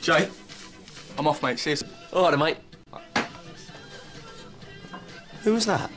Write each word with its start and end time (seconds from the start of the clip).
Jay, 0.00 0.28
I'm 1.18 1.26
off, 1.26 1.42
mate. 1.42 1.58
See 1.58 1.70
you. 1.70 1.76
All 2.12 2.22
right, 2.24 2.30
then, 2.30 2.38
mate. 2.38 2.56
Who 5.42 5.52
was 5.52 5.66
that? 5.66 5.90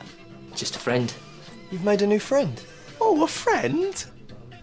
Just 0.54 0.76
a 0.76 0.78
friend. 0.78 1.12
You've 1.70 1.84
made 1.84 2.02
a 2.02 2.06
new 2.06 2.18
friend. 2.18 2.60
Oh, 3.00 3.24
a 3.24 3.26
friend? 3.26 4.04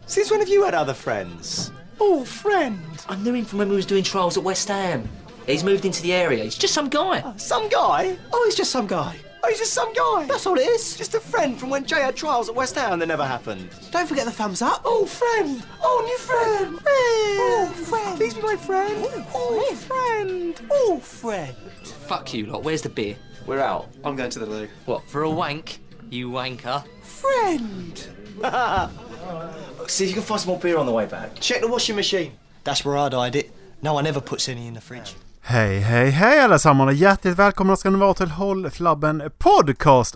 Since 0.06 0.32
when 0.32 0.40
have 0.40 0.50
you 0.50 0.64
had 0.64 0.74
other 0.74 0.94
friends? 0.94 1.72
Oh, 2.00 2.24
friend. 2.24 2.80
I 3.10 3.16
knew 3.16 3.34
him 3.34 3.46
from 3.46 3.60
when 3.60 3.70
we 3.70 3.76
was 3.76 3.86
doing 3.86 4.04
trials 4.04 4.38
at 4.38 4.44
West 4.44 4.68
Ham. 4.68 5.08
He's 5.48 5.64
moved 5.64 5.86
into 5.86 6.02
the 6.02 6.14
area. 6.14 6.44
He's 6.44 6.58
just 6.58 6.74
some 6.74 6.90
guy. 6.90 7.22
Ah, 7.26 7.34
some 7.38 7.68
guy? 7.70 8.18
Oh, 8.32 8.44
he's 8.46 8.56
just 8.56 8.72
some 8.72 8.88
guy. 8.88 9.18
Oh, 9.52 9.54
he's 9.54 9.60
just 9.60 9.74
some 9.74 9.92
guy. 9.92 10.28
That's 10.28 10.48
all 10.48 10.58
it 10.58 10.62
is. 10.62 10.96
Just 10.96 11.14
a 11.14 11.20
friend 11.20 11.60
from 11.60 11.70
when 11.70 11.86
Jay 11.86 12.00
had 12.00 12.16
trials 12.16 12.48
at 12.48 12.56
West 12.56 12.76
Ham 12.76 13.00
that 13.00 13.08
never 13.08 13.26
happened. 13.26 13.70
Don't 13.92 14.08
forget 14.08 14.24
the 14.24 14.32
thumbs 14.32 14.62
up. 14.62 14.84
Oh, 14.86 15.06
friend. 15.06 15.62
Oh, 15.84 16.02
new 16.06 16.18
friend. 16.18 16.80
Oh, 16.88 17.74
friend. 17.76 18.16
Please 18.16 18.34
be 18.34 18.42
my 18.44 18.56
friend. 18.56 18.96
Oh, 19.34 19.62
oh 19.70 19.76
friend. 19.76 20.62
Oh, 20.72 21.00
friend. 21.00 21.54
Fuck 21.84 22.34
you 22.34 22.46
lot. 22.46 22.64
Where's 22.64 22.82
the 22.82 22.88
beer? 22.88 23.18
We're 23.46 23.60
out. 23.60 23.90
I'm 24.06 24.16
going 24.16 24.30
to 24.30 24.40
the 24.40 24.46
loo. 24.46 24.70
What, 24.86 25.04
for 25.10 25.24
a 25.24 25.30
wank? 25.30 25.80
You 26.10 26.30
wanker. 26.30 26.86
Friend. 27.02 27.98
See 29.90 30.06
if 30.06 30.12
you 30.12 30.14
can 30.14 30.24
find 30.24 30.40
some 30.40 30.52
more 30.52 30.60
beer 30.60 30.78
on 30.78 30.86
the 30.86 30.94
way 30.94 31.08
back. 31.08 31.36
Check 31.42 31.60
the 31.60 31.68
washing 31.68 31.98
machine. 31.98 32.38
That's 32.64 32.86
where 32.86 32.98
I'd 32.98 33.12
hide 33.12 33.36
it. 33.36 33.52
No 33.82 33.96
one 33.96 34.08
ever 34.08 34.22
puts 34.22 34.48
any 34.48 34.68
in 34.68 34.76
the 34.76 34.82
fridge. 34.82 35.14
Hej, 35.44 35.80
hej, 35.80 36.10
hej 36.10 36.40
allesammans 36.40 36.88
och 36.88 36.94
hjärtligt 36.94 37.40
välkomna 37.40 37.76
ska 37.76 37.90
ni 37.90 37.98
vara 37.98 38.14
till 38.14 38.32
Håll 38.32 38.70
Flabben 38.70 39.32
Podcast 39.38 40.16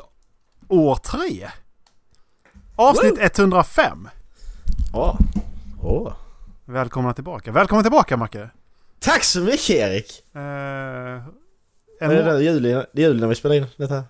år 0.67 0.95
3. 0.95 1.49
Avsnitt 2.75 3.17
105. 3.19 4.09
Åh. 4.93 5.19
Åh. 5.81 6.13
Välkomna 6.65 7.13
tillbaka. 7.13 7.51
Välkommen 7.51 7.83
tillbaka 7.83 8.17
Macke. 8.17 8.49
Tack 8.99 9.23
så 9.23 9.39
mycket 9.39 9.69
Erik! 9.69 10.23
Eh, 10.35 10.41
en 10.41 11.21
Är 11.99 12.15
det, 12.15 12.23
där 12.23 12.39
juli, 12.39 12.73
det 12.93 13.01
är 13.03 13.07
juli 13.07 13.21
när 13.21 13.27
vi 13.27 13.35
spelar 13.35 13.55
in 13.55 13.65
detta? 13.77 14.03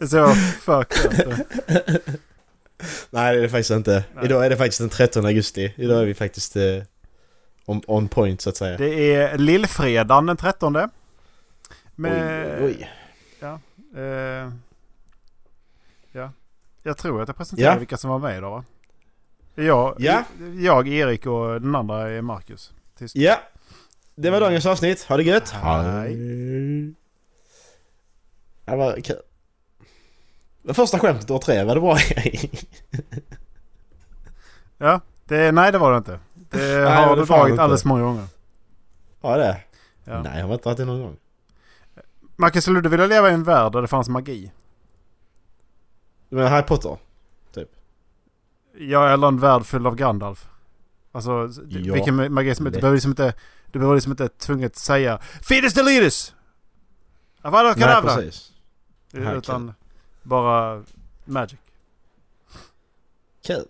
så 0.08 0.26
up. 0.72 0.92
Nej 3.10 3.34
det 3.34 3.38
är 3.38 3.42
det 3.42 3.48
faktiskt 3.48 3.70
inte. 3.70 4.04
Nej. 4.14 4.24
Idag 4.24 4.46
är 4.46 4.50
det 4.50 4.56
faktiskt 4.56 4.80
den 4.80 4.88
13 4.88 5.26
augusti. 5.26 5.74
Idag 5.76 6.02
är 6.02 6.04
vi 6.04 6.14
faktiskt 6.14 6.56
eh, 6.56 6.62
on, 7.66 7.82
on 7.86 8.08
point 8.08 8.40
så 8.40 8.50
att 8.50 8.56
säga. 8.56 8.76
Det 8.76 9.14
är 9.14 9.38
lillfredagen 9.38 10.26
den 10.26 10.36
13. 10.36 10.72
Med, 11.94 12.62
Oj, 12.62 12.90
oj. 13.42 13.58
Eh, 13.96 14.50
ja. 16.12 16.32
Jag 16.82 16.96
tror 16.98 17.22
att 17.22 17.28
jag 17.28 17.36
presenterade 17.36 17.74
Ja. 17.74 17.78
vilka 17.78 17.96
som 17.96 18.10
var 18.10 18.18
med 18.18 18.38
idag 18.38 18.50
va? 18.50 18.64
Jag, 19.54 19.96
Ja. 19.98 20.24
jag, 20.60 20.88
Erik 20.88 21.26
och 21.26 21.60
den 21.60 21.74
andra 21.74 22.10
är 22.10 22.22
Marcus. 22.22 22.72
Tysk. 22.98 23.16
Ja! 23.16 23.40
Det 24.14 24.30
var 24.30 24.40
dagens 24.40 24.66
avsnitt. 24.66 25.02
Ha 25.02 25.16
det 25.16 25.22
gött! 25.22 25.50
Hej. 25.50 26.14
Det 28.64 28.76
var 28.76 29.00
kul. 29.00 29.16
Det 30.62 30.74
första 30.74 30.98
skämtet 30.98 31.30
år 31.30 31.38
tre, 31.38 31.64
var 31.64 31.74
det 31.74 31.80
bra? 31.80 31.96
Ja, 34.78 35.00
det, 35.24 35.52
nej 35.52 35.72
det 35.72 35.78
var 35.78 35.92
det 35.92 35.98
inte. 35.98 36.18
Det 36.58 36.80
det 36.82 36.90
har 36.90 37.06
var 37.06 37.16
du 37.16 37.22
det 37.22 37.26
dragit 37.28 37.58
alldeles 37.58 37.84
många 37.84 38.02
gånger. 38.02 38.26
ja 39.20 39.36
det? 39.36 39.60
Ja. 40.04 40.22
Nej 40.22 40.38
jag 40.40 40.46
har 40.46 40.54
inte 40.54 40.68
varit 40.68 40.76
det 40.78 40.84
någon 40.84 41.02
gång. 41.02 41.16
Marcus, 42.36 42.64
skulle 42.64 42.80
du 42.80 42.88
vilja 42.88 43.06
leva 43.06 43.30
i 43.30 43.34
en 43.34 43.42
värld 43.44 43.72
där 43.72 43.82
det 43.82 43.88
fanns 43.88 44.08
magi? 44.08 44.52
Du 46.28 46.36
menar 46.36 46.50
Harry 46.50 46.62
Potter? 46.66 46.98
Ja, 48.78 49.08
eller 49.08 49.28
en 49.28 49.38
värld 49.40 49.64
full 49.64 49.86
av 49.86 49.96
Gandalf. 49.96 50.48
Alltså, 51.12 51.30
Ja, 51.68 51.94
vilken 51.94 52.32
magi 52.34 52.54
som... 52.54 52.64
Du 52.64 52.70
lätt. 52.70 52.80
behöver 52.80 52.96
liksom 52.96 53.10
inte... 53.10 53.34
Du 53.66 53.78
behöver 53.78 53.94
liksom 53.94 54.12
inte 54.12 54.28
tvunget 54.28 54.76
säga 54.76 55.18
Fidus 55.42 55.74
Deliris! 55.74 56.34
Avada 57.42 57.68
Nej 57.68 57.74
Kedavra! 57.78 58.14
precis. 58.16 58.52
Nej, 59.12 59.36
Utan 59.36 59.74
bara 60.22 60.82
magic. 61.24 61.58
Kul. 63.46 63.64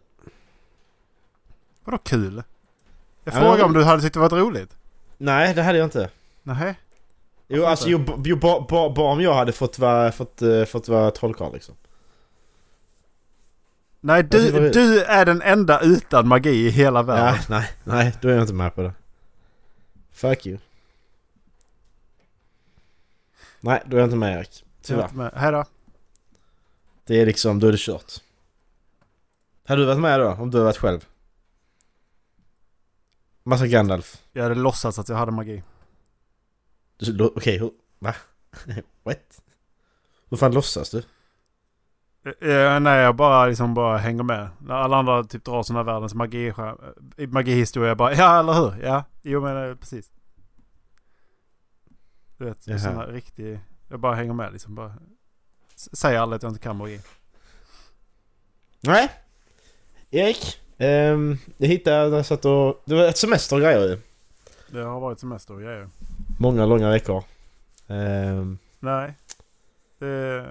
Vadå 1.84 1.98
kul? 1.98 2.42
Jag 3.24 3.34
Ja, 3.34 3.38
frågade 3.38 3.62
om 3.64 3.72
du 3.72 3.84
hade 3.84 4.02
tyckt 4.02 4.14
det 4.14 4.20
varit 4.20 4.32
roligt. 4.32 4.76
Nej 5.16 5.54
det 5.54 5.62
hade 5.62 5.78
jag 5.78 5.86
inte. 5.86 6.10
Nej. 6.42 6.74
Jo 7.48 7.64
alltså 7.64 7.88
jo, 7.88 8.22
jo 8.24 8.36
bara 8.36 8.60
ba, 8.60 8.90
ba 8.90 9.02
om 9.12 9.20
jag 9.20 9.34
hade 9.34 9.52
fått 9.52 9.78
vara, 9.78 10.12
fått, 10.12 10.42
uh, 10.42 10.64
fått 10.64 10.88
vara 10.88 11.10
trollkarl 11.10 11.52
liksom. 11.52 11.74
Nej, 14.00 14.22
du, 14.22 14.70
du 14.70 15.02
är 15.02 15.24
den 15.26 15.42
enda 15.42 15.80
utan 15.80 16.28
magi 16.28 16.50
i 16.66 16.70
hela 16.70 17.02
världen. 17.02 17.34
Ja, 17.34 17.40
nej, 17.48 17.70
nej, 17.84 18.14
då 18.20 18.28
är 18.28 18.32
jag 18.32 18.42
inte 18.42 18.54
med 18.54 18.74
på 18.74 18.82
det. 18.82 18.92
Fuck 20.12 20.46
you. 20.46 20.58
Nej, 23.60 23.82
då 23.86 23.96
är 23.96 24.00
jag 24.00 24.06
inte 24.06 24.16
med 24.16 24.38
Erik. 24.38 24.64
Tyvärr. 24.82 25.02
inte 25.02 25.16
med. 25.16 25.30
Hej 25.34 25.52
då. 25.52 25.64
Det 27.06 27.20
är 27.20 27.26
liksom, 27.26 27.60
då 27.60 27.66
är 27.66 27.72
det 27.72 27.78
kört. 27.80 28.12
Hade 29.66 29.82
du 29.82 29.86
varit 29.86 30.00
med 30.00 30.20
då? 30.20 30.28
Om 30.28 30.50
du 30.50 30.56
hade 30.56 30.64
varit 30.64 30.76
själv? 30.76 31.06
Massa 33.44 33.66
Gandalf. 33.66 34.22
Jag 34.32 34.42
hade 34.42 34.54
låtsats 34.54 34.98
att 34.98 35.08
jag 35.08 35.16
hade 35.16 35.32
magi. 35.32 35.62
Okej, 37.20 37.58
hur... 37.58 37.70
Va? 37.98 38.14
What? 39.02 39.42
Hur 40.30 40.36
fan 40.36 40.52
låtsas 40.52 40.90
du? 40.90 40.98
Eh, 42.40 42.80
nej, 42.80 43.00
jag 43.02 43.16
bara 43.16 43.46
liksom 43.46 43.74
bara 43.74 43.98
hänger 43.98 44.22
med. 44.22 44.48
När 44.60 44.74
alla 44.74 44.96
andra 44.96 45.24
typ 45.24 45.44
drar 45.44 45.62
sådana 45.62 45.82
världens 45.82 46.14
magi, 46.14 46.46
eh, 46.48 47.28
magihistoria. 47.28 47.88
Jag 47.88 47.96
bara 47.96 48.14
ja, 48.14 48.40
eller 48.40 48.52
hur? 48.52 48.82
Ja, 48.84 49.04
jo 49.22 49.40
men 49.40 49.76
precis. 49.78 50.10
Du 52.36 52.44
vet, 52.44 52.66
Jaha. 52.66 52.78
sådana 52.78 53.06
riktig... 53.06 53.60
Jag 53.88 54.00
bara 54.00 54.14
hänger 54.14 54.32
med 54.34 54.52
liksom. 54.52 54.74
Bara, 54.74 54.94
s- 55.74 55.96
säger 55.98 56.18
alla 56.20 56.36
att 56.36 56.42
jag 56.42 56.50
inte 56.52 56.62
kan 56.62 56.76
magi. 56.76 57.00
Nej. 58.80 59.10
Erik. 60.10 60.60
Ehm, 60.78 61.38
jag 61.56 61.68
hittade, 61.68 62.16
jag 62.16 62.26
satt 62.26 62.44
och... 62.44 62.82
Det 62.84 62.94
var 62.94 63.04
ett 63.04 63.16
semester 63.18 63.56
och 63.56 63.62
grejer 63.62 63.88
ju. 63.88 63.98
Det 64.68 64.84
har 64.84 65.00
varit 65.00 65.20
semester 65.20 65.54
och 65.54 65.60
grejer. 65.60 65.88
Många 66.38 66.66
långa 66.66 66.90
veckor. 66.90 67.24
Ehm, 67.86 68.58
Nej. 68.80 69.14
Det, 69.98 70.46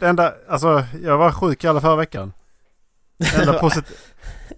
det 0.00 0.06
enda, 0.06 0.34
alltså 0.48 0.84
jag 1.02 1.18
var 1.18 1.32
sjuk 1.32 1.64
alla 1.64 1.80
förra 1.80 1.96
veckan. 1.96 2.32
Enda, 3.40 3.52
posit, 3.60 3.84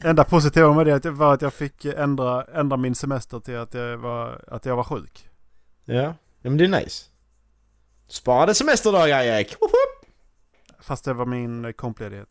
enda 0.00 0.24
positiva 0.24 0.72
med 0.72 0.86
det 1.02 1.10
var 1.10 1.34
att 1.34 1.42
jag 1.42 1.52
fick 1.54 1.84
ändra, 1.84 2.44
ändra 2.44 2.76
min 2.76 2.94
semester 2.94 3.40
till 3.40 3.56
att 3.56 3.74
jag 3.74 3.96
var, 3.96 4.44
att 4.48 4.66
jag 4.66 4.76
var 4.76 4.84
sjuk. 4.84 5.28
ja. 5.84 5.94
ja, 6.42 6.50
men 6.50 6.56
det 6.56 6.64
är 6.64 6.68
nice. 6.68 7.04
Sparade 8.08 8.54
semesterdagar 8.54 9.22
Erik! 9.22 9.56
Fast 10.80 11.04
det 11.04 11.12
var 11.12 11.26
min 11.26 11.72
kompledighet. 11.72 12.28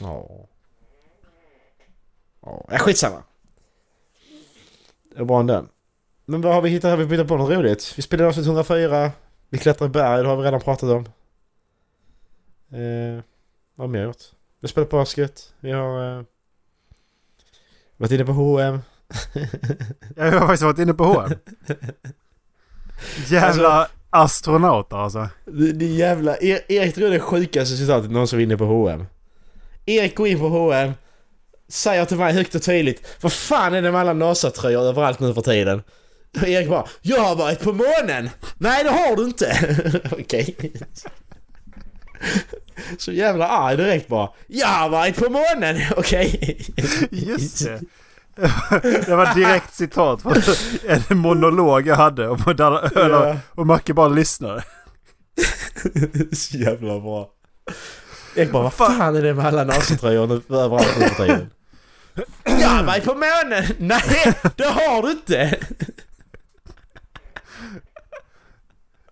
Ja. 0.00 0.48
Ja, 2.42 2.66
ja, 2.70 2.78
skitsamma. 2.78 3.22
Det 5.12 5.18
var 5.18 5.24
bra 5.24 5.40
ändå. 5.40 5.66
Men 6.24 6.40
vad 6.40 6.54
har 6.54 6.62
vi 6.62 6.70
hittat? 6.70 6.90
Har 6.90 6.96
vi 6.96 7.16
hittat 7.16 7.28
på 7.28 7.36
något 7.36 7.50
roligt? 7.50 7.94
Vi 7.96 8.02
spelade 8.02 8.28
avsnitt 8.28 8.46
104. 8.46 9.12
Vi 9.48 9.58
klättrar 9.58 9.86
i 9.86 9.90
berg, 9.90 10.22
det 10.22 10.28
har 10.28 10.36
vi 10.36 10.42
redan 10.42 10.60
pratat 10.60 10.90
om. 10.90 11.04
Eh, 12.78 13.22
vad 13.74 13.84
har 13.84 13.92
vi 13.92 13.92
mer 13.92 14.04
gjort? 14.04 14.22
Vi 14.60 14.66
har 14.66 14.68
spelat 14.68 14.90
basket. 14.90 15.54
Vi 15.60 15.72
har... 15.72 16.18
Eh, 16.18 16.24
varit 17.96 18.12
inne 18.12 18.24
på 18.24 18.32
H&M. 18.32 18.80
Jag 20.16 20.32
har 20.32 20.40
faktiskt 20.40 20.62
varit 20.62 20.78
inne 20.78 20.94
på 20.94 21.04
H&M. 21.04 21.32
Jävla 23.28 23.88
astronauter 24.10 24.96
alltså. 24.96 25.28
Det, 25.44 25.72
det 25.72 25.86
jävla... 25.86 26.36
E- 26.36 26.64
Erik 26.68 26.94
tror 26.94 27.08
det 27.10 27.14
är 27.16 27.20
sjukaste 27.20 27.76
citatet 27.76 28.10
någon 28.10 28.28
som 28.28 28.38
är 28.38 28.42
inne 28.42 28.56
på 28.56 28.64
H&M. 28.64 29.06
Erik 29.86 30.16
går 30.16 30.28
in 30.28 30.38
på 30.38 30.48
H&M 30.48 30.92
Säger 31.72 32.04
till 32.04 32.16
mig 32.16 32.32
högt 32.32 32.54
och 32.54 32.62
tydligt 32.62 33.16
Vad 33.20 33.32
fan 33.32 33.74
är 33.74 33.82
det 33.82 33.92
med 33.92 34.00
alla 34.00 34.12
NASA-tröjor 34.12 34.82
överallt 34.82 35.20
nu 35.20 35.34
för 35.34 35.42
tiden? 35.42 35.82
Och 36.40 36.48
Erik 36.48 36.68
bara 36.68 36.86
Jag 37.00 37.20
har 37.20 37.36
varit 37.36 37.60
på 37.60 37.72
månen! 37.72 38.30
Nej 38.58 38.84
det 38.84 38.90
har 38.90 39.16
du 39.16 39.24
inte! 39.24 39.78
Okej. 40.12 40.56
Så 42.98 43.12
jävla 43.12 43.48
arg 43.48 43.76
direkt 43.76 44.08
bara 44.08 44.28
Jag 44.46 44.66
har 44.66 44.88
varit 44.88 45.16
på 45.16 45.30
månen! 45.30 45.80
Okej. 45.96 46.60
Just 47.10 47.64
det. 47.64 47.80
Det 49.06 49.16
var 49.16 49.34
direkt 49.34 49.74
citat 49.74 50.22
från 50.22 50.34
en 51.08 51.18
monolog 51.18 51.86
jag 51.86 51.96
hade. 51.96 52.28
Och, 52.28 52.40
eller, 52.96 53.38
och 53.50 53.66
Macke 53.66 53.94
bara 53.94 54.08
lyssnade. 54.08 54.64
Så 56.32 56.56
jävla 56.56 57.00
bra. 57.00 57.30
Erik 58.36 58.50
bara, 58.52 58.62
vad 58.62 58.72
fan 58.72 59.16
är 59.16 59.22
det 59.22 59.34
med 59.34 59.46
alla 59.46 59.64
nazitröjor 59.64 60.42
överallt 60.54 60.98
nu 60.98 61.08
för 61.08 61.26
tiden? 61.26 61.50
Jag 62.44 62.68
har 62.68 62.84
varit 62.84 63.04
på 63.04 63.14
månen! 63.14 63.64
Nej, 63.78 64.34
det 64.56 64.64
har 64.64 65.02
du 65.02 65.10
inte! 65.10 65.58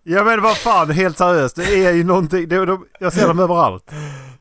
Ja 0.02 0.24
men 0.24 0.42
vad 0.42 0.56
fan, 0.56 0.90
helt 0.90 1.18
seriöst. 1.18 1.56
Det 1.56 1.84
är 1.86 1.92
ju 1.92 2.04
någonting. 2.04 2.48
Det, 2.48 2.64
de, 2.66 2.86
jag 3.00 3.12
ser 3.12 3.28
dem 3.28 3.38
överallt. 3.38 3.90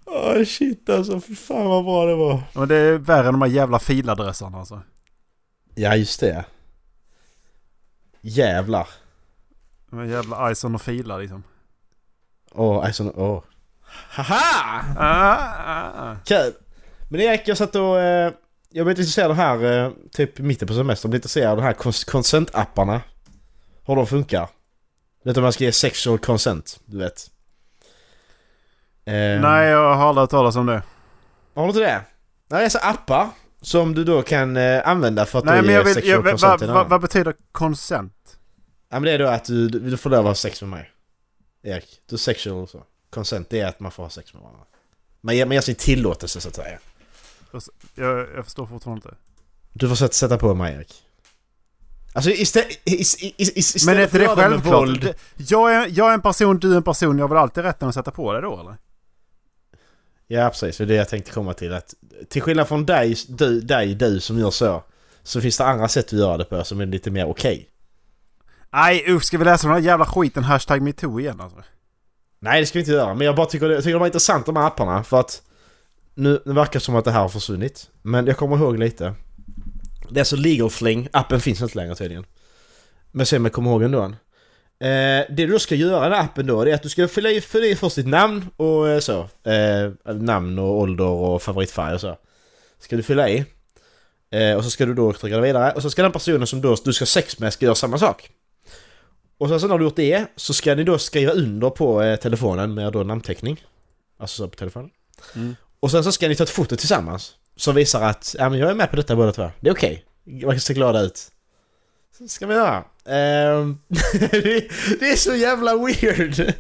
Åh 0.05 0.43
shit 0.43 0.89
alltså, 0.89 1.21
fy 1.21 1.35
fan 1.35 1.65
vad 1.65 1.85
bra 1.85 2.05
det 2.05 2.15
var. 2.15 2.43
Men 2.53 2.67
det 2.67 2.75
är 2.75 2.97
värre 2.97 3.27
än 3.27 3.33
de 3.33 3.41
här 3.41 3.49
jävla 3.49 3.79
filadresserna 3.79 4.57
alltså. 4.57 4.81
Ja 5.75 5.95
just 5.95 6.19
det. 6.19 6.45
Jävlar. 8.21 8.87
Här 9.91 10.03
jävla 10.03 10.51
Ison 10.51 10.75
och 10.75 10.81
filar 10.81 11.19
liksom. 11.19 11.43
Åh, 12.51 12.85
alltså, 12.85 13.11
åh. 13.15 13.43
Haha! 14.09 14.83
Ah, 14.97 15.53
ah, 15.65 16.11
ah. 16.11 16.15
Kul! 16.25 16.53
Men 17.09 17.21
Erik, 17.21 17.47
jag 17.47 17.57
satt 17.57 17.75
och... 17.75 17.99
Eh, 17.99 18.33
jag 18.71 18.87
lite 18.87 19.01
intresserad 19.01 19.31
av 19.31 19.37
det 19.37 19.43
här, 19.43 19.85
eh, 19.85 19.91
typ 20.11 20.39
mitten 20.39 20.67
på 20.67 20.73
semestern, 20.73 21.09
blev 21.11 21.17
intresserad 21.17 21.49
av 21.51 21.57
de 21.57 21.63
här 21.63 21.73
cons- 21.73 22.09
consent-apparna. 22.11 23.01
Hur 23.85 23.95
de 23.95 24.07
funkar. 24.07 24.49
Du 25.23 25.29
vet 25.29 25.37
om 25.37 25.43
man 25.43 25.53
ska 25.53 25.63
ge 25.63 25.71
sexual 25.71 26.19
consent, 26.19 26.79
du 26.85 26.97
vet. 26.97 27.31
Eh, 29.05 29.13
Nej, 29.41 29.69
jag 29.69 29.95
har 29.95 30.09
aldrig 30.09 30.21
hört 30.21 30.29
talas 30.29 30.55
om 30.55 30.65
det. 30.65 30.81
Har 31.53 31.63
du 31.63 31.67
inte 31.69 31.79
det? 31.79 32.01
Nej, 32.47 32.59
det 32.59 32.65
är 32.65 32.69
så 32.69 32.79
appar 32.79 33.29
som 33.61 33.95
du 33.95 34.03
då 34.03 34.21
kan 34.21 34.57
eh, 34.57 34.87
använda 34.87 35.25
för 35.25 35.39
att 35.39 35.45
Nej 35.45 35.55
men 35.61 35.65
ge 35.65 35.71
jag 35.75 35.83
vill... 35.83 35.93
sexual 35.93 36.15
Jag, 36.15 36.21
vad 36.21 36.31
consent 36.31 36.59
till 36.59 36.67
vad 36.69 37.01
betyder 37.01 37.35
consent? 37.51 38.37
Ja 38.89 38.99
men 38.99 39.03
det 39.03 39.11
är 39.11 39.19
då 39.19 39.27
att 39.27 39.45
du, 39.45 39.67
du, 39.69 39.79
du 39.79 39.97
får 39.97 40.09
lov 40.09 40.19
att 40.19 40.25
ha 40.25 40.35
sex 40.35 40.61
med 40.61 40.69
mig. 40.69 40.91
Erik, 41.63 42.01
du 42.09 42.15
är 42.15 42.17
sexual 42.17 42.63
och 42.63 42.69
så. 42.69 42.83
Consent, 43.09 43.49
det 43.49 43.59
är 43.59 43.67
att 43.67 43.79
man 43.79 43.91
får 43.91 44.03
ha 44.03 44.09
sex 44.09 44.33
med 44.33 44.41
varandra. 44.43 44.63
Man 45.21 45.35
ger, 45.35 45.45
man 45.45 45.53
ger 45.53 45.61
sin 45.61 45.75
tillåtelse 45.75 46.41
så 46.41 46.47
att 46.49 46.55
säga. 46.55 46.79
Jag, 47.95 48.27
jag 48.35 48.45
förstår 48.45 48.65
fortfarande 48.65 49.07
inte. 49.07 49.17
Du 49.73 49.87
får 49.89 49.95
sätta, 49.95 50.13
sätta 50.13 50.37
på 50.37 50.53
mig 50.53 50.75
Erik. 50.75 50.93
Alltså 52.13 52.31
istället, 52.31 52.67
istället 52.85 53.85
Men 53.85 53.97
är 53.97 54.03
inte 54.03 54.17
det 54.17 54.27
självklart? 54.27 54.73
våld- 54.73 55.01
Det- 55.01 55.15
Jag 55.49 55.73
är, 55.75 55.87
jag 55.89 56.09
är 56.09 56.13
en 56.13 56.21
person, 56.21 56.59
du 56.59 56.73
är 56.73 56.77
en 56.77 56.83
person. 56.83 57.17
Jag 57.17 57.23
har 57.23 57.29
väl 57.29 57.37
alltid 57.37 57.63
rätten 57.63 57.87
att 57.89 57.95
sätta 57.95 58.11
på 58.11 58.33
det 58.33 58.41
då 58.41 58.59
eller? 58.59 58.77
Ja 60.27 60.49
precis, 60.49 60.77
det 60.77 60.83
är 60.83 60.87
det 60.87 60.95
jag 60.95 61.09
tänkte 61.09 61.31
komma 61.31 61.53
till. 61.53 61.73
Att 61.73 61.93
till 62.29 62.41
skillnad 62.41 62.67
från 62.67 62.85
dig, 62.85 63.15
du, 63.27 63.61
dig, 63.61 63.95
du 63.95 64.19
som 64.19 64.39
gör 64.39 64.51
så. 64.51 64.83
Så 65.23 65.41
finns 65.41 65.57
det 65.57 65.65
andra 65.65 65.87
sätt 65.87 66.05
att 66.05 66.19
göra 66.19 66.37
det 66.37 66.45
på 66.45 66.63
som 66.63 66.81
är 66.81 66.85
lite 66.85 67.11
mer 67.11 67.25
okej. 67.29 67.69
Nej 68.71 69.05
usch, 69.07 69.23
ska 69.23 69.37
vi 69.37 69.45
läsa 69.45 69.67
den 69.67 69.75
här 69.75 69.83
jävla 69.83 70.05
skiten 70.05 70.43
hashtag 70.43 70.81
metoo 70.81 71.19
igen 71.19 71.41
alltså? 71.41 71.63
Nej 72.39 72.59
det 72.61 72.65
ska 72.67 72.79
vi 72.79 72.83
inte 72.83 72.91
göra, 72.91 73.13
men 73.13 73.25
jag 73.27 73.35
bara 73.35 73.45
tycker, 73.45 73.67
det- 73.69 73.73
jag 73.73 73.83
tycker 73.83 73.93
de 73.93 74.01
är 74.01 74.05
intressant 74.05 74.45
de 74.45 74.55
här 74.55 74.67
apparna 74.67 75.03
för 75.03 75.19
att 75.19 75.41
nu, 76.19 76.41
verkar 76.45 76.73
det 76.73 76.79
som 76.79 76.95
att 76.95 77.05
det 77.05 77.11
här 77.11 77.21
har 77.21 77.29
försvunnit. 77.29 77.89
Men 78.01 78.27
jag 78.27 78.37
kommer 78.37 78.57
ihåg 78.57 78.79
lite. 78.79 79.13
Det 80.09 80.17
är 80.17 80.21
alltså 80.21 80.35
Legal 80.35 80.69
Fling, 80.69 81.07
appen 81.13 81.41
finns 81.41 81.61
inte 81.61 81.77
längre 81.77 81.95
tydligen. 81.95 82.25
Men 83.11 83.25
se 83.25 83.37
om 83.37 83.45
jag 83.45 83.53
kommer 83.53 83.71
ihåg 83.71 83.83
ändå. 83.83 84.03
Eh, 84.03 84.15
det 84.79 85.25
du 85.29 85.47
då 85.47 85.59
ska 85.59 85.75
göra 85.75 86.05
i 86.05 86.09
den 86.09 86.17
här 86.17 86.25
appen 86.25 86.47
då, 86.47 86.63
det 86.63 86.71
är 86.71 86.75
att 86.75 86.83
du 86.83 86.89
ska 86.89 87.07
fylla 87.07 87.29
i, 87.29 87.41
fylla 87.41 87.65
i 87.65 87.75
först 87.75 87.95
ditt 87.95 88.07
namn 88.07 88.45
och 88.55 88.89
eh, 88.89 88.99
så. 88.99 89.19
Eh, 89.49 90.13
namn 90.13 90.59
och 90.59 90.77
ålder 90.79 91.05
och 91.05 91.41
favoritfärg 91.41 91.93
och 91.93 92.01
så. 92.01 92.17
Ska 92.79 92.95
du 92.95 93.03
fylla 93.03 93.29
i. 93.29 93.45
Eh, 94.31 94.55
och 94.57 94.63
så 94.63 94.69
ska 94.69 94.85
du 94.85 94.93
då 94.93 95.13
trycka 95.13 95.39
vidare 95.39 95.71
och 95.71 95.81
så 95.81 95.89
ska 95.89 96.01
den 96.03 96.11
personen 96.11 96.47
som 96.47 96.61
då, 96.61 96.75
du 96.83 96.93
ska 96.93 97.03
ha 97.03 97.07
sex 97.07 97.39
med 97.39 97.53
ska 97.53 97.65
göra 97.65 97.75
samma 97.75 97.97
sak. 97.97 98.29
Och 99.37 99.49
sen 99.49 99.59
sen 99.59 99.69
när 99.69 99.77
du 99.77 99.83
gjort 99.83 99.95
det 99.95 100.25
så 100.35 100.53
ska 100.53 100.75
ni 100.75 100.83
då 100.83 100.97
skriva 100.97 101.31
under 101.31 101.69
på 101.69 102.01
eh, 102.01 102.15
telefonen 102.15 102.73
med 102.73 102.93
då 102.93 103.03
namnteckning. 103.03 103.65
Alltså 104.19 104.43
så 104.43 104.49
på 104.49 104.55
telefonen. 104.55 104.89
Mm. 105.35 105.55
Och 105.79 105.91
sen 105.91 106.03
så 106.03 106.11
ska 106.11 106.27
ni 106.27 106.35
ta 106.35 106.43
ett 106.43 106.49
foto 106.49 106.75
tillsammans. 106.75 107.35
Som 107.55 107.75
visar 107.75 108.01
att 108.01 108.35
ja, 108.39 108.49
men 108.49 108.59
jag 108.59 108.69
är 108.69 108.75
med 108.75 108.89
på 108.89 108.95
detta 108.95 109.15
båda 109.15 109.31
två. 109.31 109.51
Det 109.59 109.69
är 109.69 109.73
okej. 109.73 110.05
Man 110.23 110.51
kan 110.51 110.59
se 110.59 110.73
glada 110.73 111.01
ut. 111.01 111.31
Så 112.17 112.27
ska 112.27 112.47
vi 112.47 112.53
göra. 112.53 112.83
Ehm, 113.05 113.77
det, 114.31 114.69
det 114.99 115.11
är 115.11 115.15
så 115.15 115.35
jävla 115.35 115.77
weird. 115.77 116.53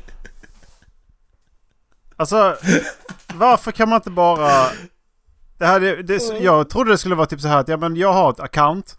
Alltså, 2.15 2.57
varför 3.33 3.71
kan 3.71 3.89
man 3.89 3.95
inte 3.95 4.09
bara... 4.09 4.65
Det 5.57 5.65
här, 5.65 5.79
det, 5.79 6.03
det, 6.03 6.23
jag 6.41 6.69
trodde 6.69 6.91
det 6.91 6.97
skulle 6.97 7.15
vara 7.15 7.27
typ 7.27 7.41
så 7.41 7.47
här 7.47 7.57
att 7.57 7.67
ja, 7.67 7.77
men 7.77 7.95
jag 7.95 8.13
har 8.13 8.29
ett 8.31 8.39
account. 8.39 8.97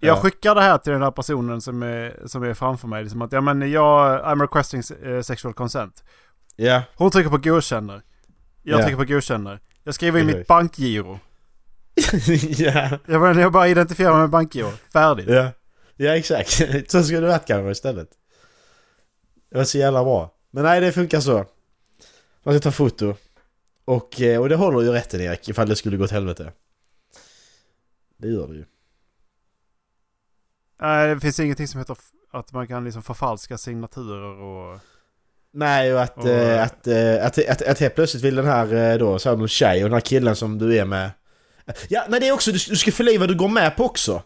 Jag 0.00 0.16
Ja. 0.16 0.20
skickar 0.22 0.54
det 0.54 0.60
här 0.62 0.78
till 0.78 0.92
den 0.92 1.02
här 1.02 1.10
personen 1.10 1.60
som 1.60 1.82
är, 1.82 2.22
som 2.26 2.42
är 2.42 2.54
framför 2.54 2.88
mig. 2.88 3.02
Liksom 3.02 3.22
att 3.22 3.32
ja, 3.32 3.40
men 3.40 3.70
jag, 3.70 4.20
I'm 4.24 4.40
requesting 4.40 4.82
eh, 5.04 5.20
sexual 5.20 5.54
consent. 5.54 6.04
Ja. 6.56 6.82
Hon 6.94 7.10
trycker 7.10 7.30
på 7.30 7.38
godkänner. 7.38 8.02
Jag 8.68 8.78
Ja. 8.80 8.82
trycker 8.84 8.96
på 8.98 9.04
godkänner. 9.04 9.60
Jag 9.84 9.94
skriver 9.94 10.20
in 10.20 10.26
Exakt. 10.28 10.38
mitt 10.38 10.46
bankgiro. 10.46 11.18
ja. 12.58 12.98
Jag, 13.06 13.20
bara, 13.20 13.40
jag 13.40 13.52
bara 13.52 13.68
identifierar 13.68 14.12
mig 14.12 14.20
med 14.20 14.30
bankgiro. 14.30 14.70
Färdigt. 14.92 15.28
Ja. 15.28 15.50
Ja 15.96 16.16
exakt. 16.16 16.50
Så 16.90 17.02
skulle 17.02 17.20
det 17.20 17.26
varit 17.26 17.46
kanske 17.46 17.70
istället. 17.70 18.08
Det 19.50 19.56
var 19.56 19.64
så 19.64 19.78
jävla 19.78 20.04
bra. 20.04 20.34
Men 20.50 20.62
nej 20.64 20.80
det 20.80 20.92
funkar 20.92 21.20
så. 21.20 21.44
Man 22.42 22.54
ska 22.54 22.60
ta 22.60 22.70
foto. 22.72 23.14
Och, 23.84 24.20
eh, 24.20 24.40
och 24.40 24.48
det 24.48 24.56
håller 24.56 24.80
ju 24.80 24.92
rätten 24.92 25.20
Erik 25.20 25.48
ifall 25.48 25.68
det 25.68 25.76
skulle 25.76 25.96
gå 25.96 26.04
åt 26.04 26.10
helvete. 26.10 26.52
Det 28.16 28.28
gör 28.28 28.48
det 28.48 28.54
ju. 28.54 28.64
Nej, 30.80 31.14
det 31.14 31.20
finns 31.20 31.40
ingenting 31.40 31.68
som 31.68 31.78
heter 31.80 31.96
att 32.32 32.52
man 32.52 32.66
kan 32.66 32.84
liksom 32.84 33.02
förfalska 33.02 33.58
signaturer 33.58 34.40
och... 34.40 34.80
Nej 35.56 35.94
och 35.94 36.02
att, 36.02 36.18
Och- 36.18 36.28
eh, 36.28 36.62
att, 36.64 36.86
eh, 36.86 37.26
att, 37.26 37.48
att, 37.48 37.62
att 37.62 37.80
helt 37.80 37.94
plötsligt 37.94 38.24
vill 38.24 38.34
den 38.36 38.46
här 38.46 38.92
eh, 38.92 38.98
då, 38.98 39.18
så 39.18 39.28
här 39.28 39.36
någon 39.36 39.48
tjej 39.48 39.84
och 39.84 39.90
den 39.90 39.94
här 39.94 40.00
killen 40.00 40.36
som 40.36 40.58
du 40.58 40.78
är 40.78 40.84
med. 40.84 41.10
Ja, 41.88 42.04
nej 42.08 42.20
det 42.20 42.28
är 42.28 42.32
också, 42.32 42.52
du, 42.52 42.58
du 42.68 42.76
ska 42.76 42.92
fylla 42.92 43.10
i 43.10 43.16
vad 43.16 43.28
du 43.28 43.34
går 43.34 43.48
med 43.48 43.76
på 43.76 43.84
också. 43.84 44.22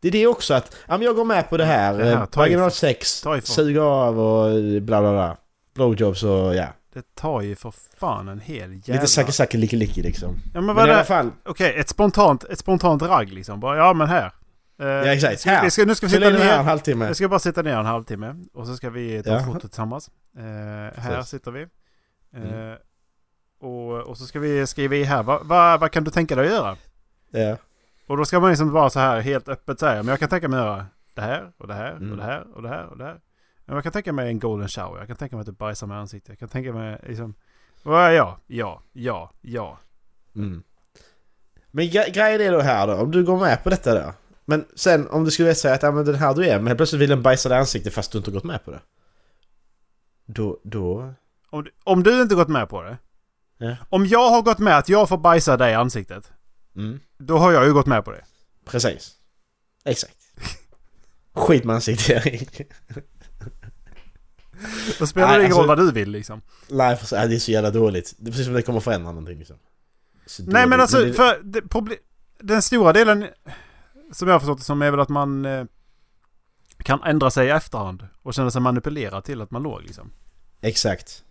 Det 0.00 0.08
är 0.08 0.12
det 0.12 0.26
också 0.26 0.54
att, 0.54 0.76
ja 0.88 0.98
men 0.98 1.02
jag 1.02 1.16
går 1.16 1.24
med 1.24 1.50
på 1.50 1.56
det 1.56 1.64
här. 1.64 1.98
Det 1.98 2.04
här, 2.04 2.12
eh, 2.12 2.26
Vaginal 2.36 2.70
sex, 2.70 3.24
suga 3.44 3.82
av 3.82 4.20
och 4.20 4.62
bla 4.82 5.00
bla 5.00 5.12
bla. 5.12 5.36
Blowjobs 5.74 6.22
och 6.22 6.54
ja. 6.54 6.66
Det 6.94 7.14
tar 7.14 7.40
ju 7.40 7.56
för 7.56 7.74
fan 7.98 8.28
en 8.28 8.40
hel 8.40 8.72
jävla... 8.72 8.94
Lite 8.94 9.06
sacke 9.06 9.32
sacke 9.32 9.58
licke 9.58 9.76
licke 9.76 10.02
liksom. 10.02 10.38
Ja 10.54 10.60
men 10.60 10.66
Men 10.66 10.74
vad 10.76 10.88
i 10.88 10.90
alla 10.90 10.98
det... 10.98 11.04
fall. 11.04 11.30
Okej, 11.44 11.74
ett 11.78 11.88
spontant, 11.88 12.44
ett 12.44 12.58
spontant 12.58 13.02
ragg 13.02 13.32
liksom. 13.32 13.60
Bara, 13.60 13.76
ja 13.76 13.92
men 13.94 14.08
här. 14.08 14.32
Eh, 14.82 14.86
Ja 14.88 15.12
exakt. 15.14 15.44
Här! 15.44 15.64
vi 15.64 15.70
ska, 15.70 15.84
nu 15.84 15.94
ska 15.94 16.06
vi 16.06 16.10
sitta 16.12 16.30
det 16.30 16.38
här 16.38 16.52
en 16.52 16.58
ner. 16.58 16.62
halvtimme. 16.64 17.06
Jag 17.06 17.16
ska 17.16 17.28
bara 17.28 17.38
sitta 17.38 17.62
ner 17.62 17.76
en 17.76 17.86
halvtimme. 17.86 18.34
Och 18.52 18.66
så 18.66 18.76
ska 18.76 18.90
vi 18.90 19.22
ta 19.22 19.30
Ja. 19.30 19.40
foto 19.44 19.60
tillsammans. 19.60 20.10
Eh, 20.36 21.00
här 21.00 21.22
sitter 21.22 21.50
vi. 21.50 21.62
Eh, 21.62 22.42
Mm. 22.42 22.76
och, 23.60 24.00
och 24.00 24.18
så 24.18 24.24
ska 24.26 24.40
vi 24.40 24.66
skriva 24.66 24.94
i 24.96 25.04
här. 25.04 25.22
Vad 25.22 25.46
vad- 25.46 25.80
vad 25.80 25.90
kan 25.90 26.04
du 26.04 26.10
tänka 26.10 26.34
dig 26.36 26.46
att 26.46 26.52
göra? 26.52 26.76
Ja. 27.30 27.56
Och 28.06 28.16
då 28.16 28.24
ska 28.24 28.40
man 28.40 28.50
liksom 28.50 28.72
bara 28.72 28.90
så 28.90 29.00
här 29.00 29.20
helt 29.20 29.48
öppet 29.48 29.80
säga. 29.80 29.94
Men 30.02 30.08
jag 30.08 30.18
kan 30.18 30.28
tänka 30.28 30.48
mig 30.48 30.60
att 30.60 30.66
göra 30.66 30.86
det 31.14 31.20
här 31.22 31.52
och 31.58 31.66
det 31.68 31.74
här 31.74 31.92
Mm. 31.92 32.10
och 32.10 32.16
det 32.16 32.22
här 32.22 32.46
och 32.56 32.62
det 32.62 32.68
här 32.68 32.86
och 32.86 32.98
det 32.98 33.04
här. 33.04 33.20
Men 33.64 33.74
jag 33.74 33.82
kan 33.82 33.92
tänka 33.92 34.12
mig 34.12 34.28
en 34.28 34.38
golden 34.38 34.68
shower. 34.68 34.98
Jag 34.98 35.06
kan 35.06 35.16
tänka 35.16 35.36
mig 35.36 35.40
att 35.40 35.46
du 35.46 35.52
bajsar 35.52 35.86
med 35.86 35.98
ansiktet. 35.98 36.28
Jag 36.28 36.38
kan 36.38 36.48
tänka 36.48 36.72
mig 36.72 36.98
liksom... 37.06 37.34
Vad 37.82 38.14
ja, 38.14 38.38
ja, 38.46 38.82
ja, 38.92 39.30
ja. 39.40 39.78
Mm. 40.36 40.62
Men 41.70 41.84
gre- 41.84 42.10
grejen 42.14 42.40
är 42.40 42.52
då 42.52 42.60
här 42.60 42.86
då, 42.86 42.94
om 42.94 43.10
du 43.10 43.24
går 43.24 43.38
med 43.40 43.62
på 43.64 43.70
detta 43.70 43.94
då. 43.94 44.12
Men 44.52 44.64
sen 44.74 45.08
om 45.08 45.24
du 45.24 45.30
skulle 45.30 45.54
säga 45.54 45.74
att 45.74 45.82
ja, 45.82 45.92
men 45.92 46.04
den 46.04 46.14
här 46.14 46.34
du 46.34 46.46
är 46.46 46.58
helt 46.62 46.76
plötsligt 46.76 47.00
vill 47.02 47.08
den 47.10 47.22
bajsa 47.22 47.48
dig 47.48 47.58
ansiktet 47.58 47.94
fast 47.94 48.12
du 48.12 48.18
inte 48.18 48.30
har 48.30 48.34
gått 48.34 48.44
med 48.44 48.64
på 48.64 48.70
det. 48.70 48.80
Då, 50.26 50.60
då... 50.64 51.14
Om, 51.50 51.64
du- 51.64 51.70
om 51.84 52.02
du 52.02 52.22
inte 52.22 52.34
gått 52.34 52.48
med 52.48 52.68
på 52.68 52.82
det. 52.82 52.98
Ja. 53.58 53.76
Om 53.88 54.06
jag 54.06 54.30
har 54.30 54.42
gått 54.42 54.58
med 54.58 54.78
att 54.78 54.88
jag 54.88 55.08
får 55.08 55.18
bajsa 55.18 55.56
dig 55.56 55.72
i 55.72 55.74
ansiktet. 55.74 56.30
Mm. 56.76 57.00
Då 57.18 57.38
har 57.38 57.52
jag 57.52 57.64
ju 57.66 57.72
gått 57.72 57.86
med 57.86 58.04
på 58.04 58.10
det. 58.12 58.24
Precis. 58.64 59.14
Exakt. 59.84 60.16
Skit 61.34 61.64
med 61.64 61.74
ansiktet 61.74 62.26
Erik. 62.26 62.60
Då 64.98 65.06
spelar 65.06 65.28
det 65.28 65.34
ingen 65.34 65.44
alltså- 65.46 65.58
roll 65.60 65.68
vad 65.68 65.78
du 65.78 65.92
vill 65.92 66.10
liksom. 66.10 66.40
Nej, 66.68 66.96
för, 66.96 67.28
det 67.28 67.34
är 67.34 67.38
så 67.38 67.50
jävla 67.50 67.70
dåligt. 67.70 68.14
Det 68.18 68.28
är 68.28 68.30
precis 68.30 68.44
som 68.46 68.54
det 68.54 68.62
kommer 68.62 68.80
förändra 68.80 69.10
någonting 69.12 69.38
liksom. 69.38 69.56
Så 70.26 70.42
Nej 70.42 70.66
men 70.66 70.80
alltså, 70.80 71.04
det- 71.04 71.12
för 71.14 71.40
det, 71.42 71.60
proble- 71.60 71.98
den 72.38 72.62
stora 72.62 72.92
delen 72.92 73.26
som 74.12 74.28
jag 74.28 74.34
har 74.34 74.40
förstått 74.40 74.58
det 74.58 74.64
som 74.64 74.82
är 74.82 74.90
väl 74.90 75.00
att 75.00 75.08
man 75.08 75.44
eh, 75.44 75.64
kan 76.78 77.02
ändra 77.02 77.30
sig 77.30 77.46
i 77.46 77.50
efterhand 77.50 78.06
och 78.22 78.34
känna 78.34 78.50
sig 78.50 78.60
manipulerad 78.60 79.24
till 79.24 79.40
att 79.40 79.50
man 79.50 79.62
låg 79.62 79.82
liksom. 79.82 80.12
Exakt. 80.60 81.24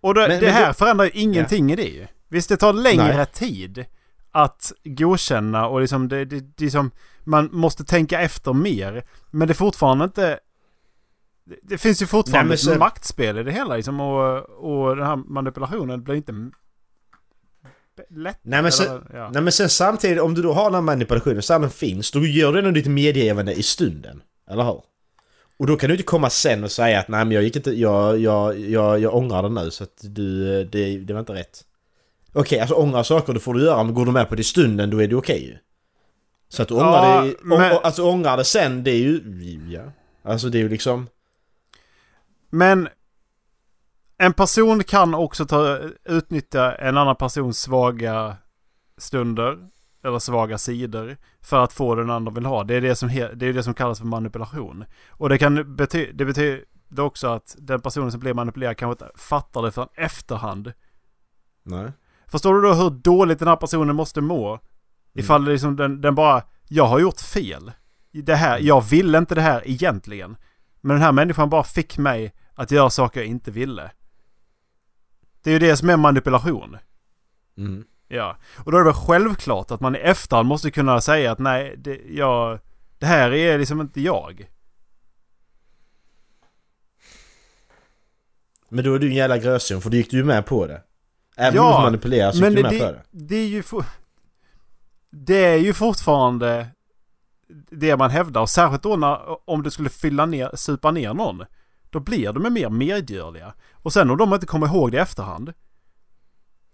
Och 0.00 0.14
det, 0.14 0.20
Men- 0.28 0.40
det 0.40 0.46
men 0.46 0.54
här 0.54 0.66
då- 0.66 0.72
förändrar 0.74 1.04
ju 1.04 1.10
ingenting 1.14 1.72
i 1.72 1.76
det 1.76 1.82
ju. 1.88 2.06
Visst 2.28 2.48
det 2.48 2.56
tar 2.56 2.72
längre 2.72 3.16
Nej. 3.16 3.26
tid 3.26 3.84
att 4.30 4.72
godkänna 4.84 5.66
och 5.66 5.80
liksom 5.80 6.08
det, 6.08 6.24
det, 6.24 6.40
det 6.40 6.64
är 6.64 6.70
som 6.70 6.90
man 7.24 7.48
måste 7.52 7.84
tänka 7.84 8.20
efter 8.20 8.52
mer. 8.52 9.04
Men 9.30 9.48
det 9.48 9.52
är 9.52 9.54
fortfarande 9.54 10.04
inte... 10.04 10.38
Det, 11.44 11.56
det 11.62 11.78
finns 11.78 12.02
ju 12.02 12.06
fortfarande 12.06 12.40
Nej, 12.48 12.48
men 12.48 12.58
sen- 12.58 12.78
maktspel 12.78 13.38
i 13.38 13.42
det 13.42 13.52
hela 13.52 13.76
liksom 13.76 14.00
och, 14.00 14.38
och 14.40 14.96
den 14.96 15.06
här 15.06 15.16
manipulationen 15.16 16.02
blir 16.04 16.14
inte 16.14 16.32
lätt. 18.10 18.38
Nej, 18.42 18.62
men 18.62 18.72
sen- 18.72 18.86
eller, 18.86 19.02
ja. 19.14 19.30
Nej 19.30 19.42
men 19.42 19.52
sen 19.52 19.68
samtidigt, 19.68 20.20
om 20.20 20.34
du 20.34 20.42
då 20.42 20.52
har 20.52 20.64
den 20.64 20.74
här 20.74 20.80
manipulationen, 20.80 21.42
så 21.42 21.58
den 21.58 21.70
finns, 21.70 22.10
då 22.10 22.26
gör 22.26 22.52
du 22.52 22.58
ändå 22.58 22.70
ditt 22.70 22.86
medgivande 22.86 23.52
i 23.52 23.62
stunden. 23.62 24.22
Eller 24.50 24.64
hur? 24.64 24.82
Och 25.58 25.66
då 25.66 25.76
kan 25.76 25.88
du 25.88 25.94
inte 25.94 26.04
komma 26.04 26.30
sen 26.30 26.64
och 26.64 26.70
säga 26.72 26.98
att 27.00 27.08
nej 27.08 27.24
men 27.24 27.32
jag 27.34 27.42
gick 27.44 27.56
inte, 27.56 27.70
jag, 27.70 28.18
jag, 28.18 28.58
jag, 28.60 29.00
jag 29.00 29.14
ångrar 29.14 29.42
det 29.42 29.48
nu 29.48 29.70
så 29.70 29.84
att 29.84 29.98
du, 30.00 30.64
det, 30.64 30.98
det 30.98 31.12
var 31.12 31.20
inte 31.20 31.34
rätt. 31.34 31.64
Okej, 32.32 32.60
alltså 32.60 32.74
ångra 32.74 33.04
saker, 33.04 33.32
det 33.32 33.40
får 33.40 33.54
du 33.54 33.64
göra, 33.64 33.82
men 33.84 33.94
går 33.94 34.06
du 34.06 34.12
med 34.12 34.28
på 34.28 34.34
det 34.34 34.40
i 34.40 34.44
stunden 34.44 34.90
då 34.90 35.02
är 35.02 35.08
det 35.08 35.14
okej 35.14 35.44
ju. 35.46 35.56
Så 36.48 36.62
att 36.62 36.68
du 36.68 36.74
ångrar 36.74 37.16
Ja, 37.16 37.22
det, 37.24 37.34
men- 37.42 37.78
alltså 37.82 38.02
ångrar 38.02 38.36
det 38.36 38.44
sen, 38.44 38.84
det 38.84 38.90
är 38.90 38.96
ju, 38.98 39.20
ja. 39.70 39.82
Alltså 40.30 40.48
det 40.48 40.58
är 40.58 40.62
ju 40.62 40.68
liksom... 40.68 41.08
Men 42.50 42.88
En 44.22 44.32
person 44.32 44.84
kan 44.84 45.14
också 45.14 45.46
ta, 45.46 45.78
utnyttja 46.04 46.74
en 46.74 46.96
annan 46.96 47.16
persons 47.16 47.60
svaga 47.60 48.36
stunder 48.98 49.58
eller 50.04 50.18
svaga 50.18 50.58
sidor 50.58 51.16
för 51.40 51.64
att 51.64 51.72
få 51.72 51.94
den 51.94 52.10
andra 52.10 52.32
vill 52.32 52.46
ha. 52.46 52.64
Det 52.64 52.74
är 52.74 52.80
det 52.80 52.96
som, 52.96 53.08
det, 53.08 53.46
är 53.46 53.52
det 53.52 53.62
som 53.62 53.74
kallas 53.74 53.98
för 53.98 54.06
manipulation. 54.06 54.84
Och 55.10 55.28
det 55.28 55.38
kan 55.38 55.76
bety, 55.76 56.12
det 56.12 56.24
betyder 56.24 57.00
också 57.00 57.28
att 57.28 57.56
den 57.58 57.80
personen 57.80 58.10
som 58.10 58.20
blir 58.20 58.34
manipulerad 58.34 58.76
kanske 58.76 59.04
inte 59.04 59.18
fattar 59.20 59.62
det 59.62 59.72
förrän 59.72 59.88
efterhand. 59.94 60.72
Nej. 61.62 61.92
Förstår 62.26 62.54
du 62.54 62.62
då 62.62 62.74
hur 62.74 62.90
dåligt 62.90 63.38
den 63.38 63.48
här 63.48 63.56
personen 63.56 63.96
måste 63.96 64.20
må? 64.20 64.58
Ifall 65.14 65.44
det 65.44 65.52
liksom 65.52 65.76
den, 65.76 66.00
den 66.00 66.14
bara, 66.14 66.42
jag 66.68 66.86
har 66.86 66.98
gjort 66.98 67.20
fel. 67.20 67.72
Det 68.12 68.34
här, 68.34 68.58
jag 68.58 68.80
ville 68.80 69.18
inte 69.18 69.34
det 69.34 69.40
här 69.40 69.62
egentligen. 69.64 70.36
Men 70.80 70.94
den 70.94 71.02
här 71.02 71.12
människan 71.12 71.50
bara 71.50 71.64
fick 71.64 71.98
mig 71.98 72.34
att 72.54 72.70
göra 72.70 72.90
saker 72.90 73.20
jag 73.20 73.28
inte 73.28 73.50
ville. 73.50 73.90
Det 75.42 75.50
är 75.50 75.52
ju 75.52 75.58
det 75.58 75.76
som 75.76 75.90
är 75.90 75.96
manipulation. 75.96 76.76
Mm. 77.58 77.84
Ja, 78.08 78.36
och 78.56 78.72
då 78.72 78.78
är 78.78 78.80
det 78.80 78.90
väl 78.90 78.94
självklart 78.94 79.70
att 79.70 79.80
man 79.80 79.96
i 79.96 79.98
efterhand 79.98 80.48
måste 80.48 80.70
kunna 80.70 81.00
säga 81.00 81.32
att 81.32 81.38
nej, 81.38 81.74
det, 81.78 82.00
jag, 82.10 82.58
det 82.98 83.06
här 83.06 83.32
är 83.32 83.58
liksom 83.58 83.80
inte 83.80 84.00
jag. 84.00 84.48
Men 88.68 88.84
då 88.84 88.94
är 88.94 88.98
du 88.98 89.06
en 89.06 89.14
jävla 89.14 89.38
grösing 89.38 89.80
för 89.80 89.90
då 89.90 89.96
gick 89.96 90.10
du 90.10 90.16
ju 90.16 90.24
med 90.24 90.46
på 90.46 90.66
det. 90.66 90.82
Även 91.36 91.54
Ja, 91.54 91.74
om 91.76 91.82
du 91.82 91.86
manipulerar 91.86 92.30
så 92.30 92.36
gick 92.36 92.44
Men 92.44 92.54
du 92.54 92.62
det, 92.62 92.70
med 92.70 92.80
på 92.80 92.84
det, 92.86 92.92
det. 93.10 93.24
det 93.26 93.36
är 93.36 93.46
ju 93.46 93.62
for, 93.62 93.84
Det 95.10 95.44
är 95.44 95.56
ju 95.56 95.72
fortfarande 95.74 96.66
det 97.70 97.96
man 97.96 98.10
hävdar. 98.10 98.40
Och 98.40 98.50
särskilt 98.50 98.82
då 98.82 98.96
när, 98.96 99.50
om 99.50 99.62
du 99.62 99.70
skulle 99.70 99.88
fylla 99.88 100.26
ner, 100.26 100.50
supa 100.56 100.90
ner 100.90 101.14
någon. 101.14 101.44
Då 101.92 102.00
blir 102.00 102.32
de 102.32 102.52
mer 102.52 102.70
medgörliga. 102.70 103.54
Och 103.72 103.92
sen 103.92 104.10
om 104.10 104.16
de 104.16 104.34
inte 104.34 104.46
kommer 104.46 104.66
ihåg 104.66 104.92
det 104.92 104.96
i 104.96 105.00
efterhand. 105.00 105.52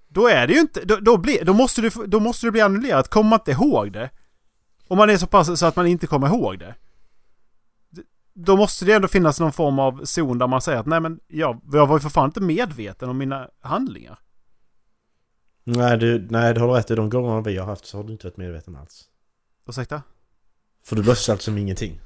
Då 0.08 0.28
är 0.28 0.46
det 0.46 0.52
ju 0.52 0.60
inte, 0.60 0.84
då, 0.84 0.96
då, 0.96 1.16
blir, 1.16 1.44
då, 1.44 1.54
måste, 1.54 1.80
du, 1.80 1.90
då 2.06 2.20
måste 2.20 2.46
det 2.46 2.50
bli 2.50 2.60
annullerat. 2.60 3.08
Kommer 3.08 3.30
man 3.30 3.38
inte 3.38 3.50
ihåg 3.50 3.92
det. 3.92 4.10
Om 4.88 4.98
man 4.98 5.10
är 5.10 5.16
så 5.16 5.26
pass 5.26 5.58
så 5.60 5.66
att 5.66 5.76
man 5.76 5.86
inte 5.86 6.06
kommer 6.06 6.26
ihåg 6.26 6.58
det. 6.58 6.74
Då 8.34 8.56
måste 8.56 8.84
det 8.84 8.92
ändå 8.92 9.08
finnas 9.08 9.40
någon 9.40 9.52
form 9.52 9.78
av 9.78 10.04
zon 10.04 10.38
där 10.38 10.46
man 10.46 10.62
säger 10.62 10.78
att 10.78 10.86
nej 10.86 11.00
men 11.00 11.20
jag, 11.26 11.60
jag 11.72 11.86
var 11.86 11.96
ju 11.96 12.00
för 12.00 12.08
fan 12.08 12.28
inte 12.28 12.40
medveten 12.40 13.08
om 13.08 13.18
mina 13.18 13.48
handlingar. 13.60 14.18
Nej 15.64 15.98
du, 15.98 16.26
nej 16.30 16.54
du 16.54 16.60
har 16.60 16.68
rätt. 16.68 16.90
I 16.90 16.94
de 16.94 17.10
gångerna 17.10 17.40
vi 17.40 17.56
har 17.56 17.66
haft 17.66 17.86
så 17.86 17.96
har 17.96 18.04
du 18.04 18.12
inte 18.12 18.26
varit 18.26 18.36
medveten 18.36 18.76
alls. 18.76 19.04
Ursäkta? 19.66 20.02
För 20.84 20.96
du 20.96 21.02
låtsas 21.02 21.42
som 21.42 21.58
ingenting. 21.58 22.00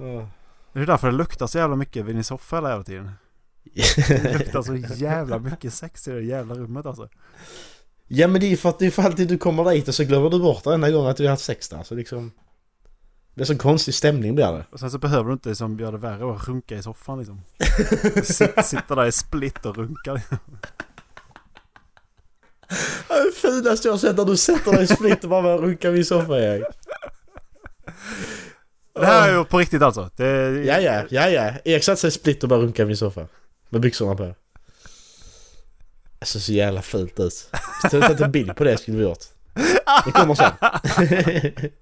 Åh. 0.00 0.26
Det 0.72 0.80
är 0.80 0.86
därför 0.86 1.10
det 1.10 1.16
luktar 1.16 1.46
så 1.46 1.58
jävla 1.58 1.76
mycket 1.76 2.04
vid 2.04 2.14
din 2.14 2.24
soffa 2.24 2.56
hela 2.56 2.68
jävla 2.68 2.84
tiden. 2.84 3.10
Det 4.08 4.38
luktar 4.38 4.62
så 4.62 4.76
jävla 4.94 5.38
mycket 5.38 5.74
sex 5.74 6.08
i 6.08 6.10
det 6.10 6.22
jävla 6.22 6.54
rummet 6.54 6.86
alltså. 6.86 7.08
ja 8.06 8.28
men 8.28 8.40
det 8.40 8.52
är 8.52 8.56
för 8.56 8.68
att 8.68 8.78
det 8.78 8.86
är 8.86 8.90
för 8.90 9.02
alltid 9.02 9.28
du 9.28 9.38
kommer 9.38 9.70
dit 9.70 9.88
och 9.88 9.94
så 9.94 10.04
glömmer 10.04 10.30
du 10.30 10.40
bort 10.40 10.66
varenda 10.66 10.90
gång 10.90 11.06
att 11.06 11.16
du 11.16 11.22
har 11.22 11.30
haft 11.30 11.44
sex 11.44 11.68
där. 11.68 11.82
Så 11.82 11.94
liksom... 11.94 12.32
Det 13.34 13.40
är 13.42 13.44
så 13.44 13.58
konstig 13.58 13.94
stämning 13.94 14.34
blir 14.34 14.52
det. 14.52 14.66
Och 14.70 14.80
sen 14.80 14.90
så 14.90 14.98
behöver 14.98 15.24
du 15.24 15.32
inte 15.32 15.48
liksom 15.48 15.78
göra 15.78 15.90
det 15.90 15.98
värre 15.98 16.24
och 16.24 16.48
runka 16.48 16.76
i 16.76 16.82
soffan 16.82 17.18
liksom. 17.18 17.40
Sitt, 18.24 18.64
sitta 18.64 18.94
där 18.94 19.06
i 19.06 19.12
split 19.12 19.66
och 19.66 19.76
runka. 19.76 20.12
liksom. 20.12 20.38
Det 23.08 23.34
finaste 23.34 23.88
jag 23.88 23.92
har 23.92 23.98
sett 23.98 24.16
när 24.16 24.24
du 24.24 24.36
sätter 24.36 24.72
dig 24.72 24.84
i 24.84 24.86
split 24.86 25.24
och 25.24 25.30
bara 25.30 25.42
börjar 25.42 25.58
runka 25.58 25.90
vid 25.90 26.06
soffan 26.06 26.36
Erik. 26.36 26.64
Det 28.94 29.06
här 29.06 29.28
är 29.28 29.38
ju 29.38 29.44
på 29.44 29.58
riktigt 29.58 29.82
alltså. 29.82 30.10
Det, 30.16 30.24
Ja, 30.64 30.80
ja, 30.80 31.02
ja, 31.10 31.28
ja. 31.28 31.52
Erik 31.64 31.84
satte 31.84 32.00
sig 32.00 32.08
i 32.08 32.10
split 32.10 32.42
och 32.42 32.48
bara 32.48 32.60
runkade 32.60 32.88
vid 32.88 32.98
soffan. 32.98 33.28
Med 33.68 33.80
byxorna 33.80 34.14
på. 34.14 34.34
Det 36.18 36.26
ser 36.26 36.40
så 36.40 36.52
jävla 36.52 36.82
fult 36.82 37.20
ut. 37.20 37.50
Skulle 37.86 38.06
tagit 38.06 38.20
en 38.20 38.32
bild 38.32 38.56
på 38.56 38.64
det 38.64 38.78
skulle 38.78 38.96
vi 38.96 39.02
gjort. 39.02 39.24
Det 40.04 40.12
kommer 40.12 40.34
sen. 40.34 40.52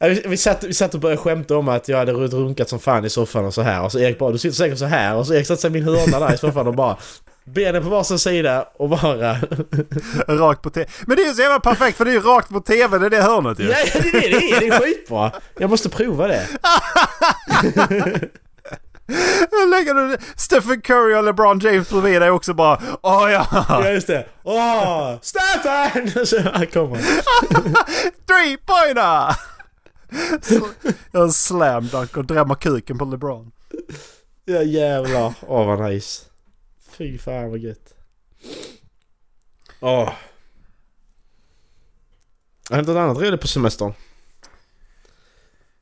Vi, 0.00 0.22
vi, 0.26 0.36
satt, 0.36 0.64
vi 0.64 0.74
satt 0.74 0.94
och 0.94 1.00
började 1.00 1.22
skämta 1.22 1.56
om 1.56 1.68
att 1.68 1.88
jag 1.88 1.98
hade 1.98 2.12
runkat 2.12 2.68
som 2.68 2.78
fan 2.78 3.04
i 3.04 3.10
soffan 3.10 3.44
och 3.44 3.54
så 3.54 3.62
här. 3.62 3.82
Och 3.82 3.92
så 3.92 3.98
Erik 3.98 4.18
bara, 4.18 4.32
du 4.32 4.38
sitter 4.38 4.56
säkert 4.56 4.78
så 4.78 4.84
här. 4.84 5.14
Och 5.14 5.26
så 5.26 5.34
Erik 5.34 5.46
satte 5.46 5.60
sig 5.60 5.70
i 5.70 5.72
min 5.72 5.84
hörna 5.84 6.20
där 6.20 6.34
i 6.34 6.38
soffan 6.38 6.66
och 6.66 6.74
bara 6.74 6.96
Benen 7.54 7.82
på 7.82 7.88
varsin 7.88 8.18
sida 8.18 8.68
och 8.76 8.88
bara... 8.88 9.36
Rakt 10.28 10.62
på 10.62 10.70
tv. 10.70 10.86
Men 11.06 11.16
det 11.16 11.22
är 11.22 11.26
ju 11.26 11.34
så 11.34 11.42
jävla 11.42 11.60
perfekt 11.60 11.96
för 11.96 12.04
det 12.04 12.10
är 12.10 12.14
ju 12.14 12.20
rakt 12.20 12.48
på 12.48 12.60
tv, 12.60 12.98
det 12.98 13.06
är 13.06 13.10
det 13.10 13.22
hörnet 13.22 13.58
ju. 13.58 13.64
Ja, 13.64 13.76
det 13.92 14.08
är 14.08 14.12
det 14.12 14.38
det 14.38 14.50
är. 14.52 14.60
Det 14.60 14.66
är 14.66 14.80
skitbra. 14.80 15.32
Jag 15.58 15.70
måste 15.70 15.88
prova 15.88 16.26
det. 16.26 16.46
Lägger 19.70 19.94
du 19.94 20.16
Stephen 20.36 20.80
Curry 20.80 21.14
och 21.14 21.24
LeBron 21.24 21.58
James 21.58 21.90
bredvid 21.90 22.22
dig 22.22 22.30
också 22.30 22.54
bara 22.54 22.80
Åh 23.02 23.32
ja! 23.32 23.46
Ja, 23.68 23.90
just 23.90 24.06
det. 24.06 24.26
Åh! 24.42 25.14
Stefan! 25.22 26.26
Så 26.26 26.38
här 26.38 26.66
kommer. 26.66 26.98
Three 28.26 28.56
pointer! 28.56 29.36
Jag 31.12 31.32
slam 31.32 31.86
dunk 31.86 32.16
och 32.16 32.24
drämmer 32.24 32.54
kuken 32.54 32.98
på 32.98 33.04
LeBron. 33.04 33.50
Ja 34.44 34.62
jävlar. 34.62 35.34
Åh 35.46 35.66
vad 35.66 35.80
nice. 35.90 36.22
Fy 36.98 37.18
fan 37.18 37.50
vad 37.50 37.58
gött. 37.58 37.94
Åh. 39.80 40.12
Har 42.68 42.76
hänt 42.76 42.88
något 42.88 42.96
annat 42.96 43.18
roligt 43.18 43.40
på 43.40 43.48
semestern? 43.48 43.92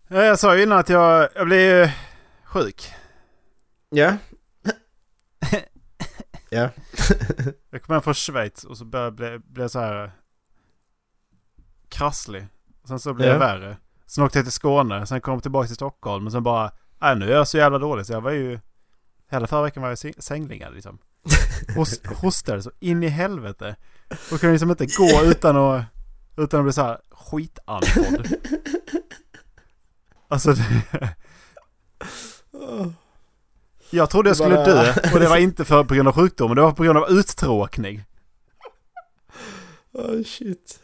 Ja, 0.09 0.25
Jag 0.25 0.39
sa 0.39 0.57
ju 0.57 0.63
innan 0.63 0.79
att 0.79 0.89
jag, 0.89 1.29
jag 1.35 1.47
blev 1.47 1.91
sjuk. 2.45 2.93
Ja. 3.91 4.17
ja. 6.51 6.71
Jag 7.71 7.83
kom 7.83 7.93
hem 7.93 8.03
från 8.03 8.15
Schweiz 8.15 8.65
och 8.65 8.79
så 8.79 8.85
började 8.85 9.11
bli, 9.39 9.63
jag 9.63 9.71
så 9.71 9.79
här 9.81 10.05
eh, 10.05 10.11
krasslig. 11.89 12.47
Sen 12.89 12.99
så 12.99 13.15
blev 13.15 13.27
Ja. 13.29 13.33
jag 13.33 13.39
värre. 13.39 13.77
Sen 14.07 14.25
åkte 14.25 14.39
jag 14.39 14.45
till 14.47 14.53
Skåne, 14.53 15.07
sen 15.07 15.21
kom 15.21 15.35
jag 15.35 15.43
tillbaka 15.43 15.67
till 15.67 15.75
Stockholm. 15.77 16.27
Och 16.27 16.33
sen 16.33 16.43
bara, 16.43 16.73
äh, 17.03 17.17
nu 17.17 17.27
är 17.31 17.37
jag 17.37 17.49
så 17.49 17.59
jävla 17.59 17.79
dålig 17.79 18.07
så 18.07 18.13
jag 18.13 18.21
var 18.21 18.31
ju... 18.31 18.61
Hela 19.31 19.47
förra 19.47 19.63
veckan 19.63 19.83
var 19.83 19.91
jag 19.91 19.97
säng- 19.99 20.21
sängliggad 20.23 20.75
liksom. 20.75 20.99
Hos, 21.77 22.01
hostade 22.05 22.63
så 22.63 22.71
in 22.81 23.03
i 23.03 23.09
helvete. 23.09 23.77
Och 24.33 24.41
kunde 24.41 24.53
liksom 24.53 24.71
inte 24.71 24.87
gå 24.87 25.23
utan 25.25 25.57
att, 25.57 25.85
utan 26.37 26.61
att 26.61 26.65
bli 26.65 26.73
så 26.73 26.83
här 26.83 27.01
skitandfådd. 27.11 28.29
Alltså 30.29 30.53
det... 30.53 31.15
Jag 33.91 34.11
trodde 34.11 34.31
jag 34.31 34.37
skulle 34.37 34.65
dö 34.65 34.95
och 35.15 35.21
det 35.21 35.29
var 35.29 35.37
inte 35.37 35.65
för, 35.65 35.85
på 35.85 35.95
grund 35.95 36.09
av 36.09 36.15
sjukdomen, 36.15 36.57
det 36.57 36.63
var 36.63 36.73
på 36.73 36.83
grund 36.85 36.99
av 36.99 37.11
uttråkning. 37.11 38.05
Åh 39.93 40.23
shit. 40.27 40.81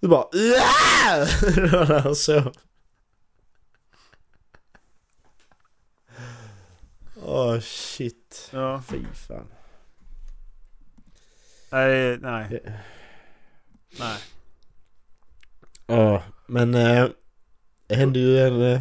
Du 0.00 0.08
bara 0.08 0.24
"Åh!" 0.32 2.12
så. 2.12 2.52
Åh 7.24 7.58
shit. 7.60 8.48
Ja. 8.52 8.82
Fy 8.88 9.04
fan. 9.14 9.46
Nej, 11.70 12.18
nej. 12.20 12.62
Nej. 13.98 14.18
Ja, 15.86 16.22
men 16.46 16.74
eh, 16.74 17.06
det 17.86 17.94
hände 17.94 18.18
ju 18.18 18.38
en, 18.40 18.62
eh, 18.62 18.80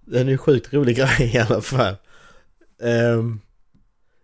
det 0.00 0.18
ju 0.22 0.32
en 0.32 0.38
sjukt 0.38 0.72
rolig 0.72 0.96
grej 1.18 1.30
i 1.34 1.38
alla 1.38 1.60
fall. 1.60 1.96
Ehm, 2.82 3.40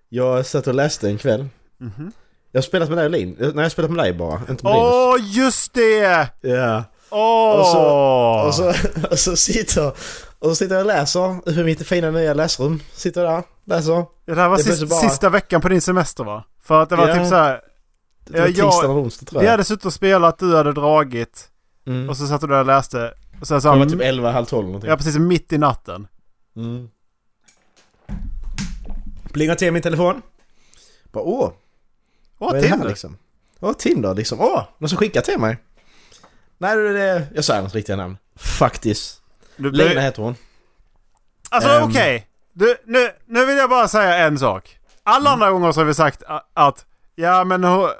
jag 0.08 0.46
satt 0.46 0.66
och 0.66 0.74
läste 0.74 1.08
en 1.08 1.18
kväll. 1.18 1.48
Mhm. 1.78 2.12
Jag 2.52 2.58
har 2.58 2.62
spelat 2.62 2.88
med 2.88 2.98
dig 2.98 3.10
Lin. 3.10 3.36
Nej, 3.38 3.50
jag 3.54 3.62
har 3.62 3.68
spelat 3.68 3.90
med 3.90 4.04
dig 4.04 4.12
bara. 4.12 4.40
Inte 4.50 4.64
med 4.64 4.72
Åh, 4.76 5.16
Linus. 5.18 5.36
just 5.36 5.74
det! 5.74 6.28
Ja. 6.40 6.84
Åh! 7.10 7.58
Och 7.60 7.66
så- 7.66 8.46
Och 8.46 8.54
så, 8.54 8.88
och 9.10 9.18
så 9.18 9.36
sitter 9.36 9.92
och 10.38 10.48
så 10.48 10.54
sitter 10.54 10.74
jag 10.74 10.82
och 10.82 10.86
läser 10.86 11.50
ur 11.50 11.64
mitt 11.64 11.86
fina 11.86 12.10
nya 12.10 12.34
läsrum. 12.34 12.80
Sitter 12.92 13.22
där, 13.24 13.42
läser. 13.64 14.04
det 14.26 14.34
här 14.34 14.48
var 14.48 14.56
det 14.56 14.62
sist, 14.62 14.68
plötsligt 14.78 14.90
bara- 14.90 15.00
sista 15.10 15.28
veckan 15.30 15.60
på 15.60 15.68
din 15.68 15.80
semester 15.80 16.24
va? 16.24 16.44
För 16.62 16.82
att 16.82 16.88
det 16.88 16.96
var 16.96 17.08
Ja. 17.08 17.14
typ 17.14 17.26
så 17.28 17.34
här. 17.34 17.60
Det 18.26 18.40
var 18.40 18.46
Ja, 18.48 18.52
tisdag 18.52 18.84
eller 18.84 18.94
onsdag 19.02 19.26
tror 19.26 19.40
Vi 19.40 19.46
jag. 19.46 19.50
hade 19.52 19.64
suttit 19.64 19.84
och 19.84 19.92
spelat, 19.92 20.38
du 20.38 20.56
hade 20.56 20.72
dragit. 20.72 21.48
Mm. 21.86 22.08
Och 22.08 22.16
så 22.16 22.26
satt 22.26 22.40
du 22.40 22.46
där 22.46 22.60
och 22.60 22.66
läste. 22.66 23.14
Och 23.40 23.46
sen 23.46 23.62
så... 23.62 23.72
Det 23.72 23.78
var 23.78 23.86
typ 23.86 24.00
11, 24.00 24.30
halv 24.32 24.44
12 24.44 24.66
någonting. 24.66 24.90
Ja, 24.90 24.96
precis 24.96 25.16
mitt 25.18 25.52
i 25.52 25.58
natten. 25.58 26.06
Mm. 26.56 26.88
Plingar 29.32 29.54
till 29.54 29.72
min 29.72 29.82
telefon. 29.82 30.22
Bara 31.12 31.24
åh, 31.24 31.52
Åh, 32.38 32.48
vad 32.48 32.56
är 32.56 32.62
det 32.62 32.66
här 32.68 32.74
Tinder! 32.76 32.88
liksom? 32.88 33.16
Åh, 33.60 33.72
Tinder 33.72 34.14
liksom. 34.14 34.40
Åh, 34.40 34.62
någon 34.78 34.88
som 34.88 34.98
skickar 34.98 35.20
till 35.20 35.38
mig. 35.38 35.58
Nej, 36.58 36.76
det 36.76 36.88
är 36.88 36.92
det... 36.94 37.26
Jag 37.34 37.44
sa 37.44 37.54
hennes 37.54 37.74
riktiga 37.74 37.96
namn. 37.96 38.16
Faktiskt. 38.36 39.22
Du, 39.58 39.70
Lena 39.72 39.94
du, 39.94 40.00
heter 40.00 40.22
hon. 40.22 40.34
alltså 41.48 41.70
Ehm. 41.70 41.82
okej. 41.90 42.26
Du, 42.52 42.76
nu, 42.84 43.10
nu 43.26 43.46
vill 43.46 43.56
jag 43.56 43.70
bara 43.70 43.88
säga 43.88 44.16
en 44.18 44.38
sak. 44.38 44.78
Alla 45.02 45.30
andra 45.30 45.50
gånger 45.50 45.72
så 45.72 45.80
har 45.80 45.84
vi 45.84 45.94
sagt 45.94 46.22
a- 46.26 46.44
att... 46.54 46.86
Ja 47.14 47.44
men 47.44 47.64
hon, 47.64 47.90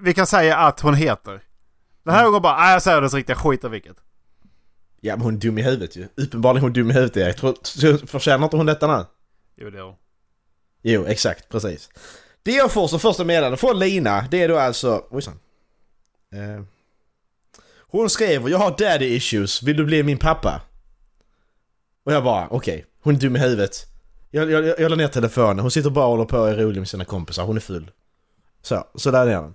vi 0.00 0.14
kan 0.14 0.26
säga 0.26 0.56
att 0.56 0.80
hon 0.80 0.94
heter. 0.94 1.40
Den 2.04 2.14
här 2.14 2.24
gången 2.24 2.42
bara, 2.42 2.56
nej 2.60 2.72
jag 2.72 2.82
säger 2.82 3.00
dess 3.00 3.14
riktiga 3.14 3.36
skit 3.36 3.64
vilket. 3.64 3.96
Ja 5.00 5.16
men 5.16 5.24
hon 5.24 5.34
är 5.34 5.38
dum 5.38 5.58
i 5.58 5.62
huvudet 5.62 5.96
ju. 5.96 6.08
Uppenbarligen 6.16 6.56
är 6.62 6.66
hon 6.66 6.72
dum 6.72 6.90
i 6.90 6.94
huvudet 6.94 7.16
Erik. 7.16 7.38
Förtjänar 8.10 8.44
inte 8.44 8.56
hon 8.56 8.66
detta 8.66 8.96
nu? 8.98 9.04
Jo, 9.56 9.70
det 9.70 9.78
är 9.78 9.82
hon. 9.82 9.94
Jo, 10.82 11.04
exakt, 11.06 11.48
precis. 11.48 11.90
Det 12.42 12.52
jag 12.52 12.72
får 12.72 12.88
som 12.88 13.00
första 13.00 13.24
meddelande 13.24 13.56
från 13.56 13.78
Lina, 13.78 14.24
det 14.30 14.42
är 14.42 14.48
då 14.48 14.58
alltså... 14.58 15.04
Ojsan. 15.10 15.38
Eh, 16.32 16.64
hon 17.78 18.10
skrev 18.10 18.48
jag 18.48 18.58
har 18.58 18.74
daddy 18.78 19.06
issues, 19.06 19.62
vill 19.62 19.76
du 19.76 19.84
bli 19.84 20.02
min 20.02 20.18
pappa? 20.18 20.60
Och 22.04 22.12
jag 22.12 22.24
bara, 22.24 22.48
okej, 22.50 22.86
hon 23.02 23.14
är 23.14 23.18
dum 23.18 23.36
i 23.36 23.38
huvudet. 23.38 23.86
Jag, 24.30 24.50
jag, 24.50 24.64
jag, 24.64 24.80
jag 24.80 24.90
la 24.90 24.96
ner 24.96 25.08
telefonen, 25.08 25.58
hon 25.58 25.70
sitter 25.70 25.90
bara 25.90 26.04
och 26.04 26.10
håller 26.10 26.24
på 26.24 26.38
och 26.38 26.48
är 26.48 26.56
rolig 26.56 26.80
med 26.80 26.88
sina 26.88 27.04
kompisar, 27.04 27.44
hon 27.44 27.56
är 27.56 27.60
full. 27.60 27.90
Så, 28.62 28.86
så 28.94 29.10
där 29.10 29.26
är 29.26 29.42
den. 29.42 29.54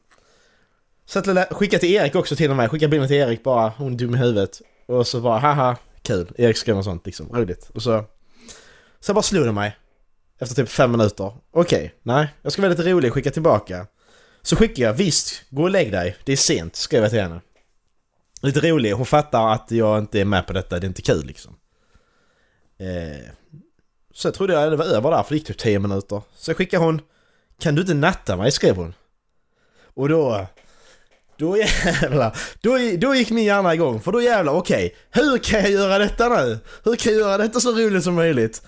Så 1.05 1.19
att 1.19 1.27
jag 1.27 1.47
skicka 1.49 1.79
till 1.79 1.93
Erik 1.93 2.15
också 2.15 2.35
till 2.35 2.49
och 2.49 2.57
med, 2.57 2.71
skicka 2.71 2.87
bilden 2.87 3.07
till 3.07 3.17
Erik 3.17 3.43
bara, 3.43 3.73
hon 3.77 3.93
är 3.93 3.97
dum 3.97 4.15
i 4.15 4.17
huvudet. 4.17 4.61
Och 4.85 5.07
så 5.07 5.21
bara, 5.21 5.39
haha, 5.39 5.77
kul. 6.01 6.31
Erik 6.37 6.57
skrev 6.57 6.75
något 6.75 6.85
sånt 6.85 7.05
liksom, 7.05 7.29
roligt. 7.29 7.69
Och 7.73 7.81
så... 7.81 8.05
Så 8.99 9.13
bara 9.13 9.21
slog 9.21 9.45
det 9.45 9.51
mig. 9.51 9.77
Efter 10.39 10.55
typ 10.55 10.69
fem 10.69 10.91
minuter. 10.91 11.33
Okej, 11.51 11.93
nej. 12.03 12.27
Jag 12.41 12.51
ska 12.51 12.61
vara 12.61 12.69
lite 12.69 12.91
rolig, 12.91 13.13
skicka 13.13 13.31
tillbaka. 13.31 13.87
Så 14.41 14.55
skickar 14.55 14.83
jag, 14.83 14.93
visst, 14.93 15.43
gå 15.49 15.63
och 15.63 15.69
lägg 15.69 15.91
dig. 15.91 16.17
Det 16.23 16.31
är 16.31 16.37
sent, 16.37 16.75
skrev 16.75 17.01
jag 17.01 17.11
till 17.11 17.21
henne. 17.21 17.41
Lite 18.41 18.59
rolig, 18.59 18.91
hon 18.91 19.05
fattar 19.05 19.53
att 19.53 19.71
jag 19.71 19.99
inte 19.99 20.21
är 20.21 20.25
med 20.25 20.47
på 20.47 20.53
detta, 20.53 20.79
det 20.79 20.85
är 20.85 20.87
inte 20.87 21.01
kul 21.01 21.25
liksom. 21.25 21.55
Eh, 22.79 23.29
så 24.13 24.27
jag 24.27 24.33
trodde 24.33 24.53
jag 24.53 24.71
det 24.71 24.75
var 24.75 24.85
över 24.85 25.11
där, 25.11 25.23
för 25.23 25.29
det 25.29 25.35
gick 25.35 25.47
typ 25.47 25.57
10 25.57 25.79
minuter. 25.79 26.21
Så 26.35 26.53
skickade 26.53 26.85
hon, 26.85 27.01
kan 27.59 27.75
du 27.75 27.81
inte 27.81 27.93
natta 27.93 28.35
mig? 28.35 28.51
skrev 28.51 28.75
hon. 28.75 28.93
Och 29.93 30.09
då... 30.09 30.47
Då 31.37 31.57
jävlar, 31.57 32.37
då, 32.61 32.77
då 32.97 33.15
gick 33.15 33.29
min 33.31 33.45
hjärna 33.45 33.73
igång, 33.73 34.01
för 34.01 34.11
då 34.11 34.21
jävlar, 34.21 34.53
okej, 34.53 34.95
hur 35.11 35.37
kan 35.37 35.61
jag 35.61 35.71
göra 35.71 35.97
detta 35.97 36.29
nu? 36.29 36.59
Hur 36.83 36.95
kan 36.95 37.13
jag 37.13 37.21
göra 37.21 37.37
detta 37.37 37.59
så 37.59 37.71
roligt 37.71 38.03
som 38.03 38.15
möjligt? 38.15 38.61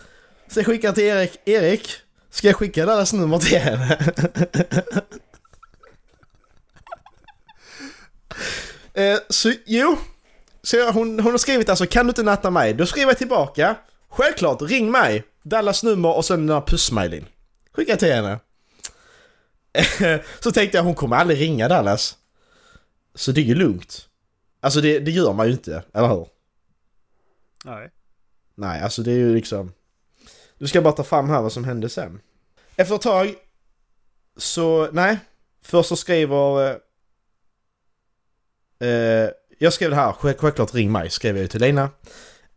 Så 0.48 0.60
jag 0.60 0.65
skickar 0.65 0.91
till 0.91 1.03
Erik, 1.03 1.39
Erik, 1.46 1.89
ska 2.30 2.48
jag 2.48 2.56
skicka 2.56 2.86
deras 2.86 3.13
nummer 3.13 3.38
till 3.38 3.58
henne? 3.58 3.98
eh, 9.13 9.20
så 9.30 9.53
jo, 9.65 9.98
så 10.63 10.77
jag, 10.77 10.91
hon, 10.91 11.20
hon 11.20 11.32
har 11.32 11.38
skrivit 11.38 11.70
alltså 11.70 11.86
kan 11.86 12.06
du 12.06 12.10
inte 12.10 12.24
natta 12.24 12.50
mig? 12.50 12.74
Då 12.74 12.86
skriver 12.86 13.10
jag 13.10 13.18
tillbaka, 13.18 13.75
självklart, 14.12 14.62
ring 14.62 14.91
mig, 14.91 15.24
Dallas 15.44 15.84
nummer 15.84 16.15
och 16.15 16.25
sen 16.25 16.48
den 16.48 16.56
här 16.56 16.65
pussmailen. 16.68 17.25
Skicka 17.72 17.96
till 17.96 18.13
henne. 18.13 18.39
så 20.39 20.51
tänkte 20.51 20.77
jag 20.77 20.84
hon 20.84 20.96
kommer 20.96 21.15
aldrig 21.15 21.41
ringa 21.41 21.68
Dallas. 21.68 22.18
Så 23.15 23.32
det 23.32 23.41
är 23.41 23.46
ju 23.46 23.56
lugnt. 23.56 24.08
Alltså 24.60 24.82
det, 24.82 25.00
det 25.00 25.12
gör 25.12 25.34
man 25.34 25.48
ju 25.48 25.51
inte, 25.53 25.84
eller 25.94 26.08
hur? 26.08 26.27
Nej. 27.65 27.91
Nej, 28.56 28.82
alltså 28.82 29.01
det 29.01 29.12
är 29.12 29.15
ju 29.15 29.36
liksom... 29.36 29.74
Du 30.58 30.68
ska 30.68 30.82
bara 30.82 30.94
ta 30.94 31.03
fram 31.03 31.30
här 31.30 31.41
vad 31.41 31.51
som 31.51 31.63
hände 31.63 31.89
sen. 31.89 32.22
Efter 32.75 32.96
ett 32.96 33.01
tag 33.01 33.36
så, 34.38 34.89
nej. 34.91 35.20
Först 35.62 35.89
så 35.89 35.96
skriver... 35.96 36.70
Eh, 36.70 36.77
eh, 38.88 39.30
jag 39.58 39.74
skrev 39.74 39.89
det 39.89 39.96
här, 39.96 40.12
själv- 40.12 40.38
självklart 40.38 40.74
ring 40.74 40.91
mig, 40.91 41.10
skrev 41.10 41.36
jag 41.36 41.41
ju 41.41 41.48
till 41.48 41.62
Lina. 41.62 41.89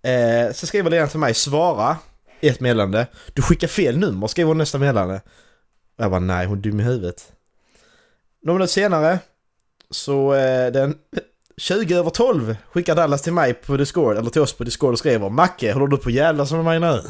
Eh, 0.05 0.53
så 0.53 0.67
skriver 0.67 0.91
Lena 0.91 1.07
till 1.07 1.19
mig, 1.19 1.35
svara 1.35 1.97
i 2.41 2.49
ett 2.49 2.61
meddelande. 2.61 3.07
Du 3.33 3.43
skickar 3.43 3.69
fel 3.69 3.99
nummer, 3.99 4.27
skriver 4.27 4.49
hon 4.49 4.59
nästa 4.59 4.79
meddelande. 4.79 5.21
Och 5.97 6.05
jag 6.05 6.11
bara, 6.11 6.21
nej 6.21 6.47
hon 6.47 6.59
är 6.59 6.63
dum 6.63 6.81
i 6.81 6.83
huvudet. 6.83 7.33
Några 8.43 8.59
minuter 8.59 8.73
senare 8.73 9.19
så 9.91 10.35
eh, 10.35 10.73
den 10.73 10.99
20 11.57 11.95
över 11.95 12.11
12 12.11 12.57
skickar 12.73 12.97
Dallas 12.97 13.23
till 13.23 13.33
mig 13.33 13.55
på 13.55 13.77
Discord, 13.77 14.17
eller 14.17 14.31
till 14.31 14.43
oss 14.43 14.53
på 14.53 14.65
Discord 14.65 14.93
och 14.93 14.99
skriver 14.99 15.31
Macke, 15.31 15.73
håller 15.73 15.87
du 15.87 15.97
på 15.97 16.09
att 16.09 16.15
jävlas 16.15 16.53
med 16.53 16.65
mig 16.65 16.81
nu? 16.81 16.87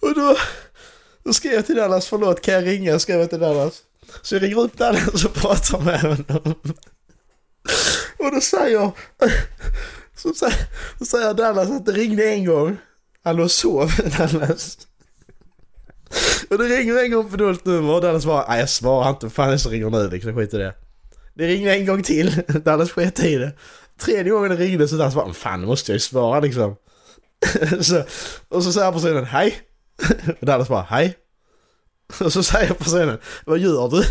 och 0.00 0.14
då, 0.14 0.36
då 1.30 1.34
skrev 1.34 1.52
jag 1.52 1.66
till 1.66 1.76
Dallas, 1.76 2.06
förlåt 2.06 2.40
kan 2.40 2.54
jag 2.54 2.66
ringa? 2.66 2.98
Skrev 2.98 3.20
jag 3.20 3.30
till 3.30 3.40
Dallas. 3.40 3.82
Så 4.22 4.34
jag 4.34 4.42
ringer 4.42 4.60
upp 4.60 4.78
Dallas 4.78 5.24
och 5.24 5.34
pratar 5.34 5.80
med 5.80 6.00
honom. 6.00 6.54
Och 8.18 8.32
då 8.34 8.40
säger, 8.40 8.90
så 10.16 10.34
säger, 10.34 10.56
så 10.98 11.04
säger 11.04 11.34
Dallas 11.34 11.70
att 11.70 11.86
det 11.86 11.92
ringde 11.92 12.30
en 12.30 12.44
gång. 12.44 12.76
Han 13.24 13.36
låg 13.36 13.44
och 13.44 13.50
sov, 13.50 13.92
Dallas. 14.18 14.78
Och 16.50 16.58
det 16.58 16.64
ringer 16.64 17.04
en 17.04 17.10
gång 17.10 17.30
på 17.30 17.36
dolt 17.36 17.64
nummer 17.64 17.94
och 17.94 18.00
Dallas 18.00 18.26
bara, 18.26 18.48
nej 18.48 18.60
jag 18.60 18.68
svarar 18.68 19.10
inte, 19.10 19.30
fan 19.30 19.50
jag 19.50 19.72
ringer 19.72 19.90
nu 19.90 20.10
liksom, 20.10 20.36
skit 20.36 20.54
i 20.54 20.58
det. 20.58 20.74
Det 21.34 21.46
ringde 21.46 21.74
en 21.74 21.86
gång 21.86 22.02
till, 22.02 22.42
Dallas 22.64 22.90
sket 22.90 23.24
i 23.24 23.36
det. 23.36 23.52
Tredje 24.00 24.32
gången 24.32 24.50
det 24.50 24.56
ringde 24.56 24.88
så 24.88 24.96
Dallas 24.96 25.14
bara, 25.14 25.32
fan 25.32 25.60
nu 25.60 25.66
måste 25.66 25.92
jag 25.92 25.94
ju 25.94 26.00
svara 26.00 26.40
liksom. 26.40 26.76
så, 27.80 28.02
och 28.48 28.64
så 28.64 28.72
säger 28.72 28.92
personen, 28.92 29.24
hej. 29.24 29.69
Och 30.40 30.46
Dallas 30.46 30.68
bara, 30.68 30.82
hej. 30.82 31.16
Och 32.20 32.32
så 32.32 32.42
säger 32.42 32.74
personen, 32.74 33.18
vad 33.44 33.58
gör 33.58 33.88
du? 33.88 34.04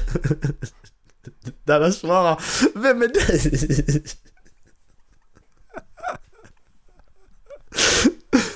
Dallas 1.66 1.98
svarar, 1.98 2.42
vem 2.76 3.02
är 3.02 3.08
du? 3.08 4.04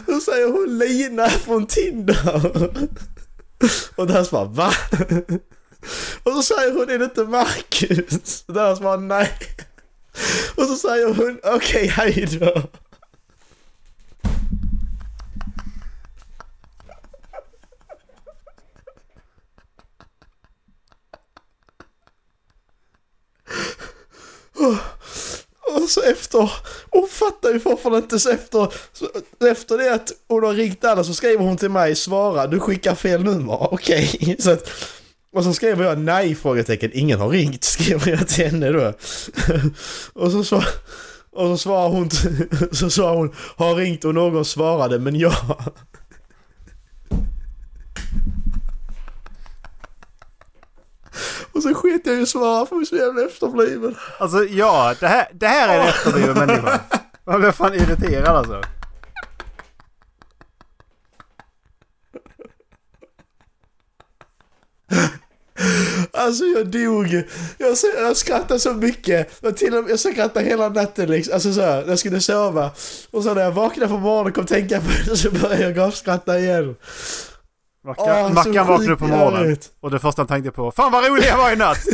Då 0.05 0.19
säger 0.19 0.47
hon 0.51 0.77
Lina 0.77 1.29
från 1.29 1.67
Tinder. 1.67 2.45
Och 3.95 4.07
Dallas 4.07 4.31
bara 4.31 4.45
va? 4.45 4.73
Och 6.23 6.31
så 6.31 6.43
säger 6.43 6.71
hon 6.73 6.89
är 6.89 6.99
det 6.99 7.05
inte 7.05 7.23
Marcus? 7.23 8.43
Och 8.47 8.53
Dallas 8.53 8.79
bara 8.79 8.97
nej. 8.97 9.31
Och 10.55 10.63
så 10.63 10.75
säger 10.75 11.13
hon 11.13 11.39
okej 11.43 11.87
hej 11.87 12.27
då. 12.39 12.63
Och 25.75 25.89
så 25.89 26.01
efter, 26.01 26.51
hon 26.89 27.07
fattar 27.07 27.49
ju 27.49 27.59
fortfarande 27.59 27.99
inte 27.99 28.19
så 28.19 28.29
efter, 28.29 28.73
så 28.93 29.07
efter 29.47 29.77
det 29.77 29.93
att 29.93 30.11
hon 30.27 30.43
har 30.43 30.53
ringt 30.53 30.85
alla 30.85 31.03
så 31.03 31.13
skriver 31.13 31.43
hon 31.43 31.57
till 31.57 31.69
mig 31.69 31.95
svara 31.95 32.47
du 32.47 32.59
skickar 32.59 32.95
fel 32.95 33.23
nummer, 33.23 33.53
okej. 33.73 34.35
Så 34.39 34.51
att, 34.51 34.69
och 35.35 35.43
så 35.43 35.53
skriver 35.53 35.85
jag 35.85 35.99
nej 35.99 36.35
frågetecken, 36.35 36.91
ingen 36.93 37.19
har 37.19 37.29
ringt 37.29 37.63
skriver 37.73 38.11
jag 38.11 38.27
till 38.27 38.45
henne 38.45 38.71
då. 38.71 38.93
och 40.13 40.31
så, 40.31 40.43
så 40.43 40.63
och 41.35 41.47
så 41.47 41.57
svarar 41.57 41.89
hon, 41.89 42.09
så 42.71 42.89
svarar 42.89 43.15
hon 43.15 43.35
har 43.55 43.75
ringt 43.75 44.05
och 44.05 44.15
någon 44.15 44.45
svarade 44.45 44.99
men 44.99 45.15
jag. 45.15 45.33
Och 51.63 51.69
så 51.69 51.75
sket 51.75 52.01
jag 52.05 52.15
ju 52.15 52.25
svara 52.25 52.65
för 52.65 52.75
jag 52.75 52.81
är 52.81 52.85
så 52.85 52.95
jävla 52.95 53.25
efterbliven. 53.25 53.95
Alltså 54.19 54.43
ja, 54.43 54.95
det 54.99 55.07
här, 55.07 55.27
det 55.33 55.47
här 55.47 55.69
är 55.69 55.79
en 55.79 55.87
efterbliven 55.87 56.37
människa. 56.37 56.79
Man 57.25 57.39
blir 57.39 57.51
fan 57.51 57.73
irriterad 57.73 58.35
alltså. 58.35 58.61
Alltså 66.11 66.43
jag 66.43 66.67
dog. 66.67 67.23
Jag, 67.57 67.77
jag 67.97 68.17
skrattade 68.17 68.59
så 68.59 68.73
mycket. 68.73 69.31
Jag, 69.41 69.57
till 69.57 69.75
och 69.75 69.83
med, 69.83 69.91
jag 69.91 69.99
skrattade 69.99 70.45
hela 70.45 70.69
natten 70.69 71.09
liksom. 71.09 71.33
Alltså 71.33 71.53
så 71.53 71.61
här, 71.61 71.81
när 71.81 71.89
jag 71.89 71.99
skulle 71.99 72.21
sova. 72.21 72.71
Och 73.11 73.23
så 73.23 73.33
när 73.33 73.41
jag 73.41 73.51
vaknade 73.51 73.91
på 73.91 73.97
morgonen 73.97 74.31
och 74.31 74.35
kom 74.35 74.45
tänka 74.45 74.81
på 74.81 74.87
det 75.05 75.17
så 75.17 75.31
började 75.31 75.63
jag 75.63 75.75
gapskratta 75.75 76.39
igen. 76.39 76.75
Mackan, 77.85 78.27
så 78.27 78.33
Mackan 78.33 78.67
vaknade 78.67 78.93
upp 78.93 78.99
på 78.99 79.07
morgonen 79.07 79.57
och 79.79 79.91
det 79.91 79.99
första 79.99 80.19
han 80.21 80.27
tänkte 80.27 80.51
på 80.51 80.71
Fan 80.71 80.91
vad 80.91 81.05
rolig 81.05 81.23
jag 81.23 81.37
var 81.37 81.51
i 81.51 81.55
natt! 81.55 81.77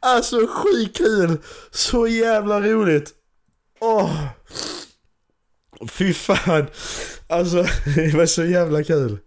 Alltså 0.00 0.46
skitkul! 0.46 1.38
Så 1.70 2.06
jävla 2.06 2.60
roligt! 2.60 3.10
Åh! 3.80 4.26
Fy 5.88 6.14
fan! 6.14 6.66
Alltså 7.28 7.62
det 7.94 8.14
var 8.14 8.26
så 8.26 8.44
jävla 8.44 8.84
kul! 8.84 9.18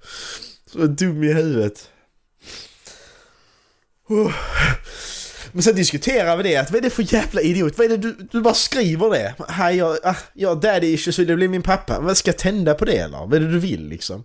Så 0.71 0.77
dum 0.77 1.23
i 1.23 1.33
huvudet. 1.33 1.89
Oh. 4.07 4.33
Men 5.55 5.63
sen 5.63 5.75
diskuterar 5.75 6.37
vi 6.37 6.43
det, 6.43 6.57
att 6.57 6.71
vad 6.71 6.77
är 6.77 6.81
det 6.81 6.89
för 6.89 7.13
jävla 7.13 7.41
idiot? 7.41 7.77
Vad 7.77 7.85
är 7.85 7.89
det 7.89 7.97
du, 7.97 8.27
du 8.31 8.41
bara 8.41 8.53
skriver 8.53 9.09
det? 9.09 9.35
Hej, 9.49 9.75
jag, 9.75 9.97
ah, 10.03 10.15
jag 10.33 10.61
daddy 10.61 10.87
issues, 10.87 11.19
vill 11.19 11.35
bli 11.35 11.47
min 11.47 11.61
pappa? 11.61 12.01
Men 12.01 12.15
ska 12.15 12.29
jag 12.29 12.37
tända 12.37 12.73
på 12.73 12.85
det 12.85 12.97
eller? 12.97 13.17
Vad 13.17 13.33
är 13.33 13.39
det 13.39 13.51
du 13.51 13.59
vill 13.59 13.87
liksom? 13.87 14.23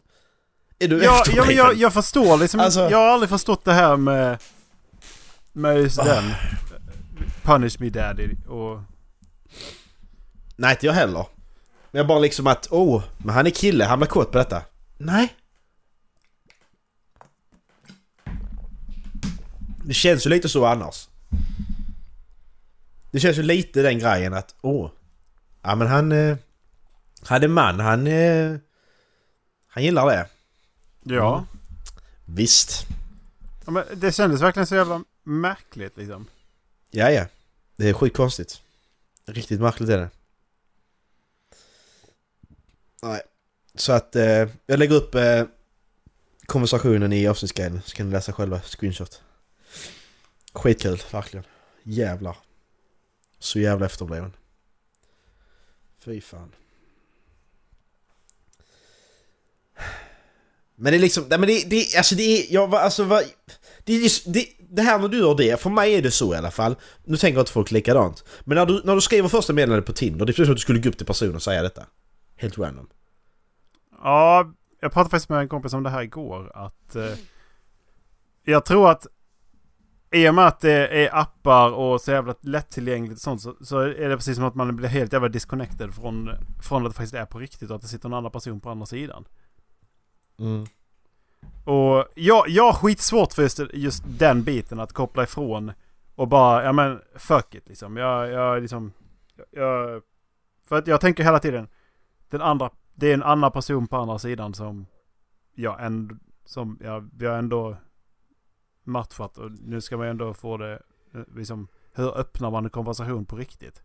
Är 0.78 0.88
du 0.88 1.04
Ja, 1.04 1.22
ja, 1.34 1.44
men 1.46 1.56
jag, 1.56 1.74
jag 1.74 1.92
förstår 1.92 2.36
liksom 2.36 2.60
Alltså- 2.60 2.90
Jag 2.90 2.98
har 2.98 3.06
aldrig 3.08 3.30
förstått 3.30 3.64
det 3.64 3.72
här 3.72 3.96
med... 3.96 4.38
Med 5.52 5.76
just 5.76 5.96
den. 6.04 6.24
Punish 7.42 7.76
me 7.80 7.88
daddy 7.90 8.28
och... 8.48 8.80
Nej, 10.56 10.70
inte 10.70 10.86
jag 10.86 10.92
heller. 10.92 11.26
Men 11.90 11.98
jag 11.98 12.06
bara 12.06 12.18
liksom 12.18 12.46
att, 12.46 12.68
åh, 12.70 13.02
men 13.18 13.34
han 13.34 13.46
är 13.46 13.50
kille, 13.50 13.84
han 13.84 13.98
blir 13.98 14.08
kåt 14.08 14.32
på 14.32 14.38
detta. 14.38 14.62
Nej. 14.98 15.34
Det 19.84 19.94
känns 19.94 20.26
ju 20.26 20.30
lite 20.30 20.48
så 20.48 20.66
annars. 20.66 21.09
Det 23.10 23.20
känns 23.20 23.38
ju 23.38 23.42
lite 23.42 23.82
den 23.82 23.98
grejen 23.98 24.34
att, 24.34 24.54
åh. 24.60 24.90
Ja 25.62 25.74
men 25.74 25.88
han... 25.88 26.12
Eh, 26.12 26.36
han 27.22 27.42
är 27.42 27.48
man, 27.48 27.80
han... 27.80 28.06
Eh, 28.06 28.56
han 29.66 29.82
gillar 29.82 30.06
det. 30.06 30.28
Ja. 31.02 31.46
Visst. 32.24 32.86
ja 33.64 33.72
men 33.72 33.84
det 33.94 34.12
kändes 34.12 34.42
verkligen 34.42 34.66
så 34.66 34.74
jävla 34.74 35.04
märkligt 35.22 35.96
liksom. 35.96 36.26
Ja, 36.90 37.10
ja. 37.10 37.26
Det 37.76 37.88
är 37.88 37.92
sjukt 37.92 38.16
konstigt. 38.16 38.60
Riktigt 39.26 39.60
märkligt 39.60 39.88
är 39.88 39.98
det. 39.98 40.10
Nej. 43.02 43.20
Så 43.74 43.92
att 43.92 44.16
eh, 44.16 44.48
jag 44.66 44.78
lägger 44.78 44.94
upp 44.94 45.14
eh, 45.14 45.44
konversationen 46.46 47.12
i 47.12 47.28
avsnittsguiden 47.28 47.80
så 47.84 47.96
kan 47.96 48.06
ni 48.06 48.12
läsa 48.12 48.32
själva 48.32 48.60
screenshot. 48.60 49.22
Skitkul, 50.52 51.02
verkligen. 51.12 51.44
Jävlar. 51.82 52.36
Så 53.38 53.58
jävla 53.58 53.86
efterbliven. 53.86 54.32
Fy 56.04 56.20
fan. 56.20 56.54
Men 60.74 60.92
det 60.92 60.98
är 60.98 61.00
liksom, 61.00 61.24
nej 61.28 61.38
men 61.38 61.48
det, 61.48 61.70
det 61.70 61.96
alltså 61.96 62.14
det 62.14 62.22
är, 62.22 62.54
jag 62.54 62.68
var, 62.68 62.78
alltså 62.80 63.04
vad, 63.04 63.24
det, 63.84 63.92
är 63.92 64.00
just- 64.00 64.32
det, 64.32 64.46
det 64.70 64.82
här 64.82 64.98
när 64.98 65.08
du 65.08 65.18
gör 65.18 65.34
det, 65.34 65.60
för 65.60 65.70
mig 65.70 65.94
är 65.94 66.02
det 66.02 66.10
så 66.10 66.34
i 66.34 66.36
alla 66.36 66.50
fall. 66.50 66.76
Nu 67.04 67.16
tänker 67.16 67.40
inte 67.40 67.52
folk 67.52 67.70
likadant. 67.70 68.24
Men 68.44 68.56
när 68.56 68.66
du, 68.66 68.82
när 68.84 68.94
du 68.94 69.00
skriver 69.00 69.28
första 69.28 69.52
meddelandet 69.52 69.86
på 69.86 69.92
Tinder, 69.92 70.26
det 70.26 70.30
är 70.30 70.32
precis 70.32 70.46
som 70.46 70.52
att 70.52 70.56
du 70.56 70.60
skulle 70.60 70.78
gå 70.78 70.88
upp 70.88 70.96
till 70.96 71.06
personen 71.06 71.34
och 71.34 71.42
säga 71.42 71.62
detta. 71.62 71.86
Helt 72.36 72.58
random. 72.58 72.88
Ja, 74.02 74.52
jag 74.80 74.92
pratade 74.92 75.10
faktiskt 75.10 75.28
med 75.28 75.38
en 75.40 75.48
kompis 75.48 75.72
om 75.72 75.82
det 75.82 75.90
här 75.90 76.02
igår. 76.02 76.52
Att 76.54 76.96
eh, 76.96 77.12
jag 78.44 78.64
tror 78.64 78.90
att 78.90 79.06
i 80.12 80.28
och 80.28 80.34
med 80.34 80.46
att 80.46 80.60
det 80.60 81.04
är 81.04 81.18
appar 81.18 81.70
och 81.70 82.00
så 82.00 82.10
jävla 82.10 82.34
lättillgängligt 82.40 83.14
och 83.14 83.20
sånt 83.20 83.42
så, 83.42 83.56
så 83.60 83.78
är 83.78 84.08
det 84.08 84.16
precis 84.16 84.36
som 84.36 84.44
att 84.44 84.54
man 84.54 84.76
blir 84.76 84.88
helt 84.88 85.12
jävla 85.12 85.28
disconnected 85.28 85.94
från, 85.94 86.30
från 86.62 86.86
att 86.86 86.92
det 86.92 86.96
faktiskt 86.96 87.14
är 87.14 87.26
på 87.26 87.38
riktigt 87.38 87.70
och 87.70 87.76
att 87.76 87.82
det 87.82 87.88
sitter 87.88 88.08
en 88.08 88.14
annan 88.14 88.30
person 88.30 88.60
på 88.60 88.70
andra 88.70 88.86
sidan. 88.86 89.24
Mm. 90.38 90.66
Och 91.64 92.06
jag, 92.14 92.48
jag 92.48 92.64
har 92.64 92.72
skitsvårt 92.72 93.32
för 93.32 93.42
just, 93.42 93.60
just 93.72 94.04
den 94.06 94.42
biten 94.42 94.80
att 94.80 94.92
koppla 94.92 95.22
ifrån 95.22 95.72
och 96.14 96.28
bara, 96.28 96.64
ja 96.64 96.72
men 96.72 97.00
fuck 97.16 97.54
it 97.54 97.68
liksom. 97.68 97.96
Jag, 97.96 98.30
jag 98.30 98.62
liksom, 98.62 98.92
jag, 99.50 100.02
för 100.68 100.78
att 100.78 100.86
jag 100.86 101.00
tänker 101.00 101.24
hela 101.24 101.38
tiden, 101.38 101.68
den 102.30 102.42
andra, 102.42 102.70
det 102.94 103.10
är 103.10 103.14
en 103.14 103.22
annan 103.22 103.52
person 103.52 103.86
på 103.86 103.96
andra 103.96 104.18
sidan 104.18 104.54
som 104.54 104.86
jag 105.54 105.84
ändå, 105.84 106.14
som 106.44 106.78
jag, 106.80 107.28
har 107.28 107.38
ändå 107.38 107.76
matchat 108.90 109.38
och 109.38 109.50
nu 109.50 109.80
ska 109.80 109.96
man 109.96 110.06
ändå 110.06 110.34
få 110.34 110.56
det, 110.56 110.82
eh, 111.14 111.20
liksom, 111.36 111.68
hur 111.92 112.18
öppnar 112.18 112.50
man 112.50 112.64
en 112.64 112.70
konversation 112.70 113.26
på 113.26 113.36
riktigt? 113.36 113.82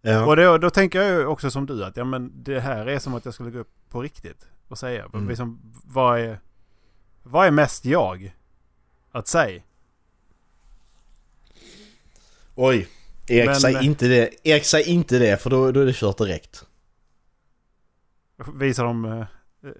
Ja. 0.00 0.26
Och 0.26 0.36
då, 0.36 0.58
då 0.58 0.70
tänker 0.70 1.02
jag 1.02 1.32
också 1.32 1.50
som 1.50 1.66
du 1.66 1.84
att 1.84 1.96
ja 1.96 2.04
men 2.04 2.32
det 2.42 2.60
här 2.60 2.86
är 2.86 2.98
som 2.98 3.14
att 3.14 3.24
jag 3.24 3.34
skulle 3.34 3.50
gå 3.50 3.58
upp 3.58 3.74
på 3.88 4.02
riktigt 4.02 4.46
och 4.68 4.78
säga. 4.78 5.04
Mm. 5.14 5.28
Liksom, 5.28 5.74
vad, 5.84 6.20
är, 6.20 6.40
vad 7.22 7.46
är 7.46 7.50
mest 7.50 7.84
jag? 7.84 8.36
Att 9.10 9.28
säga. 9.28 9.62
Oj. 12.54 12.88
Erik, 13.28 13.46
Men- 13.46 13.56
säg 13.56 13.86
inte 13.86 14.08
det. 14.08 14.48
Erik, 14.48 14.64
säg 14.64 14.82
inte 14.82 15.18
det 15.18 15.42
för 15.42 15.50
då, 15.50 15.72
då 15.72 15.80
är 15.80 15.86
det 15.86 15.96
kört 15.96 16.18
direkt. 16.18 16.66
Visar 18.54 18.84
dem, 18.84 19.04
eh, 19.04 19.26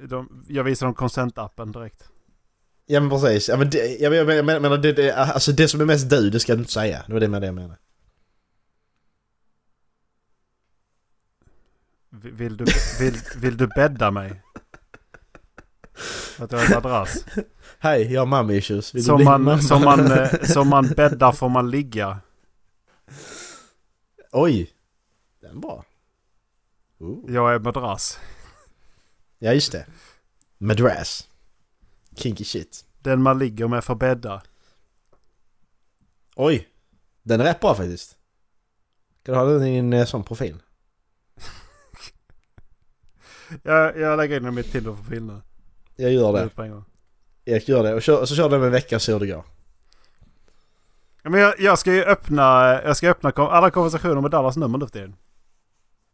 de, 0.08 0.44
jag 0.48 0.64
visar 0.64 0.86
dem 0.86 0.94
consent-appen 0.94 1.72
direkt. 1.72 2.08
Ja 2.86 3.00
men 3.00 3.10
precis. 3.10 3.48
Ja, 3.48 3.56
men 3.56 3.70
det, 3.70 3.96
jag 4.00 4.10
menar, 4.10 4.32
jag 4.32 4.62
menar, 4.62 4.78
det, 4.78 4.92
det, 4.92 5.12
alltså 5.14 5.52
det 5.52 5.68
som 5.68 5.80
är 5.80 5.84
mest 5.84 6.10
du, 6.10 6.30
det 6.30 6.40
ska 6.40 6.54
du 6.54 6.58
inte 6.58 6.72
säga. 6.72 7.04
Det 7.06 7.12
var 7.12 7.20
det 7.20 7.28
med 7.28 7.42
det 7.42 7.46
jag 7.46 7.54
menar. 7.54 7.78
Vill 12.10 12.56
du, 12.56 12.64
vill, 13.00 13.20
vill 13.36 13.56
du 13.56 13.66
bädda 13.66 14.10
mig? 14.10 14.42
Att 16.38 16.52
jag 16.52 16.58
har 16.58 16.66
en 16.66 16.72
madrass. 16.82 17.24
Hej, 17.78 18.12
jag 18.12 18.20
har 18.20 18.26
mommy 18.26 18.56
issues. 18.56 18.94
Vill 18.94 19.04
Som 19.04 19.24
man, 19.24 19.62
som, 19.62 19.82
man, 19.82 20.12
eh, 20.12 20.42
som 20.42 20.68
man 20.68 20.88
bäddar 20.88 21.32
får 21.32 21.48
man 21.48 21.70
ligga. 21.70 22.18
Oj. 24.32 24.70
Den 25.40 25.50
är 25.50 25.60
bra. 25.60 25.84
Ooh. 26.98 27.34
Jag 27.34 27.54
är 27.54 27.58
madrass. 27.58 28.18
Ja 29.38 29.52
just 29.52 29.72
det. 29.72 29.86
Madras. 30.58 31.28
Kinky 32.16 32.44
shit. 32.44 32.84
Den 33.02 33.22
man 33.22 33.38
ligger 33.38 33.68
med 33.68 33.84
får 33.84 33.94
bädda. 33.94 34.42
Oj. 36.36 36.68
Den 37.22 37.40
är 37.40 37.44
rätt 37.44 37.60
bra 37.60 37.74
faktiskt. 37.74 38.16
Kan 39.22 39.34
du 39.34 39.40
ha 39.40 39.46
den 39.46 39.62
i 39.62 39.74
din 39.74 39.92
eh, 39.92 40.06
sån 40.06 40.24
profil? 40.24 40.62
Jag, 43.62 43.98
jag 43.98 44.16
lägger 44.16 44.36
in 44.36 44.42
den 44.42 44.52
i 44.52 44.56
mitt 44.56 44.72
Tinder-profil 44.72 45.22
nu. 45.22 45.40
Jag 45.96 46.12
gör 46.12 46.32
det. 46.32 46.62
En. 46.62 46.84
Erik 47.44 47.68
gör 47.68 47.82
det. 47.82 47.94
Och, 47.94 48.02
kör, 48.02 48.20
och 48.20 48.28
så 48.28 48.36
kör 48.36 48.48
du 48.48 48.56
den 48.56 48.64
en 48.64 48.72
vecka 48.72 48.98
hur 49.06 49.20
det 49.20 49.26
går. 49.26 49.44
Ja, 51.22 51.30
men 51.30 51.40
jag, 51.40 51.60
jag 51.60 51.78
ska 51.78 51.92
ju 51.92 52.04
öppna, 52.04 52.44
jag 52.84 52.96
ska 52.96 53.10
öppna 53.10 53.30
alla 53.30 53.70
konversationer 53.70 54.20
med 54.20 54.30
Dallas 54.30 54.56
nummer 54.56 54.78
nu 54.78 54.86
för 54.86 54.92
tiden. 54.92 55.16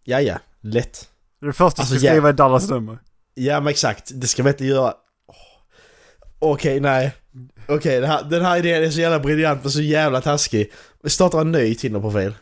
Ja, 0.04 0.20
ja. 0.20 0.38
Lätt. 0.60 1.10
Det 1.38 1.44
är 1.44 1.46
det 1.46 1.52
första 1.52 1.82
Alltså, 1.82 1.94
jag 1.94 2.00
ska 2.00 2.06
ja. 2.06 2.12
skriva 2.12 2.28
är 2.28 2.32
Dallas 2.32 2.70
nummer. 2.70 2.98
Ja 3.34 3.60
men 3.60 3.70
exakt. 3.70 4.10
Det 4.14 4.26
ska 4.26 4.42
vi 4.42 4.50
inte 4.50 4.64
göra. 4.64 4.94
Okej, 6.42 6.81
nej. 6.81 7.14
Okej, 7.68 8.00
det 8.00 8.07
här, 8.07 8.24
den 8.24 8.44
här 8.44 8.59
idén 8.59 8.85
är 8.85 8.90
så 8.90 9.00
jävla 9.00 9.20
briljant 9.20 9.62
men 9.62 9.70
så 9.72 9.83
jävla 9.83 10.20
taskig. 10.20 10.72
Vi 11.03 11.11
startar 11.11 11.40
en 11.40 11.53
ny 11.53 11.74
Tinder-profil. 11.74 12.35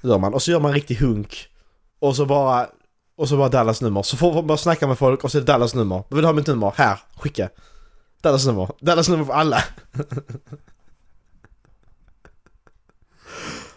Gör 0.00 0.18
man. 0.18 0.34
Och 0.34 0.42
så 0.42 0.50
gör 0.50 0.60
man 0.60 0.70
en 0.70 0.74
riktig 0.74 0.94
hunk. 0.94 1.48
Och 1.98 2.16
så 2.16 2.26
bara... 2.26 2.68
Och 3.16 3.28
så 3.28 3.36
bara 3.36 3.48
Dallas 3.48 3.80
nummer. 3.80 4.02
Så 4.02 4.16
får 4.16 4.34
man 4.34 4.46
bara 4.46 4.58
snacka 4.58 4.86
med 4.86 4.98
folk 4.98 5.24
och 5.24 5.32
så 5.32 5.38
är 5.38 5.42
det 5.42 5.46
Dallas 5.52 5.74
nummer. 5.74 6.04
Vill 6.10 6.20
du 6.20 6.26
ha 6.26 6.32
mitt 6.32 6.46
nummer? 6.46 6.72
Här, 6.76 6.98
skicka. 7.16 7.48
Dallas 8.22 8.46
nummer. 8.46 8.70
Dallas 8.80 9.08
nummer 9.08 9.24
på 9.24 9.32
alla. 9.32 9.64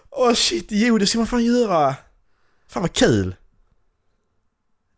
Åh 0.09 0.33
shit, 0.33 0.67
jo 0.69 0.97
det 0.97 1.07
ska 1.07 1.17
man 1.17 1.27
fan 1.27 1.45
göra. 1.45 1.95
Fan 2.67 2.81
vad 2.83 2.93
kul. 2.93 3.35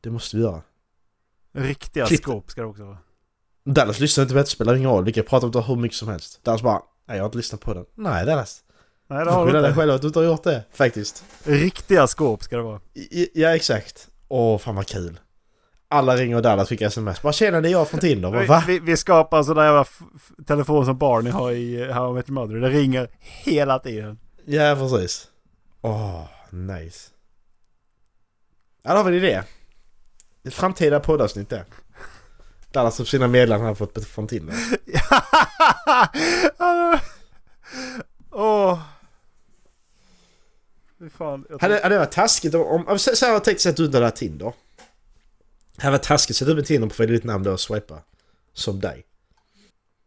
Det 0.02 0.10
måste 0.10 0.38
vi 0.38 0.44
göra. 0.44 0.62
Riktiga 1.54 2.06
Klipp. 2.06 2.22
skåp 2.22 2.52
ska 2.52 2.62
det 2.62 2.68
också 2.68 2.86
vara. 2.86 2.98
Dallas 3.66 4.00
lyssnar 4.00 4.22
inte 4.22 4.34
på 4.34 4.40
det, 4.40 4.46
spelar 4.46 4.76
ingen 4.76 4.90
roll. 4.90 5.04
Vi 5.06 5.14
kan 5.14 5.24
prata 5.24 5.46
om 5.46 5.52
det 5.52 5.62
hur 5.62 5.76
mycket 5.76 5.98
som 5.98 6.08
helst. 6.08 6.40
Dallas 6.44 6.62
bara, 6.62 6.82
nej 7.08 7.18
jag 7.18 7.24
har 7.24 7.26
inte 7.28 7.38
lyssat 7.38 7.60
på 7.62 7.74
den. 7.74 7.86
Nej 7.96 8.26
Dallas. 8.26 8.64
Nej 9.08 9.26
det 9.26 9.32
har 9.32 9.46
du 9.46 9.52
skylla 9.52 9.62
dig 9.62 9.70
inte. 9.70 9.80
själv 9.82 9.92
att 9.94 10.02
du 10.02 10.08
inte 10.08 10.20
har 10.20 10.26
gjort 10.26 10.44
det, 10.44 10.64
faktiskt. 10.74 11.24
Riktiga 11.44 12.08
skåp 12.08 12.44
ska 12.44 12.58
det 12.58 12.64
vara. 12.64 12.80
I- 12.94 13.30
Ja 13.42 13.56
exakt. 13.56 14.08
Åh 14.28 14.58
fan 14.58 14.76
vad 14.76 14.88
kul. 14.88 15.20
Alla 15.88 16.16
ringer 16.16 16.36
och 16.36 16.42
Dallas 16.42 16.70
skickar 16.70 16.88
sms. 16.88 17.22
Bara 17.22 17.34
tjena 17.34 17.62
det 17.62 17.70
är 17.70 17.72
jag 17.72 17.88
från 17.88 18.00
Tinder. 18.00 18.32
Bara, 18.32 18.46
Va? 18.46 18.64
Vi, 18.68 18.80
vi, 18.80 18.86
vi 18.86 18.98
skapar 18.98 19.54
där 19.56 19.64
jävla 19.66 19.86
telefon 20.48 20.86
som 20.86 20.98
Barney 20.98 21.32
har 21.32 21.52
i 21.52 21.92
How 21.92 22.12
I 22.12 22.14
Met 22.14 22.30
Mother. 22.30 22.56
Det 22.56 22.70
ringer 22.70 23.10
hela 23.20 23.80
tiden. 23.80 24.20
Ja 24.46 24.76
precis. 24.80 25.28
Åh, 25.82 26.26
nice. 26.50 27.10
Ja 28.84 28.92
då 28.92 28.98
har 28.98 29.04
vi 29.12 29.18
en 29.18 29.24
idé. 29.24 29.42
Ett 30.44 30.54
framtida 30.54 31.00
poddavsnitt 31.00 31.50
det. 31.50 31.66
Dallas 32.74 33.00
upp 33.00 33.08
sina 33.08 33.28
medlemmar 33.28 33.66
har 33.66 33.76
fått 33.76 34.06
från 34.06 34.28
Tinder. 34.28 34.56
Åh. 38.32 38.80
Fy 41.00 41.10
fan. 41.10 41.46
Jag 41.50 41.62
Hade, 41.62 41.74
hade 41.84 41.96
det 41.96 42.00
varit 42.00 42.12
taskigt 42.12 42.56
om... 42.56 42.88
om 42.88 43.00
Säg 43.00 43.16
säg 43.16 43.30
att 43.30 43.34
jag 43.34 43.44
tänkte 43.44 43.70
att 43.70 43.78
du 43.78 43.86
inte 43.86 43.98
hade 43.98 44.12
Tinder. 44.12 44.46
Hade 44.46 44.54
det 45.78 45.92
varit 45.92 46.04
taskigt 46.04 46.34
att 46.34 46.38
sätta 46.38 46.52
upp 46.52 46.58
en 46.58 46.64
Tinder 46.64 46.90
på 46.90 47.06
ditt 47.06 47.24
namn 47.24 47.44
då 47.44 47.52
och 47.52 47.60
swipa. 47.60 48.00
Som 48.54 48.80
dig. 48.80 49.06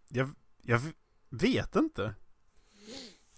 jag, 0.08 0.30
jag 0.62 0.80
vet 1.30 1.76
inte. 1.76 2.14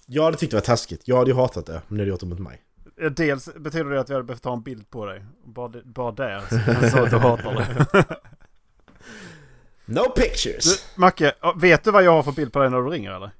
Jag 0.06 0.24
hade 0.24 0.36
tyckt 0.36 0.50
det 0.50 0.56
var 0.56 0.62
taskigt. 0.62 1.02
Jag 1.04 1.16
hade 1.16 1.30
ju 1.30 1.36
hatat 1.36 1.66
det 1.66 1.82
om 1.88 1.96
ni 1.96 1.98
hade 1.98 2.10
gjort 2.10 2.20
det 2.20 2.26
mot 2.26 2.38
mig. 2.38 2.62
Eh, 3.00 3.10
Dels 3.10 3.54
betyder 3.54 3.90
det 3.90 4.00
att 4.00 4.10
vi 4.10 4.14
hade 4.14 4.24
behövt 4.24 4.42
ta 4.42 4.52
en 4.52 4.62
bild 4.62 4.90
på 4.90 5.06
dig. 5.06 5.24
Bara, 5.44 5.82
bara 5.84 6.12
där 6.12 6.40
så, 6.40 6.90
så 6.90 7.04
att 7.04 7.10
du 7.10 7.16
hatar 7.18 7.54
det. 7.54 8.16
No 9.84 10.10
pictures! 10.16 10.64
Du, 10.94 11.00
Macke, 11.00 11.34
vet 11.56 11.84
du 11.84 11.90
vad 11.90 12.04
jag 12.04 12.12
har 12.12 12.22
för 12.22 12.32
bild 12.32 12.52
på 12.52 12.58
dig 12.58 12.70
när 12.70 12.78
du 12.78 12.88
ringer 12.88 13.12
eller? 13.12 13.30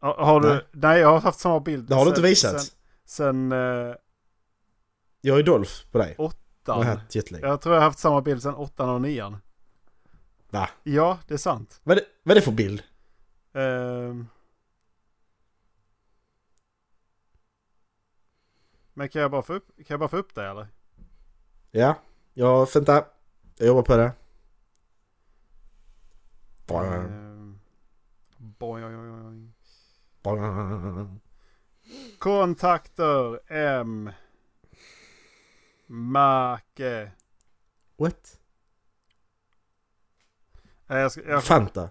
Har, 0.00 0.40
du? 0.40 0.48
Nej. 0.48 0.66
Nej. 0.72 1.00
jag 1.00 1.08
har 1.08 1.20
haft 1.20 1.38
samma 1.40 1.60
bild. 1.60 1.88
Det 1.88 1.94
har 1.94 2.04
du 2.04 2.08
inte 2.08 2.20
sen- 2.20 2.28
visat. 2.28 2.60
Sen, 2.60 2.70
sen 3.04 3.52
eh, 3.52 3.94
Jag 5.20 5.36
ju 5.36 5.42
Dolph 5.42 5.72
på 5.92 5.98
dig. 5.98 6.14
Jag 6.18 6.26
åttan. 6.26 7.00
jetlag. 7.10 7.40
Jag 7.42 7.60
tror 7.60 7.74
jag 7.74 7.80
har 7.80 7.86
haft 7.86 7.98
samma 7.98 8.20
bild 8.20 8.42
sen 8.42 8.54
åttan 8.54 8.88
och 8.88 9.00
nian. 9.00 9.36
Va? 10.50 10.68
Ja, 10.82 11.18
det 11.26 11.34
är 11.34 11.38
sant. 11.38 11.80
Vad 11.82 11.98
är, 11.98 12.00
det, 12.00 12.06
vad 12.22 12.30
är 12.30 12.40
det 12.40 12.44
för 12.44 12.52
bild? 12.52 12.82
Ehm. 13.54 14.26
Men 18.94 19.08
kan 19.08 19.22
jag 19.22 19.30
bara 19.30 19.42
få 19.42 19.54
upp, 19.54 19.66
kan 19.76 19.84
jag 19.88 20.00
bara 20.00 20.08
få 20.08 20.16
upp 20.16 20.34
det 20.34 20.46
eller? 20.46 20.68
Ja, 21.70 21.94
jag 22.34 22.68
vänta. 22.74 23.04
Jag 23.56 23.66
jobbar 23.66 23.82
på 23.82 23.96
det. 23.96 24.12
Ehm, 26.70 27.60
boing, 28.38 28.82
boing, 28.84 29.52
boing. 30.22 31.20
Kontakter 32.18 33.40
M. 33.52 34.10
Make. 35.86 37.12
What? 37.96 38.38
Nej, 40.86 41.00
Jag 41.00 41.12
ska, 41.12 41.22
jag, 41.28 41.44
Fanta? 41.44 41.90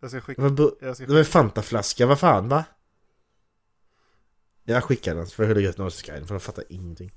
jag 0.00 0.10
ska 0.10 0.20
skicka... 0.20 0.42
Jag 0.80 0.96
ska 0.96 1.06
det 1.06 1.12
var 1.12 1.18
en 1.18 1.24
Fanta-flaska, 1.24 2.06
vad 2.06 2.20
fan 2.20 2.48
va? 2.48 2.64
Jag 4.64 4.84
skickar 4.84 5.14
den 5.14 5.26
får 5.26 5.44
jag 5.44 5.54
lägga 5.56 5.68
ut 5.68 5.78
notice 5.78 6.04
för 6.04 6.26
de 6.26 6.40
fattar 6.40 6.64
ingenting. 6.68 7.12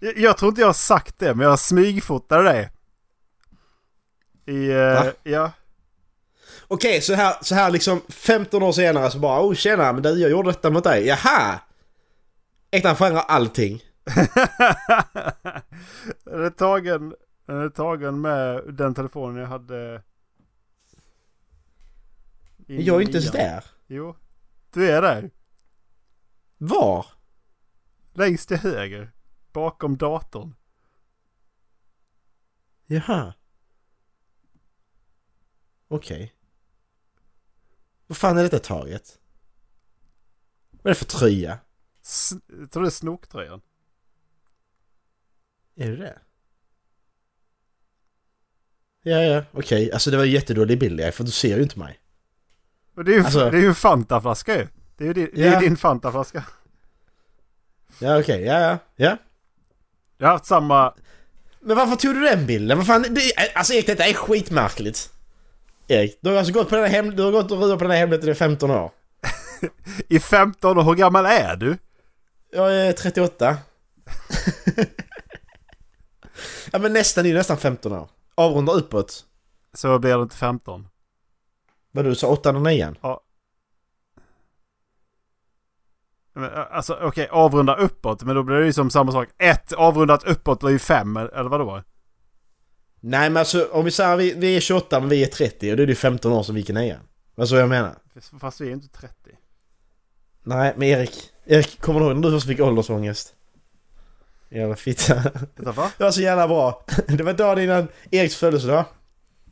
Jag, 0.00 0.18
jag 0.18 0.38
tror 0.38 0.48
inte 0.48 0.60
jag 0.60 0.68
har 0.68 0.72
sagt 0.72 1.18
det, 1.18 1.34
men 1.34 1.46
jag 1.46 1.58
smygfotade 1.58 2.42
det. 2.42 2.70
I... 4.52 4.72
Va? 4.72 5.12
ja. 5.22 5.52
Okej, 6.68 7.00
så 7.00 7.14
här, 7.14 7.36
så 7.40 7.54
här 7.54 7.70
liksom 7.70 8.00
15 8.08 8.62
år 8.62 8.72
senare 8.72 9.10
så 9.10 9.18
bara 9.18 9.46
oh 9.46 9.54
tjena, 9.54 9.92
men 9.92 10.02
du, 10.02 10.20
jag 10.20 10.30
gjorde 10.30 10.50
detta 10.50 10.70
mot 10.70 10.84
dig. 10.84 11.06
Jaha! 11.06 11.60
Ektan 12.70 12.96
förändrar 12.96 13.22
allting. 13.22 13.82
den, 16.24 16.44
är 16.44 16.50
tagen, 16.50 17.14
den 17.46 17.60
är 17.60 17.68
tagen 17.68 18.20
med 18.20 18.62
den 18.74 18.94
telefonen 18.94 19.36
jag 19.36 19.48
hade... 19.48 20.02
Jag 22.66 22.96
är 22.96 23.00
inte 23.00 23.18
ens 23.18 23.30
där. 23.30 23.64
Jo. 23.86 24.16
Du 24.72 24.90
är 24.90 25.02
där. 25.02 25.30
Var? 26.58 27.06
Längst 28.12 28.48
till 28.48 28.56
höger. 28.56 29.12
Bakom 29.54 29.96
datorn. 29.96 30.54
Jaha. 32.86 33.34
Okej. 35.88 36.34
Vad 38.06 38.16
fan 38.18 38.38
är 38.38 38.42
detta 38.42 38.58
taget? 38.58 39.18
Vad 40.70 40.86
är 40.86 40.88
det 40.90 40.94
för 40.94 41.04
tröja? 41.04 41.58
S- 42.02 42.32
jag 42.60 42.70
tror 42.70 42.82
det 42.82 42.88
är 42.88 42.90
snoktröjan. 42.90 43.60
Är 45.74 45.90
det 45.90 45.96
det? 45.96 46.18
Ja, 49.02 49.22
ja, 49.22 49.44
okej. 49.52 49.92
Alltså 49.92 50.10
det 50.10 50.16
var 50.16 50.24
en 50.24 50.30
jättedålig 50.30 50.78
bild 50.80 51.14
för 51.14 51.24
du 51.24 51.30
ser 51.30 51.56
ju 51.56 51.62
inte 51.62 51.78
mig. 51.78 52.00
Och 52.94 53.04
det 53.04 53.12
är 53.12 53.16
ju, 53.18 53.24
Alltså- 53.24 53.50
det 53.50 53.56
är 53.58 53.62
ju 53.62 53.68
en 53.68 53.74
Fanta-flaska 53.74 54.56
ju. 54.58 54.68
Det 54.96 55.04
är 55.04 55.08
ju 55.08 55.12
din, 55.14 55.30
Ja. 55.34 55.60
din 55.60 55.76
Fanta-flaska. 55.76 56.44
Ja, 57.98 58.20
okej. 58.20 58.42
Ja, 58.44 58.60
ja. 58.60 58.78
Ja. 58.96 59.18
Jag 60.18 60.26
har 60.26 60.32
haft 60.32 60.46
samma... 60.46 60.94
Men 61.60 61.76
varför 61.76 61.96
tog 61.96 62.14
du 62.14 62.20
den 62.20 62.46
bilden? 62.46 62.78
Vad 62.78 62.86
fan? 62.86 63.06
Det, 63.10 63.32
alltså 63.54 63.72
Erik, 63.72 63.86
detta 63.86 64.04
är 64.04 64.14
skitmärkligt. 64.14 65.10
Erik, 65.88 66.18
du 66.20 66.30
har 66.30 66.36
alltså 66.36 66.52
gått 66.52 66.68
på 66.68 66.74
den 66.74 66.84
här 66.84 66.90
hem, 66.90 67.16
du 67.16 67.22
har 67.22 67.32
gått 67.32 67.50
och 67.50 67.62
ruvat 67.62 67.78
på 67.78 67.84
den 67.84 67.90
här 67.90 67.98
hemligheten 67.98 68.30
i 68.30 68.34
15 68.34 68.70
år. 68.70 68.90
I 70.08 70.20
15 70.20 70.78
år, 70.78 70.82
hur 70.82 70.94
gammal 70.94 71.26
är 71.26 71.56
du? 71.56 71.78
Jag 72.52 72.74
är 72.74 72.92
38. 72.92 73.52
ja 76.72 76.78
men 76.78 76.92
nästan, 76.92 77.24
det 77.24 77.28
är 77.28 77.30
ju 77.30 77.38
nästan 77.38 77.56
15 77.56 77.92
år. 77.92 78.08
Avrunda 78.34 78.72
uppåt. 78.72 79.24
Så 79.74 79.98
blir 79.98 80.16
det 80.16 80.22
inte 80.22 80.36
15. 80.36 80.88
Vad 81.92 82.04
du 82.04 82.14
sa 82.14 82.28
8 82.28 82.50
och 82.50 82.62
9? 82.62 82.94
Men, 83.02 83.16
Alltså 86.70 86.98
okej, 87.02 87.28
avrunda 87.30 87.74
uppåt. 87.74 88.22
Men 88.22 88.36
då 88.36 88.42
blir 88.42 88.56
det 88.56 88.66
ju 88.66 88.72
som 88.72 88.90
samma 88.90 89.12
sak. 89.12 89.28
Ett 89.38 89.72
avrundat 89.72 90.24
uppåt 90.24 90.60
blir 90.60 90.70
ju 90.70 90.78
fem, 90.78 91.16
eller 91.16 91.48
vad 91.48 91.60
då? 91.60 91.82
Nej 93.00 93.30
men 93.30 93.36
alltså 93.36 93.68
om 93.72 93.84
vi 93.84 93.90
säger 93.90 94.16
vi, 94.16 94.34
vi 94.36 94.56
är 94.56 94.60
28 94.60 95.00
men 95.00 95.08
vi 95.08 95.22
är 95.22 95.26
30 95.26 95.70
och 95.70 95.76
då 95.76 95.82
är 95.82 95.86
det 95.86 95.90
ju 95.92 95.96
15 95.96 96.32
år 96.32 96.42
som 96.42 96.54
vi 96.54 96.62
kan 96.62 96.74
ner. 96.74 96.98
Vad 97.34 97.48
så 97.48 97.56
jag 97.56 97.68
menar? 97.68 97.94
Fast 98.40 98.60
vi 98.60 98.64
är 98.64 98.68
ju 98.68 98.74
inte 98.74 98.88
30. 98.88 99.14
Nej 100.42 100.74
men 100.76 100.88
Erik. 100.88 101.30
Erik, 101.44 101.80
kommer 101.80 102.00
du 102.00 102.06
ihåg 102.06 102.16
när 102.16 102.22
du 102.22 102.36
först 102.36 102.46
fick 102.46 102.60
åldersångest? 102.60 103.34
Jävla 104.48 104.76
fitta. 104.76 105.14
Det 105.56 106.04
var 106.04 106.10
så 106.10 106.20
jävla 106.20 106.48
bra. 106.48 106.84
Det 107.06 107.22
var 107.22 107.32
dagen 107.32 107.64
innan 107.64 107.88
Eriks 108.10 108.36
födelsedag. 108.36 108.84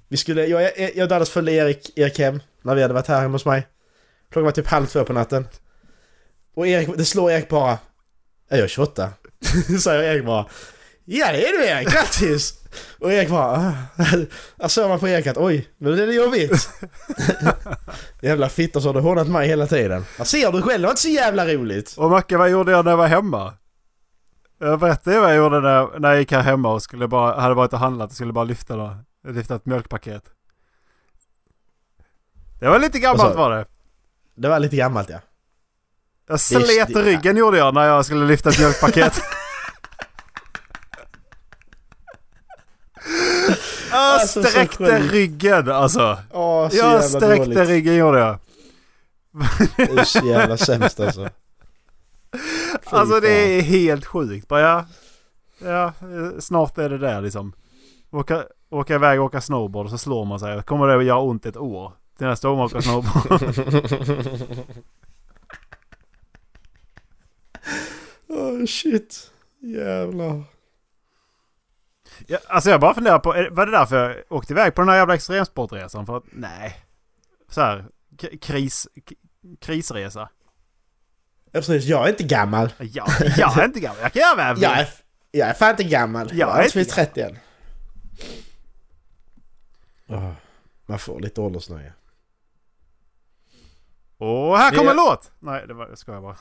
Vi 0.09 0.17
skulle, 0.17 0.47
jag, 0.47 0.63
jag, 0.63 0.97
jag 0.97 1.03
och 1.03 1.09
Dallas 1.09 1.31
följde 1.31 1.53
Erik, 1.53 1.99
Erik 1.99 2.19
hem 2.19 2.41
när 2.63 2.75
vi 2.75 2.83
hade 2.83 2.95
varit 2.95 3.07
här 3.07 3.21
hemma 3.21 3.33
hos 3.33 3.47
mig. 3.47 3.67
Klockan 4.31 4.45
var 4.45 4.53
typ 4.53 4.67
halv 4.67 4.87
två 4.87 5.05
på 5.05 5.13
natten. 5.13 5.47
Och 6.55 6.67
Erik, 6.67 6.97
det 6.97 7.05
slår 7.05 7.31
Erik 7.31 7.49
bara. 7.49 7.79
Är 8.49 8.59
jag 8.59 8.71
28? 8.71 9.13
Säger 9.83 10.03
Erik 10.03 10.25
bara. 10.25 10.47
Ja 11.05 11.33
det 11.33 11.47
är 11.49 11.53
du 11.59 11.65
Erik, 11.65 11.89
grattis! 11.89 12.59
Och 13.01 13.13
Erik 13.13 13.29
bara... 13.29 13.57
"Ah." 13.57 13.73
Jag 14.57 14.71
såg 14.71 14.89
man 14.89 14.99
på 14.99 15.09
Erik 15.09 15.27
att 15.27 15.37
oj, 15.37 15.69
nu 15.79 16.03
är 16.03 16.07
det 16.07 16.15
jobbigt. 16.15 16.71
jävla 18.23 18.49
fitta 18.49 18.81
så 18.81 18.89
har 18.89 18.95
du 18.95 19.01
hånat 19.01 19.29
mig 19.29 19.49
hela 19.49 19.67
tiden. 19.67 20.05
Jag 20.19 20.27
ser 20.27 20.53
du 20.53 20.63
själv, 20.63 20.81
det 20.81 20.87
var 20.87 20.93
inte 20.93 21.03
så 21.03 21.09
jävla 21.09 21.47
roligt. 21.47 21.95
Och 21.97 22.11
Macke, 22.11 22.37
vad 22.37 22.51
gjorde 22.51 22.73
jag 22.73 22.85
när 22.85 22.93
jag 22.93 22.97
var 22.97 23.07
hemma? 23.07 23.55
Jag 24.59 24.81
berättade 24.81 25.21
vad 25.21 25.31
jag 25.31 25.37
gjorde 25.37 25.61
när, 25.61 25.99
när 25.99 26.09
jag 26.11 26.19
gick 26.19 26.33
här 26.33 26.43
hemma 26.43 26.73
och 26.73 26.83
skulle 26.83 27.09
bara, 27.09 27.41
hade 27.41 27.55
varit 27.55 27.73
och 27.73 27.79
handlat 27.79 28.11
och 28.11 28.17
skulle 28.17 28.33
bara 28.33 28.45
lyfta, 28.45 28.77
då, 28.77 28.97
lyfta 29.29 29.55
ett 29.55 29.67
mjölkpaket. 29.67 30.23
Det 32.61 32.69
var 32.69 32.79
lite 32.79 32.99
gammalt 32.99 33.33
du? 33.33 33.39
var 33.39 33.51
det. 33.51 33.67
Det 34.35 34.49
var 34.49 34.59
lite 34.61 34.77
gammalt 34.77 35.09
ja. 35.11 35.19
Jag 36.29 36.41
slet 36.41 36.89
det- 36.89 37.03
ryggen 37.03 37.37
gjorde 37.37 37.59
jag 37.59 37.75
när 37.75 37.85
jag 37.87 38.05
skulle 38.05 38.25
lyfta 38.27 38.49
ett 38.51 38.59
mjölkpaket. 38.59 39.23
Jag 43.91 43.99
Alltså, 44.01 44.43
så 44.43 44.49
sträckte 44.49 44.99
ryggen 45.01 45.71
alltså. 45.71 46.19
Åh, 46.31 46.69
Jag 46.73 47.05
sträckte 47.05 47.45
dåligt. 47.47 47.69
ryggen 47.69 47.95
gjorde 47.95 48.19
jag. 48.19 48.39
Det 49.77 49.83
är 50.01 50.05
så 50.05 50.27
jävla 50.27 50.57
sämst 50.57 51.01
alltså. 51.01 51.29
Fy 52.33 52.39
Alltså 52.85 53.21
det 53.21 53.29
är 53.59 53.63
helt 53.63 54.07
sjukt. 54.07 54.49
Bara 54.49 54.61
ja, 54.61 54.85
ja, 55.59 55.93
snart 56.41 56.79
är 56.79 56.89
det 56.89 56.99
där 56.99 57.21
liksom. 57.21 57.53
Åka, 58.11 58.45
åka 58.71 58.95
iväg 58.95 59.21
och 59.21 59.27
åka 59.27 59.41
snowboard 59.41 59.85
och 59.87 59.91
så 59.91 59.99
slår 59.99 60.25
man 60.25 60.41
sig. 60.41 60.63
Kommer 60.63 60.87
det 60.87 60.97
att 60.97 61.05
göra 61.05 61.19
ont 61.21 61.47
ett 61.47 61.57
år? 61.57 61.93
Till 62.19 62.27
nästa 62.27 62.49
gång 62.49 62.57
man 62.59 62.67
åker 62.67 62.81
snowboard. 62.81 63.43
Åh 68.29 68.65
shit. 68.67 69.31
Jävlar. 69.61 70.45
ja, 72.27 72.39
alltså 72.49 72.71
jag 72.71 72.81
bara 72.81 72.95
funderar 72.95 73.19
på, 73.19 73.35
är- 73.35 73.51
var 73.51 73.67
det 73.67 73.73
därför 73.73 73.97
jag 74.11 74.25
åkte 74.37 74.53
iväg 74.53 74.75
på 74.75 74.81
den 74.83 74.89
här 74.89 74.97
jävla 74.97 75.15
extremsportresan? 75.15 76.07
För 76.07 76.17
att, 76.17 76.25
nej. 76.33 76.79
Så 77.49 77.61
här, 77.61 77.85
kris, 78.41 78.89
krisresa. 79.61 80.29
Ja, 81.45 81.61
precis. 81.61 81.85
Jag 81.85 82.05
är 82.07 82.11
inte 82.11 82.25
gammal. 82.25 82.73
Ja, 82.79 83.07
jag 83.37 83.59
är 83.59 83.65
inte 83.65 83.81
gammal. 83.81 83.99
Jag 84.03 84.13
kan 84.13 84.23
göra 84.23 84.35
vad 84.37 84.47
jag 84.47 84.55
vill. 84.55 84.63
Jag 84.63 84.79
är, 84.79 84.89
jag 85.31 85.49
är 85.49 85.55
fan 85.55 85.71
inte 85.71 85.85
gammal. 85.85 86.29
Jag 86.33 86.49
Jag 86.49 86.59
är 86.61 86.65
inte 86.65 86.79
inte 86.79 86.95
fyllt 86.95 87.15
30 87.15 87.21
än. 87.21 87.39
Åh, 90.07 90.33
man 90.87 90.99
får 90.99 91.21
lite 91.21 91.41
åldersnöje. 91.41 91.93
Och 94.19 94.59
här 94.59 94.75
kommer 94.77 94.91
en 94.91 94.97
låt! 94.97 95.31
Nej, 95.39 95.67
det 95.67 95.75
var, 95.75 95.89
jag 95.89 95.99
skojar 95.99 96.21
bara. 96.21 96.37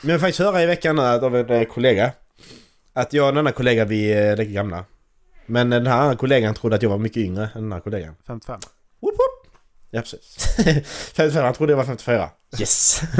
Men 0.00 0.10
jag 0.10 0.20
faktiskt 0.20 0.38
höra 0.38 0.62
i 0.62 0.66
veckan 0.66 0.98
av 0.98 1.36
en 1.36 1.50
eh, 1.50 1.64
kollega. 1.64 2.12
Att 2.92 3.12
jag 3.12 3.22
och 3.24 3.28
en 3.28 3.38
annan 3.38 3.52
kollega, 3.52 3.84
vi 3.84 4.12
är 4.12 4.36
lika 4.36 4.50
gamla. 4.50 4.84
Men 5.46 5.70
den 5.70 5.86
här 5.86 6.14
kollegan 6.14 6.54
trodde 6.54 6.76
att 6.76 6.82
jag 6.82 6.90
var 6.90 6.98
mycket 6.98 7.16
yngre 7.16 7.50
än 7.54 7.62
den 7.62 7.72
här 7.72 7.80
kollegan. 7.80 8.14
55. 8.26 8.60
Woop 9.00 9.12
woop. 9.12 9.52
Ja 9.90 10.00
precis. 10.00 10.36
54, 11.14 11.44
han 11.44 11.54
trodde 11.54 11.72
jag 11.72 11.76
var 11.76 11.84
54. 11.84 12.30
Yes! 12.60 13.00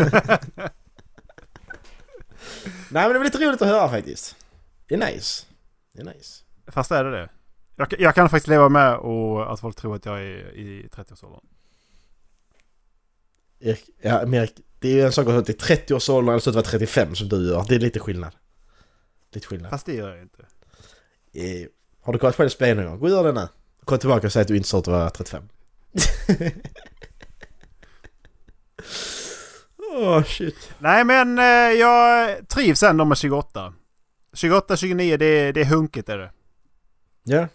Nej 2.90 3.02
men 3.02 3.12
det 3.12 3.18
var 3.18 3.24
lite 3.24 3.38
roligt 3.38 3.62
att 3.62 3.68
höra 3.68 3.88
faktiskt. 3.88 4.36
Det 4.88 4.94
är 4.94 4.98
nice. 5.12 5.46
Det 5.92 6.00
är 6.00 6.04
nice. 6.04 6.44
Fast 6.66 6.90
är 6.90 7.04
det 7.04 7.10
det? 7.10 7.28
Jag, 7.76 7.94
jag 7.98 8.14
kan 8.14 8.28
faktiskt 8.28 8.48
leva 8.48 8.68
med 8.68 8.96
och 8.96 9.52
att 9.52 9.60
folk 9.60 9.76
tror 9.76 9.96
att 9.96 10.04
jag 10.04 10.20
är 10.20 10.56
i 10.56 10.88
30-årsåldern. 10.92 11.40
Erik, 13.60 13.90
ja 14.02 14.22
Erik, 14.22 14.60
det 14.80 14.88
är 14.88 14.92
ju 14.92 15.02
en 15.02 15.12
sak 15.12 15.28
att 15.28 15.46
till 15.46 15.56
30-årsåldern 15.56 16.28
eller 16.28 16.40
så 16.40 16.50
att 16.50 16.56
vara 16.56 16.64
35 16.64 17.14
som 17.14 17.28
du 17.28 17.48
gör. 17.48 17.64
Det 17.68 17.74
är 17.74 17.78
lite 17.78 18.00
skillnad. 18.00 18.32
Lite 19.32 19.46
skillnad. 19.46 19.70
Fast 19.70 19.86
det 19.86 19.94
gör 19.94 20.08
jag 20.08 20.22
inte. 20.22 20.42
Eh, 21.32 21.68
har 22.00 22.12
du 22.12 22.18
kollat 22.18 22.36
det 22.36 22.50
spelet 22.50 22.76
någon 22.76 22.86
gång? 22.86 22.98
Gå 23.00 23.06
och 23.06 23.10
gör 23.10 23.24
det 23.24 23.32
nu. 23.32 23.48
Kom 23.84 23.98
tillbaka 23.98 24.26
och 24.26 24.32
säg 24.32 24.42
att 24.42 24.48
du 24.48 24.56
inte 24.56 24.68
sa 24.68 24.78
att 24.78 24.84
du 24.84 24.90
var 24.90 25.10
35. 25.10 25.42
Åh 29.78 30.18
oh, 30.18 30.24
shit. 30.24 30.70
Nej 30.78 31.04
men 31.04 31.38
eh, 31.38 31.44
jag 31.78 32.36
trivs 32.48 32.82
ändå 32.82 33.04
med 33.04 33.18
28. 33.18 33.72
28, 34.32 34.76
29 34.76 35.16
det, 35.16 35.52
det 35.52 35.60
är 35.60 35.64
hunkigt 35.64 36.08
är 36.08 36.18
det. 36.18 36.30
Ja. 37.22 37.48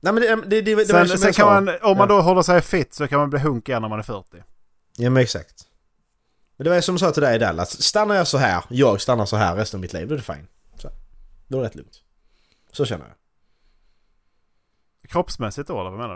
Nej 0.00 0.12
men 0.12 0.22
det, 0.22 0.36
det, 0.36 0.62
det, 0.62 0.74
det 0.74 0.86
Sen, 0.86 1.08
sen 1.18 1.32
kan 1.32 1.46
man, 1.46 1.76
om 1.82 1.98
man 1.98 2.08
då 2.08 2.20
håller 2.20 2.42
sig 2.42 2.60
fit 2.60 2.94
så 2.94 3.08
kan 3.08 3.18
man 3.18 3.30
bli 3.30 3.38
hunk 3.38 3.68
igen 3.68 3.82
när 3.82 3.88
man 3.88 3.98
är 3.98 4.02
40. 4.02 4.42
Ja 4.96 5.10
men 5.10 5.22
exakt. 5.22 5.66
Men 6.62 6.70
det 6.70 6.74
var 6.74 6.80
som 6.80 6.92
jag 6.92 7.00
sa 7.00 7.10
till 7.10 7.22
dig 7.22 7.38
Dallas. 7.38 7.82
Stannar 7.82 8.14
jag 8.14 8.26
så 8.26 8.38
här, 8.38 8.64
jag 8.68 9.00
stannar 9.00 9.26
så 9.26 9.36
här 9.36 9.56
resten 9.56 9.78
av 9.78 9.80
mitt 9.80 9.92
liv, 9.92 10.08
då 10.08 10.14
är 10.14 10.18
det 10.18 10.24
fine. 10.24 10.46
Så. 10.78 10.90
Då 11.48 11.58
är 11.58 11.62
det 11.62 11.68
rätt 11.68 11.74
lugnt. 11.74 12.02
Så 12.72 12.84
känner 12.84 13.04
jag. 13.06 13.14
Kroppsmässigt 15.10 15.68
då 15.68 15.80
eller 15.80 15.90
vad 15.90 16.00
menar 16.00 16.14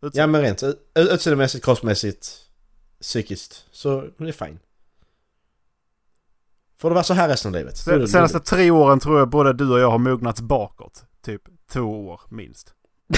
du? 0.00 0.08
Utse- 0.08 0.18
Ja 0.18 0.26
men 0.26 0.42
rent 0.42 0.62
ut- 0.62 0.90
utseendemässigt, 0.94 1.64
kroppsmässigt, 1.64 2.28
psykiskt. 3.00 3.64
Så 3.72 3.98
är 4.00 4.24
det 4.24 4.32
fine. 4.32 4.58
Får 6.80 6.90
det 6.90 6.94
vara 6.94 7.04
så 7.04 7.14
här 7.14 7.28
resten 7.28 7.48
av 7.48 7.54
livet? 7.58 7.86
Är 7.86 7.98
De 7.98 8.08
senaste 8.08 8.40
tre 8.40 8.70
åren 8.70 9.00
tror 9.00 9.18
jag 9.18 9.28
både 9.28 9.52
du 9.52 9.70
och 9.72 9.80
jag 9.80 9.90
har 9.90 9.98
mognats 9.98 10.40
bakåt. 10.40 11.04
Typ 11.22 11.42
två 11.70 12.08
år 12.08 12.20
minst. 12.28 12.74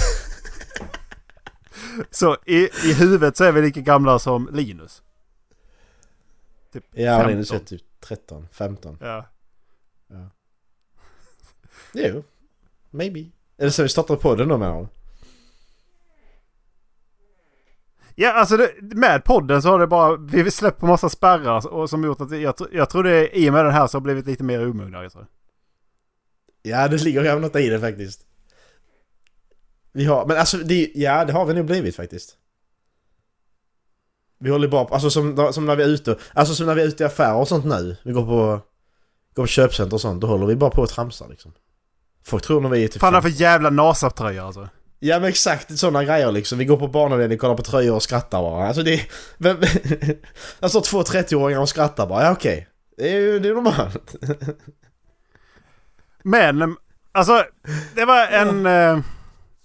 så 2.11 2.37
i, 2.47 2.57
i 2.85 2.93
huvudet 2.95 3.37
så 3.37 3.45
är 3.45 3.53
vi 3.53 3.63
lika 3.63 3.81
gamla 3.81 4.19
som 4.19 4.49
Linus. 4.53 5.03
Typ 6.73 6.85
Ja, 6.91 7.17
15. 7.17 7.31
Linus 7.31 7.51
är 7.51 7.59
typ 7.59 7.83
13, 8.01 8.49
15. 8.53 8.99
Ja. 9.01 9.27
Jo. 11.93 12.23
Maybe. 12.91 13.21
Är 13.57 13.65
det 13.65 13.71
så 13.71 13.83
vi 13.83 13.89
startar 13.89 14.17
podden 14.17 14.49
då 14.49 14.59
menar 14.59 14.81
du? 14.81 14.89
Ja, 18.15 18.33
alltså 18.33 18.57
det, 18.57 18.73
med 18.81 19.25
podden 19.25 19.63
så 19.63 19.69
har 19.69 19.79
det 19.79 19.87
bara... 19.87 20.17
Vi 20.17 20.51
släppt 20.51 20.81
på 20.81 20.87
massa 20.87 21.09
spärrar 21.09 21.69
och 21.69 21.91
som 21.91 22.05
gjort 22.05 22.21
att 22.21 22.41
jag, 22.41 22.55
jag 22.73 22.91
tror 22.91 23.05
det 23.05 23.39
i 23.39 23.49
och 23.49 23.53
med 23.53 23.65
den 23.65 23.75
här 23.75 23.87
så 23.87 23.97
har 23.97 24.01
blivit 24.01 24.27
lite 24.27 24.45
mer 24.45 24.69
omogna. 24.69 24.99
Alltså. 24.99 25.27
Ja, 26.63 26.89
det 26.89 27.05
ligger 27.05 27.25
kanske 27.25 27.41
något 27.41 27.57
i 27.57 27.69
det 27.69 27.81
faktiskt. 27.81 28.27
Vi 29.93 30.05
har, 30.05 30.27
men 30.27 30.37
alltså 30.37 30.57
det, 30.57 30.91
ja 30.95 31.25
det 31.25 31.33
har 31.33 31.45
vi 31.45 31.55
nog 31.55 31.67
blivit 31.67 31.97
faktiskt. 31.97 32.39
Vi 34.39 34.51
håller 34.51 34.69
bara 34.69 34.85
på, 34.85 34.95
alltså 34.95 35.11
som, 35.11 35.53
som 35.53 35.67
när 35.67 35.77
vi 35.77 35.83
är 35.83 35.89
ute, 35.89 36.17
alltså 36.33 36.55
som 36.55 36.67
när 36.67 36.75
vi 36.75 36.83
är 36.83 36.87
ute 36.87 37.03
i 37.03 37.07
affärer 37.07 37.35
och 37.35 37.49
sånt 37.49 37.65
nu. 37.65 37.97
Vi 38.03 38.13
går 38.13 38.27
på, 38.27 38.61
går 39.35 39.43
på 39.43 39.47
köpcenter 39.47 39.95
och 39.95 40.01
sånt, 40.01 40.21
då 40.21 40.27
håller 40.27 40.47
vi 40.47 40.57
bara 40.57 40.71
på 40.71 40.83
att 40.83 40.91
tramsa 40.91 41.27
liksom. 41.27 41.53
Folk 42.25 42.45
tror 42.45 42.61
när 42.61 42.69
vi 42.69 42.85
är 42.85 42.89
typ... 42.89 43.01
Fan, 43.01 43.13
det 43.13 43.23
för 43.23 43.29
jävla 43.29 43.71
NASA-tröjor 43.71 44.47
alltså. 44.47 44.69
Ja 45.01 45.21
men 45.21 45.29
exakt, 45.29 45.79
sådana 45.79 46.05
grejer 46.05 46.33
liksom. 46.33 46.59
Vi 46.59 46.65
går 46.65 46.77
på 46.77 46.89
barnavdelningen, 46.89 47.39
kollar 47.39 47.57
på 47.57 47.63
tröjor 47.63 47.95
och 47.95 48.03
skrattar 48.03 48.43
bara. 48.43 48.67
Alltså 48.67 48.83
det. 48.83 49.01
Vem, 49.39 49.57
står 50.63 50.81
två 50.91 51.03
30-åringar 51.03 51.61
och 51.61 51.69
skrattar 51.69 52.07
bara, 52.07 52.25
ja 52.25 52.33
okej. 52.33 52.69
Det 52.97 53.13
är 53.13 53.21
ju 53.21 53.39
det 53.39 53.49
är 53.49 53.55
normalt. 53.55 54.15
Men, 56.23 56.77
alltså, 57.13 57.45
det 57.95 58.05
var 58.05 58.27
en, 58.27 58.67
eh, 58.67 59.05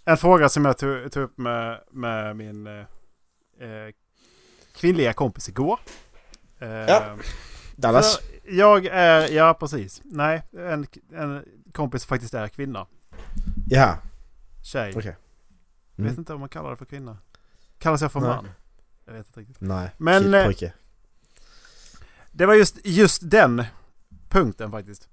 en 0.06 0.18
fråga 0.18 0.50
som 0.50 0.66
jag 0.66 0.78
tog, 0.78 1.12
tog 1.12 1.24
upp 1.24 1.38
med, 1.38 1.80
med 1.92 2.36
min 2.36 2.68
eh, 2.68 2.74
eh, 2.74 3.94
kvinnliga 4.74 5.14
kompis 5.14 5.50
igår. 5.50 5.80
Ja. 6.60 7.18
Dallas. 7.76 8.18
för 8.18 8.26
Jag 8.54 8.86
är, 8.86 9.32
ja 9.32 9.54
precis. 9.54 10.02
Nej, 10.04 10.44
en, 10.58 10.88
en 11.14 11.46
kompis 11.74 12.06
faktiskt 12.06 12.34
är 12.34 12.48
kvinna. 12.48 12.88
Jaha, 13.70 13.98
Tjej. 14.64 14.94
okej. 14.98 15.16
Jag 15.96 16.04
vet 16.04 16.18
inte 16.18 16.34
om 16.34 16.40
man 16.40 16.50
kallar 16.50 16.70
det 16.70 16.76
för 16.76 16.86
kvinna. 16.86 17.18
Kallas 17.78 18.02
jag 18.02 18.12
för 18.12 18.20
Nej. 18.20 18.30
man? 18.30 18.50
Jag 19.06 19.14
vet 19.14 19.28
inte 19.28 19.40
riktigt. 19.40 19.58
Nej, 19.62 19.90
Men, 19.98 20.54
kid, 20.54 20.64
eh. 20.64 20.72
Det 22.32 22.46
var 22.46 22.54
just, 22.54 22.78
just 22.86 23.30
den 23.30 23.64
punkten 24.30 24.72
faktiskt. 24.72 25.10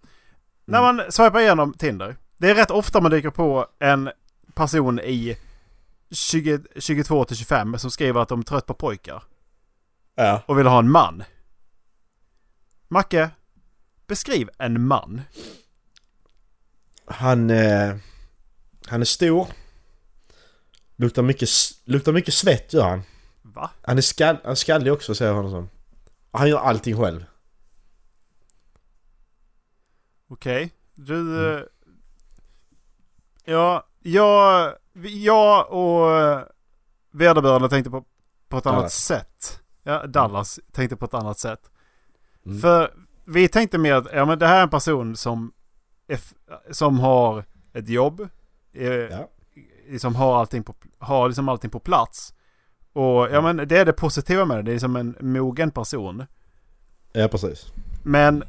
När 0.64 0.79
Mm. 0.90 0.96
man 0.96 1.12
swipar 1.12 1.40
igenom 1.40 1.75
Tinder. 1.75 2.16
Det 2.37 2.51
är 2.51 2.55
rätt 2.55 2.70
ofta 2.70 3.01
man 3.01 3.11
dyker 3.11 3.31
på 3.31 3.66
en 3.79 4.11
person 4.55 5.01
i 5.01 5.37
20, 6.11 6.61
22 6.77 7.25
till 7.25 7.37
25 7.37 7.79
som 7.79 7.90
skriver 7.90 8.20
att 8.20 8.29
de 8.29 8.40
är 8.40 8.44
trött 8.44 8.66
på 8.66 8.75
pojkar. 8.75 9.23
Ja. 10.20 10.42
Och 10.46 10.59
vill 10.59 10.66
ha 10.66 10.78
en 10.78 10.90
man. 10.90 11.22
Macke, 12.88 13.30
beskriv 14.06 14.50
en 14.59 14.87
man. 14.87 15.22
Han... 17.04 17.50
Eh, 17.50 17.96
han 18.87 19.00
är 19.00 19.04
stor. 19.04 19.46
Luktar 20.96 21.22
mycket, 21.22 21.48
luktar 21.85 22.12
mycket 22.12 22.35
svett 22.35 22.72
gör 22.72 22.88
han. 22.88 23.02
Va? 23.42 23.70
Han 23.83 23.98
är, 23.98 24.02
skall, 24.02 24.37
han 24.42 24.50
är 24.52 24.54
skallig 24.54 24.92
också 24.92 25.14
säger 25.14 25.33
honom 25.33 25.50
som. 25.50 25.68
Han 26.30 26.48
gör 26.48 26.59
allting 26.59 26.96
själv. 26.96 27.24
Okej. 30.28 30.72
Du... 30.94 31.14
Mm. 31.14 31.56
eh, 31.56 31.62
Ja, 33.44 33.87
jag, 34.02 34.74
jag 35.02 35.70
och 35.72 36.11
eh, 36.11 36.42
vederbörande 37.11 37.68
tänkte 37.68 37.90
på, 37.90 38.04
på 38.48 38.59
ett 38.59 38.66
annat 38.66 38.92
sätt. 38.92 39.60
Ja, 39.83 40.07
Dallas 40.07 40.61
tänkte 40.73 40.97
på 40.97 41.05
ett 41.05 41.14
annat 41.14 41.38
sätt. 41.38 41.71
Mm. 42.47 42.59
För 42.61 42.90
vi 43.25 43.49
tänkte 43.49 43.79
mer 43.79 43.95
att 43.95 44.07
ja, 44.12 44.25
men 44.25 44.38
det 44.38 44.47
här 44.47 44.59
är 44.59 44.62
en 44.62 44.71
person 44.71 45.16
som, 45.16 45.53
är, 46.09 46.21
som 46.71 46.99
har 46.99 47.45
ett 47.73 47.88
jobb. 47.88 48.29
Eh, 48.75 48.88
Ja. 48.88 49.29
Som 49.99 50.14
har 50.14 50.40
allting, 50.40 50.62
på, 50.62 50.75
har 50.99 51.29
liksom 51.29 51.49
allting 51.49 51.71
på 51.71 51.81
plats. 51.81 52.35
Och 52.93 53.29
ja 53.31 53.40
men 53.40 53.57
det 53.69 53.79
är 53.79 53.85
det 53.85 53.93
positiva 53.93 54.45
med 54.45 54.57
det. 54.57 54.62
Det 54.62 54.73
är 54.73 54.79
som 54.79 54.97
en 54.97 55.16
mogen 55.21 55.71
person. 55.71 56.25
Ja, 57.12 57.29
precis. 57.29 57.66
Men 58.03 58.45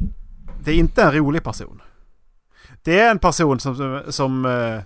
det 0.63 0.72
är 0.72 0.76
inte 0.76 1.04
en 1.04 1.12
rolig 1.12 1.44
person. 1.44 1.82
Det 2.84 3.00
är 3.00 3.12
en 3.12 3.20
person 3.20 3.60
som... 3.60 3.76
som, 3.76 4.02
som 4.10 4.46
eh, 4.46 4.82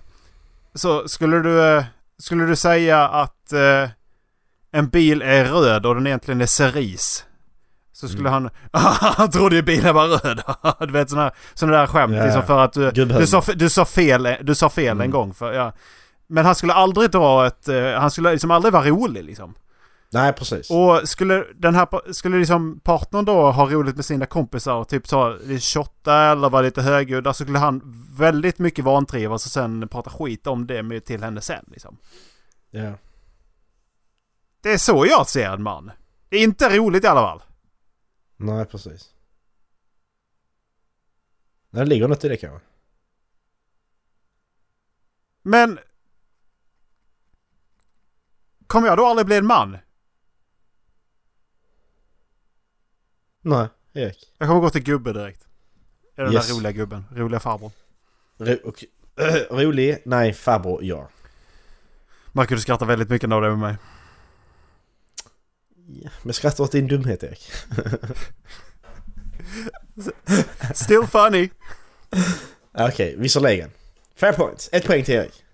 så 0.74 1.08
skulle 1.08 1.38
du, 1.38 1.64
eh, 1.64 1.84
skulle 2.18 2.46
du 2.46 2.56
säga 2.56 3.08
att 3.08 3.52
eh, 3.52 3.88
en 4.78 4.88
bil 4.88 5.22
är 5.22 5.44
röd 5.44 5.86
och 5.86 5.94
den 5.94 6.06
egentligen 6.06 6.40
är 6.40 6.46
cerise. 6.46 7.22
Så 7.92 8.08
skulle 8.08 8.28
han... 8.28 8.50
han 9.16 9.30
trodde 9.30 9.56
ju 9.56 9.62
bilen 9.62 9.94
var 9.94 10.06
röd. 10.08 10.42
du 10.88 10.92
vet 10.92 11.10
sådana, 11.10 11.30
sådana 11.54 11.78
där 11.78 11.86
skämt. 11.86 12.14
Ja, 12.16 12.24
Liksom 12.24 12.42
för 12.42 12.58
att 12.64 12.72
du, 12.72 12.90
du, 12.90 13.26
sa, 13.26 13.42
du 13.54 13.68
sa 13.70 13.84
fel, 13.84 14.28
du 14.42 14.54
sa 14.54 14.68
fel 14.68 14.90
en 14.90 14.96
Mm. 14.96 15.10
gång. 15.10 15.34
För, 15.34 15.52
ja. 15.52 15.72
Men 16.28 16.44
han 16.46 16.54
skulle 16.54 16.72
aldrig 16.72 17.10
dra 17.10 17.46
ett... 17.46 17.68
eh, 17.68 17.92
han 17.92 18.10
skulle 18.10 18.30
liksom 18.32 18.50
aldrig 18.50 18.72
vara 18.72 18.84
rolig 18.84 19.24
liksom. 19.24 19.54
Nej, 20.12 20.32
precis. 20.32 20.70
Och 20.70 21.08
skulle 21.08 21.44
den 21.54 21.74
här 21.74 22.12
skulle 22.12 22.38
liksom 22.38 22.80
partnern 22.84 23.24
då 23.24 23.50
ha 23.50 23.70
roligt 23.70 23.96
med 23.96 24.04
sina 24.04 24.26
kompisar 24.26 24.74
och 24.74 24.88
typ 24.88 25.08
ta 25.08 25.28
lite 25.44 26.12
eller 26.12 26.50
vara 26.50 26.62
lite 26.62 26.82
högljudd. 26.82 27.24
Så 27.26 27.32
skulle 27.44 27.58
han 27.58 27.82
väldigt 28.18 28.58
mycket 28.58 28.84
vantrivas 28.84 29.46
och 29.46 29.52
sen 29.52 29.88
prata 29.88 30.10
skit 30.10 30.46
om 30.46 30.66
det 30.66 30.82
med, 30.82 31.04
till 31.04 31.22
henne 31.22 31.40
sen 31.40 31.64
liksom. 31.70 31.96
Ja. 32.70 32.92
Det 34.66 34.72
är 34.72 34.78
så 34.78 35.06
jag 35.06 35.28
ser 35.28 35.50
en 35.50 35.62
man. 35.62 35.90
Det 36.28 36.36
är 36.36 36.42
inte 36.42 36.78
roligt 36.78 37.04
i 37.04 37.06
alla 37.06 37.20
fall. 37.20 37.42
Nej, 38.36 38.64
precis. 38.64 39.10
Nej, 41.70 41.84
det 41.84 41.88
ligger 41.88 42.08
något 42.08 42.24
i 42.24 42.28
det 42.28 42.36
kanske. 42.36 42.66
Men... 45.42 45.78
Kommer 48.66 48.88
jag 48.88 48.96
då 48.98 49.06
aldrig 49.06 49.26
bli 49.26 49.36
en 49.36 49.46
man? 49.46 49.78
Nej, 53.40 53.68
Erik. 53.92 54.32
Jag 54.38 54.48
kommer 54.48 54.60
gå 54.60 54.70
till 54.70 54.82
gubbe 54.82 55.12
direkt. 55.12 55.46
Är 56.16 56.24
den 56.24 56.32
Yes. 56.32 56.48
där 56.48 56.54
roliga 56.54 56.72
gubben. 56.72 57.04
Roliga 57.10 57.40
farbrorn. 57.40 57.72
Ro 58.38 58.56
och, 58.64 58.84
rolig? 59.50 60.02
Nej, 60.04 60.32
farbror, 60.32 60.84
ja. 60.84 61.08
Marcus 62.32 62.58
du 62.58 62.62
skrattar 62.62 62.86
väldigt 62.86 63.08
mycket 63.08 63.28
när 63.28 63.40
du 63.40 63.46
är 63.46 63.50
med 63.50 63.58
mig. 63.58 63.76
Ja. 65.86 66.10
Men 66.22 66.34
skrattar 66.34 66.64
åt 66.64 66.72
din 66.72 66.88
dumhet, 66.88 67.22
Erik. 67.22 67.50
Still 70.74 71.06
funny. 71.06 71.50
Okej, 72.72 73.14
visserligen. 73.18 73.70
Fair 74.14 74.32
point. 74.32 74.68
Ett 74.72 74.86
poäng 74.86 75.04
till 75.04 75.14
Erik. 75.14 75.44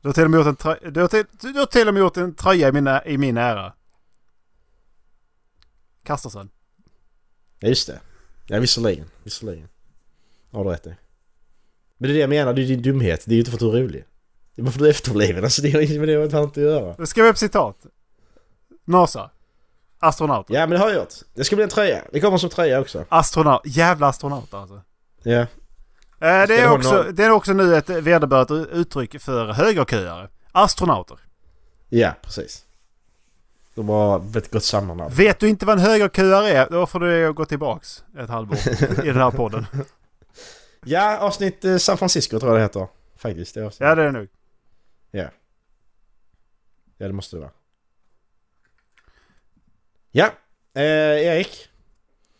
Du 0.00 0.08
har 0.08 0.12
till 0.12 0.24
och 0.24 0.30
med 0.30 0.38
gjort 0.38 0.46
en, 0.46 0.56
trö- 0.56 0.90
du 0.90 1.00
har 1.00 1.08
till, 1.08 1.24
du 1.40 1.58
har 1.58 1.66
till 1.66 1.88
och 1.88 1.94
med 1.94 2.00
gjort 2.00 2.16
en 2.16 2.34
tröja 2.34 2.68
i 2.68 2.72
min, 2.72 2.88
i 3.06 3.18
min 3.18 3.36
ära. 3.36 3.72
Kastarsen. 6.04 6.50
Ja, 7.58 7.68
just 7.68 7.86
det. 7.86 8.00
Ja, 8.46 8.60
visserligen. 8.60 9.06
Visserligen. 9.22 9.68
Har 10.50 10.64
du 10.64 10.70
rätt 10.70 10.86
i. 10.86 10.94
Men 11.98 12.08
det 12.08 12.08
är 12.08 12.14
det 12.14 12.20
jag 12.20 12.30
menar, 12.30 12.54
det 12.54 12.62
är 12.62 12.66
din 12.66 12.82
dumhet. 12.82 13.24
Det 13.26 13.32
är 13.32 13.34
ju 13.34 13.38
inte 13.40 13.50
för 13.50 13.56
att 13.56 13.60
du 13.72 13.78
är 13.78 13.82
rolig. 13.82 14.04
Det 14.54 14.62
är 14.62 14.64
bara 14.64 14.72
för 14.72 14.78
att 14.78 14.82
du 14.82 14.86
är 14.86 14.90
efterbliven. 14.90 15.44
Alltså 15.44 15.62
det 15.62 15.70
har 15.70 15.80
inte 15.80 15.98
med 15.98 16.08
det 16.08 16.34
att 16.34 16.56
göra. 16.56 16.94
Du 16.98 17.06
skriver 17.06 17.28
upp 17.28 17.38
citat. 17.38 17.86
NASA. 18.84 19.30
Astronaut. 19.98 20.46
Ja, 20.48 20.60
men 20.60 20.70
det 20.70 20.78
har 20.78 20.88
jag 20.88 20.96
gjort. 20.96 21.14
Det 21.34 21.44
ska 21.44 21.56
bli 21.56 21.62
en 21.62 21.70
tröja. 21.70 22.04
Det 22.12 22.20
kommer 22.20 22.38
som 22.38 22.50
tröja 22.50 22.80
också. 22.80 23.04
Astronaut. 23.08 23.60
Jävla 23.64 24.06
astronaut 24.06 24.54
alltså. 24.54 24.80
Ja. 25.22 25.40
Eh, 25.40 25.46
det, 26.20 26.60
är 26.60 26.70
också, 26.70 27.02
det 27.02 27.24
är 27.24 27.30
också 27.30 27.52
nu 27.52 27.76
ett 27.76 27.90
vederbörligt 27.90 28.72
uttryck 28.72 29.20
för 29.20 29.52
högerköare. 29.52 30.28
Astronauter. 30.52 31.18
Ja, 31.88 32.14
precis. 32.22 32.64
De 33.74 33.88
har 33.88 34.38
ett 34.38 34.50
gott 34.50 34.64
sammanhang. 34.64 35.10
Vet 35.12 35.40
du 35.40 35.48
inte 35.48 35.66
vad 35.66 35.78
en 35.78 35.84
högerköare 35.84 36.48
är, 36.48 36.70
då 36.70 36.86
får 36.86 37.00
du 37.00 37.32
gå 37.32 37.44
tillbaks 37.44 38.04
ett 38.18 38.28
halvår 38.28 38.58
i 39.04 39.06
den 39.06 39.16
här 39.16 39.30
podden. 39.30 39.66
Ja, 40.84 41.18
avsnitt 41.18 41.64
eh, 41.64 41.76
San 41.76 41.98
Francisco 41.98 42.40
tror 42.40 42.52
jag 42.52 42.58
det 42.58 42.62
heter. 42.62 42.88
Faktiskt. 43.16 43.54
Det. 43.54 43.60
Ja, 43.60 43.94
det 43.94 44.02
är 44.02 44.06
det 44.06 44.12
nog. 44.12 44.28
Ja. 45.10 45.28
Ja, 46.98 47.06
det 47.06 47.12
måste 47.12 47.36
det 47.36 47.40
vara. 47.40 47.50
Ja, 50.12 50.30
Eh, 50.74 50.82
Erik? 51.26 51.68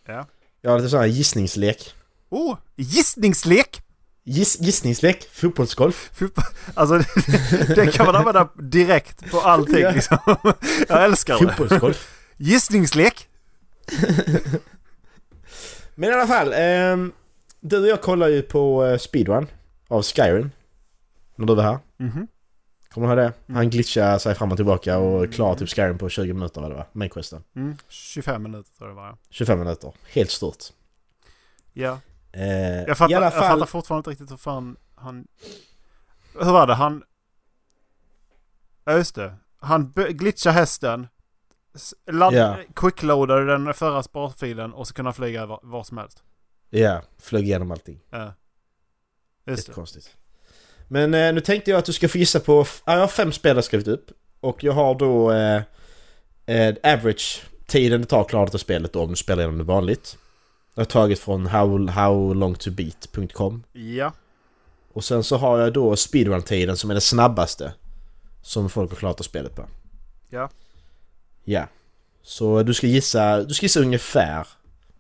Ja. 0.07 0.27
Jag 0.61 0.71
har 0.71 0.79
lite 0.79 0.89
sån 0.91 1.01
här 1.01 1.07
gissningslek. 1.07 1.95
Oh, 2.31 2.57
gissningslek! 2.77 3.83
Giss, 4.25 4.61
gissningslek? 4.61 5.29
Fotbollsgolf? 5.33 6.11
Alltså 6.75 6.99
det, 7.75 7.95
kan 7.95 8.07
man 8.07 8.17
använda 8.17 8.49
direkt 8.55 9.31
på 9.31 9.41
allting 9.41 9.79
Ja. 9.81 9.91
liksom. 9.91 10.19
Jag 10.89 11.05
älskar 11.05 11.39
det. 11.41 11.49
Fotbollsgolf? 11.49 12.15
Gissningslek! 12.37 13.29
Men 15.95 16.11
i 16.11 16.13
alla 16.13 16.27
fall. 16.27 16.53
ehm, 16.57 17.13
du 17.61 17.81
och 17.81 17.89
jag 17.89 18.03
kollar 18.03 18.29
ju 18.29 18.43
på 18.43 18.85
eh, 18.87 18.99
speedrun 18.99 19.47
av 19.89 20.03
Skyrim. 20.03 20.51
När 21.37 21.47
du 21.47 21.55
var 21.55 21.63
här. 21.63 21.79
Mhm. 21.97 22.27
Kommer 22.95 23.17
du 23.17 23.23
ihåg 23.23 23.33
det? 23.47 23.55
Han 23.55 23.71
glitchade 23.71 24.19
sig 24.19 24.35
fram 24.35 24.51
och 24.51 24.57
tillbaka 24.57 24.99
och 24.99 25.33
klarade 25.33 25.59
typ 25.59 25.69
Skyrim 25.69 25.99
på 25.99 26.09
20 26.09 26.33
minuter 26.33 26.61
vad 26.61 26.71
det 26.71 26.75
var. 26.75 26.87
Mainquesten. 26.93 27.45
Mm, 27.57 27.77
25 27.89 28.43
minuter 28.43 28.71
tror 28.79 28.89
jag 28.91 28.97
det 28.97 29.01
var. 29.03 29.17
25 29.31 29.59
minuter. 29.59 29.93
Helt 30.13 30.31
stort. 30.31 30.65
Ja. 31.73 31.99
Eh, 32.33 32.43
Jag 32.83 32.99
fattar, 32.99 33.13
I 33.13 33.15
alla 33.15 33.27
jag 33.27 33.33
fall... 33.35 33.43
fattar 33.59 33.67
fortfarande 33.67 33.99
inte 34.01 34.11
riktigt 34.11 34.31
hur 34.31 34.37
fan 34.37 34.77
han... 34.95 35.27
Hur 36.41 36.53
var 36.53 36.67
det? 36.67 36.75
Han... 36.75 37.03
Ja 38.85 38.93
just 38.97 39.15
det. 39.15 39.35
Han 39.59 39.93
glitchade 40.09 40.55
hästen. 40.55 41.09
Ladd... 42.11 42.35
Ja. 42.35 42.57
Quickloadade 42.77 43.47
den 43.47 43.75
förra 43.75 44.03
sparfilen 44.03 44.73
och 44.73 44.89
så 44.89 44.95
kunde 44.95 45.07
han 45.07 45.15
flyga 45.15 45.47
var, 45.47 45.61
var 45.63 45.85
som 45.85 45.99
helst. 45.99 46.23
Ja, 46.71 47.03
flög 47.19 47.45
igenom 47.45 47.71
allting. 47.71 48.01
Ja. 48.11 48.25
Just 48.25 48.37
det. 49.45 49.51
Jättekonstigt. 49.71 50.17
Men 50.93 51.15
eh, 51.15 51.33
nu 51.33 51.41
tänkte 51.41 51.71
jag 51.71 51.79
att 51.79 51.85
du 51.85 51.93
ska 51.93 52.09
få 52.09 52.19
gissa 52.19 52.41
på... 52.41 52.67
Ja, 52.85 52.93
jag 52.93 53.01
har 53.01 53.09
fem 53.09 53.33
spel 53.33 53.57
jag 53.57 53.65
skrivit 53.65 53.89
upp. 53.89 54.11
Och 54.41 54.65
jag 54.65 54.73
har 54.73 54.95
då... 54.95 55.33
Eh, 55.33 55.63
eh, 56.47 56.75
average 56.83 57.43
tiden 57.67 58.01
det 58.01 58.07
tar 58.07 58.21
att 58.21 58.29
klara 58.29 58.45
detta 58.45 58.59
spelet 58.59 58.93
då, 58.93 59.03
om 59.03 59.11
du 59.11 59.17
spelar 59.17 59.43
igenom 59.43 59.59
det 59.59 59.65
vanligt. 59.65 60.19
Jag 60.75 60.81
har 60.81 60.85
tagit 60.85 61.19
från 61.19 61.47
how, 61.47 61.89
howlongtobeat.com. 61.91 63.63
Ja. 63.73 64.13
Och 64.93 65.05
sen 65.05 65.25
så 65.25 65.37
har 65.37 65.59
jag 65.59 65.73
då 65.73 65.97
speedrun-tiden 65.97 66.77
som 66.77 66.91
är 66.91 66.95
det 66.95 67.01
snabbaste. 67.01 67.73
Som 68.43 68.71
folk 68.71 68.91
har 68.91 68.97
klarat 68.97 69.21
av 69.21 69.25
spelet 69.25 69.55
på. 69.55 69.65
Ja. 70.31 70.51
Ja. 71.45 71.67
Så 72.23 72.63
du 72.63 72.75
ska 72.75 72.87
gissa, 72.87 73.43
du 73.43 73.55
ska 73.55 73.65
gissa 73.65 73.81
ungefär 73.81 74.47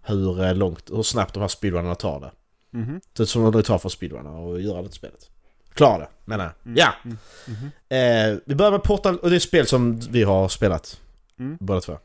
hur 0.03 0.45
eh, 0.45 0.55
långt, 0.55 0.90
hur 0.90 1.03
snabbt 1.03 1.34
de 1.34 1.40
här 1.40 1.49
speedrunnerna 1.49 1.95
tar 1.95 2.20
det. 2.20 2.32
Mhm. 2.78 3.01
Det 3.12 3.26
som 3.26 3.53
det 3.53 3.62
tar 3.62 3.78
för 3.78 3.88
speedrunner 3.88 4.55
att 4.55 4.62
göra 4.62 4.82
det 4.82 4.93
spelet. 4.93 5.28
Klara 5.75 6.09
menar 6.25 6.45
jag. 6.45 6.53
Mm. 6.66 6.77
Ja! 6.79 6.93
Mm. 7.05 7.18
Mhm. 7.47 7.70
Eh, 7.89 8.39
vi 8.47 8.55
börjar 8.55 8.73
med 8.73 8.83
Portal, 8.83 9.18
och 9.18 9.31
det 9.31 9.35
är 9.35 9.37
ett 9.37 9.43
spel 9.43 9.66
som 9.66 10.01
vi 10.01 10.23
har 10.23 10.49
spelat. 10.49 11.01
Mm. 11.39 11.57
Båda 11.61 11.81
två. 11.81 11.99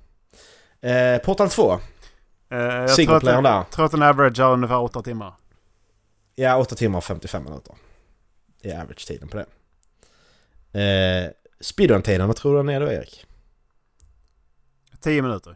Eh, 0.81 1.17
Portal 1.17 1.49
2, 1.49 1.79
Eh, 2.49 2.57
jag 2.57 2.95
tror 2.95 3.15
att, 3.15 3.23
den, 3.23 3.43
där. 3.43 3.63
tror 3.63 3.85
att 3.85 3.91
den 3.91 4.01
average 4.03 4.39
har 4.39 4.53
ungefär 4.53 4.79
8 4.79 5.01
timmar. 5.01 5.33
Ja, 6.35 6.57
8 6.57 6.75
timmar 6.75 6.97
och 6.97 7.03
55 7.03 7.43
minuter. 7.43 7.75
Det 8.61 8.71
är 8.71 8.81
average-tiden 8.81 9.27
på 9.27 9.37
det. 9.37 9.45
Eh, 10.81 11.31
Speedrun-tiden, 11.59 12.27
vad 12.27 12.35
tror 12.35 12.51
du 12.51 12.57
den 12.57 12.69
är 12.69 12.79
då 12.79 12.91
Erik? 12.91 13.25
10 14.99 15.21
minuter. 15.21 15.55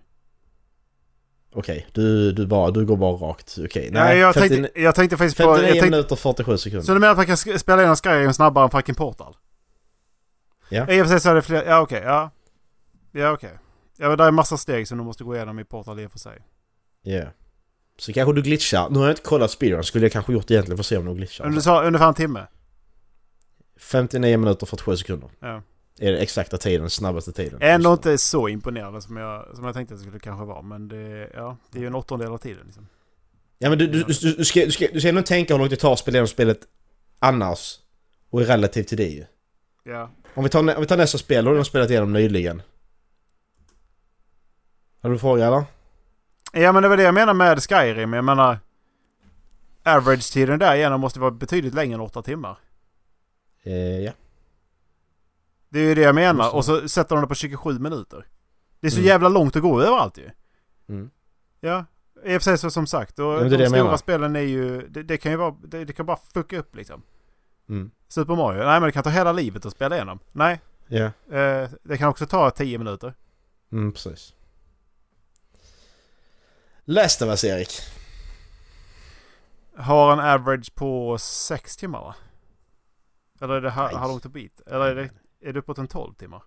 Okej, 1.53 1.87
du, 1.91 2.31
du, 2.31 2.47
bara, 2.47 2.71
du 2.71 2.85
går 2.85 2.97
bara 2.97 3.11
rakt. 3.11 3.57
Okej, 3.65 3.89
Nej, 3.91 4.17
jag, 4.17 4.33
50 4.33 4.49
tänkte, 4.49 4.81
jag 4.81 4.95
tänkte 4.95 5.17
faktiskt 5.17 5.37
på... 5.37 5.43
59 5.43 5.67
Jag 5.67 5.73
tänkte, 5.73 5.89
minuter 5.89 6.13
och 6.13 6.19
47 6.19 6.57
sekunder. 6.57 6.85
så 6.85 6.93
du 6.93 6.99
menar 6.99 7.11
att 7.11 7.17
man 7.17 7.25
kan 7.25 7.37
spela 7.37 7.77
igenom 7.77 7.95
Skyrim 7.95 8.33
snabbare 8.33 8.63
än 8.63 8.69
fucking 8.69 8.95
Portal? 8.95 9.35
Ja. 10.69 10.91
I 10.91 11.01
och 11.01 11.05
för 11.05 11.11
sig 11.13 11.19
så 11.19 11.29
är 11.29 11.35
det 11.35 11.41
fler... 11.41 11.63
Ja 11.65 11.81
okej, 11.81 12.01
ja. 12.05 12.31
Ja 13.11 13.31
okej. 13.31 13.59
Ja 13.97 14.07
men 14.09 14.17
det 14.17 14.23
är 14.23 14.31
massa 14.31 14.57
steg 14.57 14.87
som 14.87 14.97
du 14.97 15.03
måste 15.03 15.23
gå 15.23 15.35
igenom 15.35 15.59
i 15.59 15.63
Portal 15.63 15.99
i 15.99 16.05
och 16.05 16.11
för 16.11 16.19
sig. 16.19 16.37
Ja. 17.03 17.23
Så 17.97 18.13
kanske 18.13 18.33
du 18.33 18.41
glitchar. 18.41 18.89
Nu 18.89 18.99
har 18.99 19.05
jag 19.05 19.11
inte 19.11 19.21
kollat 19.21 19.51
speedrun, 19.51 19.83
skulle 19.83 20.05
jag 20.05 20.11
kanske 20.11 20.33
gjort 20.33 20.47
det 20.47 20.53
egentligen 20.53 20.77
för 20.77 20.81
att 20.81 20.85
se 20.87 20.97
om 20.97 21.05
du 21.05 21.13
glitchar. 21.13 21.49
Du 21.49 21.61
sa 21.61 21.83
ungefär 21.83 22.07
en 22.07 22.13
timme? 22.13 22.47
59 23.79 24.37
minuter 24.37 24.63
och 24.63 24.69
47 24.69 24.97
sekunder. 24.97 25.29
Ja. 25.39 25.61
Är 25.99 26.11
det 26.11 26.17
exakta 26.17 26.57
tiden, 26.57 26.81
den 26.81 26.89
snabbaste 26.89 27.31
tiden. 27.31 27.59
Ändå 27.61 27.93
inte 27.93 28.17
så 28.17 28.47
imponerande 28.47 29.01
som 29.01 29.17
jag, 29.17 29.55
som 29.55 29.65
jag 29.65 29.73
tänkte 29.73 29.93
att 29.93 29.99
det 29.99 30.03
skulle 30.03 30.19
kanske 30.19 30.45
vara. 30.45 30.61
Men 30.61 30.87
det, 30.87 31.29
ja, 31.33 31.57
det 31.71 31.77
är 31.77 31.81
ju 31.81 31.87
en 31.87 31.95
åttondel 31.95 32.31
av 32.31 32.37
tiden 32.37 32.63
liksom. 32.65 32.87
Ja 33.57 33.69
men 33.69 33.77
du, 33.77 33.87
du, 33.87 34.03
du, 34.03 34.33
du, 34.33 34.45
ska, 34.45 34.59
du, 34.65 34.71
ska, 34.71 34.87
du 34.93 34.99
ska 34.99 35.09
ändå 35.09 35.21
tänka 35.21 35.53
hur 35.53 35.59
långt 35.59 35.71
det 35.71 35.77
tar 35.77 35.93
att 35.93 35.99
spela 35.99 36.15
igenom 36.15 36.27
spelet 36.27 36.59
annars. 37.19 37.79
Och 38.29 38.41
relativt 38.41 38.87
till 38.87 38.97
det 38.97 39.07
ju. 39.07 39.25
Ja. 39.83 40.09
Om 40.33 40.43
vi 40.43 40.49
tar, 40.49 40.59
om 40.59 40.81
vi 40.81 40.85
tar 40.85 40.97
nästa 40.97 41.17
spel, 41.17 41.47
har 41.47 41.55
du 41.55 41.63
spelat 41.63 41.89
igenom 41.89 42.13
nyligen. 42.13 42.61
Har 45.01 45.09
du 45.09 45.15
en 45.15 45.19
fråga 45.19 45.47
eller? 45.47 45.63
Ja 46.53 46.71
men 46.71 46.83
det 46.83 46.89
var 46.89 46.97
det 46.97 47.03
jag 47.03 47.13
menar 47.13 47.33
med 47.33 47.63
Skyrim. 47.63 48.13
Jag 48.13 48.25
menar... 48.25 48.59
Average-tiden 49.83 50.59
där 50.59 50.75
igenom 50.75 51.01
måste 51.01 51.19
vara 51.19 51.31
betydligt 51.31 51.73
längre 51.73 51.95
än 51.95 52.01
åtta 52.01 52.21
timmar. 52.21 52.57
Eh, 53.63 53.99
ja. 53.99 54.11
Det 55.71 55.79
är 55.79 55.83
ju 55.83 55.95
det 55.95 56.01
jag 56.01 56.15
menar. 56.15 56.55
Och 56.55 56.65
så 56.65 56.89
sätter 56.89 57.15
de 57.15 57.21
det 57.21 57.27
på 57.27 57.35
27 57.35 57.79
minuter. 57.79 58.27
Det 58.79 58.87
är 58.87 58.91
så 58.91 58.97
Mm. 58.97 59.07
jävla 59.07 59.29
långt 59.29 59.55
att 59.55 59.61
gå 59.61 59.81
överallt 59.81 60.17
ju. 60.17 60.29
Mm. 60.89 61.09
Ja. 61.59 61.85
I 62.25 62.37
och 62.37 62.41
för 62.41 62.43
sig 62.43 62.57
så 62.57 62.71
som 62.71 62.87
sagt. 62.87 63.19
Och 63.19 63.49
det 63.49 63.57
de 63.57 63.67
stora 63.67 63.97
spelen 63.97 64.35
är 64.35 64.39
ju... 64.39 64.87
Det, 64.87 65.03
det 65.03 65.17
kan 65.17 65.31
ju 65.31 65.37
vara... 65.37 65.55
Det, 65.63 65.85
det 65.85 65.93
kan 65.93 66.05
bara 66.05 66.17
fucka 66.33 66.59
upp 66.59 66.75
liksom. 66.75 67.01
Mm. 67.69 67.91
Super 68.07 68.35
Mario. 68.35 68.57
Nej 68.63 68.79
men 68.79 68.81
det 68.83 68.91
kan 68.91 69.03
ta 69.03 69.09
hela 69.09 69.31
livet 69.31 69.65
att 69.65 69.73
spela 69.73 69.95
igenom. 69.95 70.19
Nej. 70.31 70.61
Ja. 70.87 71.03
Eh, 71.37 71.69
det 71.83 71.97
kan 71.97 72.09
också 72.09 72.25
ta 72.25 72.51
10 72.51 72.77
minuter. 72.77 73.13
Mm, 73.71 73.91
precis. 73.93 74.33
Last 76.85 77.21
of 77.21 77.27
Us, 77.27 77.43
Erik. 77.43 77.69
Har 79.77 80.13
en 80.13 80.19
average 80.19 80.75
på 80.75 81.17
6 81.17 81.77
timmar 81.77 81.99
va? 82.01 82.15
Eller 83.41 83.53
är 83.53 83.61
det 83.61 83.73
Nej. 83.75 83.95
How 83.95 84.07
long 84.07 84.19
to 84.19 84.29
beat? 84.29 84.61
Eller 84.67 84.85
är 84.85 84.95
det, 84.95 85.09
är 85.41 85.53
det 85.53 85.59
uppåt 85.59 85.77
en 85.77 85.87
12 85.87 86.13
timmar? 86.13 86.43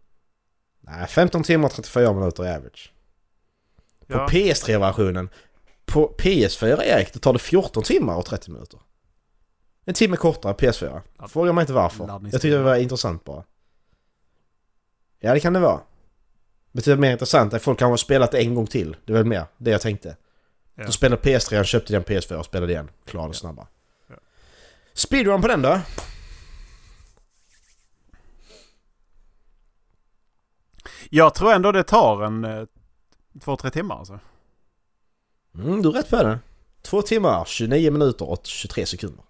Nej, 0.81 1.07
15 1.07 1.43
timmar 1.43 1.67
och 1.69 1.73
34 1.75 2.13
minuter 2.13 2.45
är 2.45 2.57
average. 2.57 2.93
På 4.07 4.15
Ja. 4.15 4.27
PS3-versionen. 4.29 5.29
På 5.87 6.15
PS4, 6.19 6.83
Erik, 6.83 7.13
då 7.13 7.19
tar 7.19 7.33
det 7.33 7.39
14 7.39 7.83
timmar 7.83 8.17
och 8.17 8.27
30 8.27 8.51
minuter. 8.51 8.81
En 9.85 9.95
timme 9.95 10.17
kortare 10.17 10.53
PS4. 10.53 11.01
Ja. 11.19 11.29
Fråga 11.29 11.53
mig 11.53 11.63
inte 11.63 11.73
varför. 11.73 12.07
Jag 12.09 12.33
tyckte 12.33 12.49
det 12.49 12.63
var 12.63 12.77
intressant 12.77 13.25
bara. 13.25 13.45
Ja, 15.21 15.35
det 15.35 15.41
kan 15.41 15.53
det 15.53 15.61
vara. 15.61 15.81
Betyder 16.73 16.97
mer 16.99 17.13
intressant 17.13 17.55
att 17.55 17.63
folk 17.63 17.79
kan 17.79 17.91
ha 17.91 17.97
spelat 17.97 18.31
det 18.33 18.39
en 18.39 18.55
gång 18.55 18.67
till. 18.67 18.97
Det 19.05 19.13
är 19.13 19.17
väl 19.17 19.25
mer 19.27 19.45
det 19.59 19.71
jag 19.71 19.81
tänkte. 19.81 20.17
Ja. 20.75 20.87
Så 20.87 20.93
spelade 20.93 21.23
PS3, 21.23 21.65
köpte 21.65 21.93
den 21.93 22.03
PS4 22.05 22.35
och 22.35 22.45
spelade 22.45 22.73
igen. 22.73 22.91
Klarade 23.05 23.29
Ja. 23.29 23.33
snabbare. 23.35 23.67
Ja. 24.09 24.15
Speedrun 24.93 25.43
på 25.43 25.49
den 25.49 25.63
då? 25.63 25.81
Jag 31.15 31.35
tror 31.35 31.53
ändå 31.53 31.73
det 31.73 31.83
tar 31.83 32.23
en 32.23 32.45
eh, 32.45 32.65
två, 33.41 33.57
tre 33.57 33.71
timmar 33.71 33.99
alltså. 33.99 34.19
Mm, 35.55 35.83
du 35.83 35.89
är 35.89 35.93
rätt 35.93 36.11
på 36.11 36.17
det. 36.17 36.39
Två 36.83 37.03
timmar, 37.03 37.45
29 37.45 37.91
minuter 37.91 38.31
och 38.31 38.41
23 38.45 38.87
sekunder. 38.87 39.25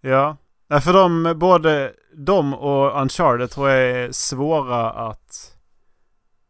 Ja. 0.00 0.36
Nej, 0.66 0.80
för 0.80 0.92
de, 0.92 1.34
både 1.36 1.94
de 2.12 2.54
och 2.54 3.00
Uncharted 3.00 3.50
tror 3.50 3.70
jag 3.70 3.90
är 3.90 4.12
svåra 4.12 4.90
att 4.90 5.56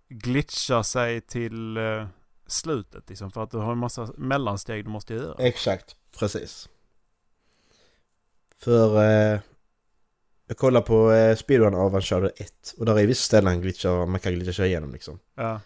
glitcha 0.08 0.84
sig 0.84 1.20
till 1.20 1.76
eh, 1.76 2.06
slutet 2.46 3.08
liksom. 3.08 3.30
För 3.30 3.42
att 3.42 3.50
du 3.50 3.58
har 3.58 3.72
en 3.72 3.78
massa 3.78 4.08
mellansteg 4.16 4.84
du 4.84 4.90
måste 4.90 5.14
göra. 5.14 5.34
Exakt. 5.38 5.96
Precis. 6.18 6.68
För 8.58 9.04
eh, 9.04 9.40
jag 10.46 10.56
kollar 10.56 10.80
på 10.80 11.12
eh, 11.12 11.36
speedrun 11.36 11.74
av 11.74 11.94
Uncharted 11.94 12.30
1 12.36 12.52
och 12.78 12.86
där 12.86 12.98
är 12.98 13.06
vissa 13.06 13.22
ställen 13.26 13.60
glitchar, 13.60 14.06
man 14.06 14.20
kan 14.20 14.34
glitcha 14.34 14.52
sig 14.52 14.66
igenom 14.68 14.92
liksom. 14.92 15.18
Ja. 15.36 15.60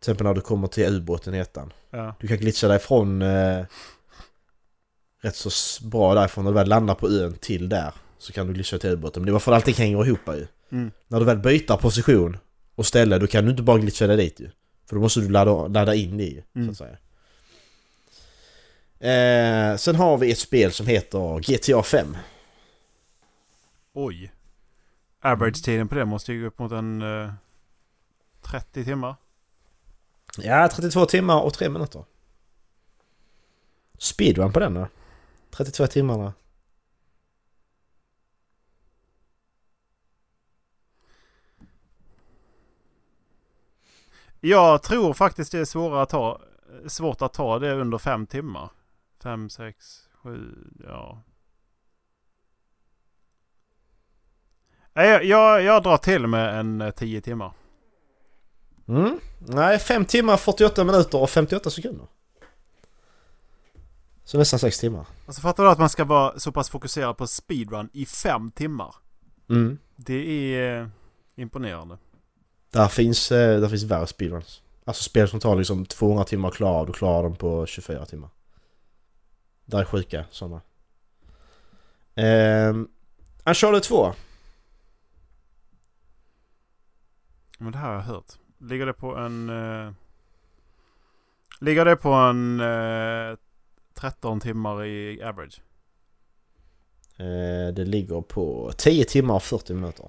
Till 0.00 0.10
exempel 0.10 0.26
när 0.26 0.34
du 0.34 0.40
kommer 0.40 0.68
till 0.68 0.84
ubåten 0.96 1.34
i 1.34 1.38
ettan. 1.38 1.72
Ja. 1.90 2.14
Du 2.20 2.28
kan 2.28 2.36
glitcha 2.38 2.68
därifrån 2.68 3.22
eh, 3.22 3.64
rätt 5.22 5.36
så 5.36 5.50
bra 5.86 6.14
därifrån 6.14 6.44
när 6.44 6.50
du 6.52 6.54
väl 6.54 6.68
landar 6.68 6.94
på 6.94 7.08
ön 7.10 7.32
till 7.40 7.68
där. 7.68 7.92
Så 8.18 8.32
kan 8.32 8.46
du 8.46 8.52
glitcha 8.52 8.78
till 8.78 8.90
ubåten. 8.90 9.22
Men 9.22 9.26
det 9.26 9.30
är 9.30 9.32
varför 9.32 9.52
allting 9.52 9.74
hänger 9.74 10.06
ihop 10.06 10.20
ju. 10.28 10.46
Mm. 10.72 10.90
När 11.08 11.18
du 11.20 11.24
väl 11.26 11.38
byter 11.38 11.76
position 11.76 12.36
och 12.74 12.86
ställe 12.86 13.18
då 13.18 13.26
kan 13.26 13.44
du 13.44 13.50
inte 13.50 13.62
bara 13.62 13.78
glitcha 13.78 14.06
dig 14.06 14.16
dit 14.16 14.40
ju. 14.40 14.50
För 14.88 14.96
då 14.96 15.02
måste 15.02 15.20
du 15.20 15.28
ladda, 15.28 15.66
ladda 15.68 15.94
in 15.94 16.16
det 16.16 16.24
ju, 16.24 16.42
Mm. 16.56 16.66
så 16.66 16.70
att 16.84 16.88
säga. 16.88 16.98
Eh, 19.00 19.76
sen 19.76 19.96
har 19.96 20.18
vi 20.18 20.32
ett 20.32 20.38
spel 20.38 20.72
som 20.72 20.86
heter 20.86 21.38
GTA 21.40 21.82
5. 21.82 22.16
Oj. 24.00 24.32
Average-tiden 25.20 25.88
på 25.88 25.94
det 25.94 26.04
måste 26.04 26.32
ju 26.32 26.40
gå 26.40 26.46
upp 26.46 26.58
mot 26.58 26.72
en 26.72 27.02
eh, 27.02 27.32
30 28.42 28.84
timmar. 28.84 29.16
Ja, 30.36 30.68
32 30.68 31.06
timmar 31.06 31.42
och 31.42 31.54
3 31.54 31.68
minuter. 31.68 32.04
Speedrun 33.98 34.52
på 34.52 34.60
den 34.60 34.74
då? 34.74 34.88
32 35.50 35.86
timmarna. 35.86 36.32
Jag 44.40 44.82
tror 44.82 45.14
faktiskt 45.14 45.52
det 45.52 45.58
är 45.58 45.64
svårare 45.64 46.02
att 46.02 46.08
ta, 46.08 46.40
svårt 46.86 47.22
att 47.22 47.32
ta 47.32 47.58
det 47.58 47.74
under 47.74 47.98
fem 47.98 48.26
timmar. 48.26 48.70
Fem, 49.22 49.50
sex, 49.50 50.08
sju, 50.22 50.54
ja. 50.84 51.22
Jag, 55.04 55.24
jag, 55.24 55.62
jag 55.62 55.82
drar 55.82 55.96
till 55.96 56.26
med 56.26 56.60
en 56.60 56.80
eh, 56.80 56.90
tio 56.90 57.20
timmar. 57.20 57.52
Mm. 58.88 59.20
Nej, 59.38 59.78
5 59.78 60.04
timmar, 60.04 60.36
48 60.36 60.84
minuter 60.84 61.18
och 61.18 61.30
58 61.30 61.70
sekunder. 61.70 62.06
Så 64.24 64.38
nästan 64.38 64.58
6 64.58 64.78
timmar. 64.78 65.06
Alltså 65.26 65.42
fattar 65.42 65.64
du 65.64 65.70
att 65.70 65.78
man 65.78 65.88
ska 65.88 66.04
vara 66.04 66.38
så 66.38 66.52
pass 66.52 66.70
fokuserad 66.70 67.16
på 67.16 67.26
speedrun 67.26 67.88
i 67.92 68.06
fem 68.06 68.50
timmar? 68.50 68.94
Mm. 69.50 69.78
Det 69.96 70.54
är 70.54 70.80
eh, 70.80 70.88
imponerande. 71.36 71.98
Där 72.70 72.88
finns, 72.88 73.32
eh, 73.32 73.60
där 73.60 73.68
finns 73.68 73.82
värre 73.82 74.06
speedruns. 74.06 74.62
Alltså 74.84 75.02
spel 75.02 75.28
som 75.28 75.40
tar 75.40 75.56
liksom 75.56 75.86
200 75.86 76.24
timmar 76.24 76.50
klara 76.50 76.74
av, 76.74 76.86
du 76.86 76.92
klarar 76.92 77.22
dem 77.22 77.36
på 77.36 77.66
24 77.66 78.06
timmar. 78.06 78.30
Där 79.64 79.78
är 79.78 79.84
sjuka 79.84 80.24
sådana. 80.30 80.60
Ehm, 82.14 82.88
Uncharted 83.44 83.82
2. 83.82 84.14
Men 87.58 87.72
det 87.72 87.78
här 87.78 87.88
har 87.88 87.94
jag 87.94 88.02
hört. 88.02 88.32
Ligger 88.58 88.86
det 88.86 88.92
på 88.92 89.16
en... 89.16 89.48
Eh, 89.48 89.92
ligger 91.60 91.84
det 91.84 91.96
på 91.96 92.12
en 92.12 92.60
eh, 92.60 93.36
13 93.94 94.40
timmar 94.40 94.84
i 94.84 95.22
average? 95.22 95.60
Eh, 97.16 97.74
det 97.74 97.84
ligger 97.84 98.20
på 98.20 98.72
10 98.76 99.04
timmar 99.04 99.34
och 99.34 99.42
40 99.42 99.74
minuter. 99.74 100.08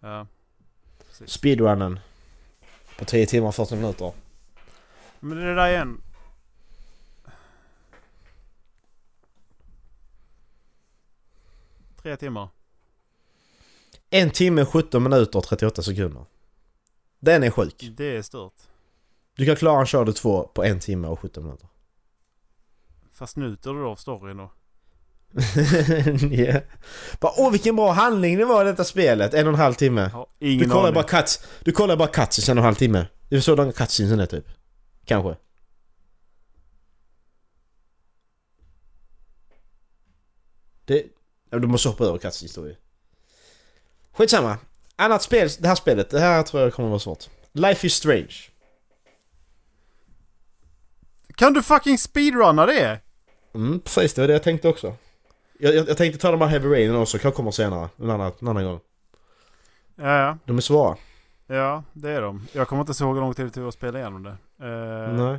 Ja. 0.00 0.26
Speedrunnen. 1.26 2.00
På 2.98 3.04
10 3.04 3.26
timmar 3.26 3.48
och 3.48 3.54
40 3.54 3.76
minuter. 3.76 4.12
Men 5.20 5.38
det 5.38 5.54
där 5.54 5.68
är 5.68 5.78
en... 5.78 6.02
Tre 12.02 12.16
timmar. 12.16 12.48
En 14.14 14.30
timme, 14.30 14.64
17 14.64 15.02
minuter 15.02 15.38
och 15.38 15.44
38 15.44 15.82
sekunder. 15.82 16.24
Den 17.20 17.42
är 17.42 17.50
sjuk. 17.50 17.90
Det 17.96 18.16
är 18.16 18.22
stört. 18.22 18.52
Du 19.36 19.46
kan 19.46 19.56
klara 19.56 19.80
Uncharted 19.80 20.14
2 20.16 20.42
på 20.54 20.64
en 20.64 20.80
timme 20.80 21.08
och 21.08 21.20
17 21.20 21.44
minuter. 21.44 21.68
Fast 23.12 23.36
njuter 23.36 23.70
du 23.70 23.80
då 23.80 23.88
av 23.88 23.96
storyn 23.96 24.36
då? 24.36 24.52
yeah. 26.34 26.62
Bara, 27.20 27.32
åh 27.36 27.50
vilken 27.52 27.76
bra 27.76 27.92
handling 27.92 28.38
det 28.38 28.44
var 28.44 28.62
i 28.64 28.68
detta 28.70 28.84
spelet, 28.84 29.34
en 29.34 29.46
och 29.46 29.52
en 29.52 29.58
halv 29.58 29.74
timme. 29.74 30.00
Har 30.00 30.26
Du 30.38 30.68
kollar 30.68 30.82
aning. 30.82 30.94
bara 30.94 31.04
cuts, 31.04 31.46
du 31.64 31.72
kollar 31.72 31.96
bara 31.96 32.08
cutscenes 32.08 32.48
en 32.48 32.58
och 32.58 32.62
en 32.62 32.64
halv 32.64 32.74
timme. 32.74 33.06
Det 33.28 33.36
är 33.36 33.40
så 33.40 33.56
långa 33.56 33.72
cutscenesen 33.72 34.20
är 34.20 34.26
typ. 34.26 34.44
Kanske. 35.04 35.36
Det... 40.84 41.04
Ja, 41.50 41.58
du 41.58 41.66
måste 41.66 41.88
hoppa 41.88 42.04
över 42.04 42.18
cutscenes 42.18 42.42
historia. 42.50 42.76
Skitsamma. 44.12 44.58
Annat 44.96 45.22
spel, 45.22 45.48
det 45.58 45.68
här 45.68 45.74
spelet, 45.74 46.10
det 46.10 46.20
här 46.20 46.42
tror 46.42 46.62
jag 46.62 46.74
kommer 46.74 46.88
vara 46.88 46.98
svårt. 46.98 47.24
Life 47.52 47.86
is 47.86 47.94
Strange. 47.94 48.34
Kan 51.36 51.52
du 51.52 51.62
fucking 51.62 51.98
speedrunna 51.98 52.66
det? 52.66 53.00
Mm, 53.54 53.80
precis 53.80 54.14
det 54.14 54.20
var 54.20 54.26
det 54.28 54.32
jag 54.32 54.42
tänkte 54.42 54.68
också. 54.68 54.94
Jag, 55.58 55.74
jag, 55.74 55.88
jag 55.88 55.96
tänkte 55.96 56.20
ta 56.20 56.30
de 56.30 56.40
här 56.40 56.48
Heavy 56.48 56.68
Rain 56.68 56.96
också, 56.96 57.18
kan 57.18 57.32
komma 57.32 57.52
senare. 57.52 57.88
En 57.98 58.10
annan, 58.10 58.32
en 58.40 58.48
annan 58.48 58.64
gång. 58.64 58.80
Ja, 59.96 60.18
ja. 60.18 60.38
De 60.44 60.56
är 60.56 60.60
svåra. 60.60 60.96
Ja, 61.46 61.82
det 61.92 62.10
är 62.10 62.22
de. 62.22 62.46
Jag 62.52 62.68
kommer 62.68 62.82
inte 62.88 63.04
ihåg 63.04 63.14
hur 63.14 63.20
lång 63.20 63.34
tid 63.34 63.46
det 63.46 63.50
tog 63.50 63.68
att 63.68 63.74
spela 63.74 63.98
igenom 63.98 64.22
det. 64.22 64.36
Eh, 64.66 65.12
Nej. 65.12 65.38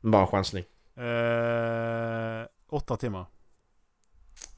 Bara 0.00 0.22
en 0.22 0.28
chansning. 0.28 0.64
eh, 0.96 2.46
åtta 2.70 2.96
timmar. 2.96 3.26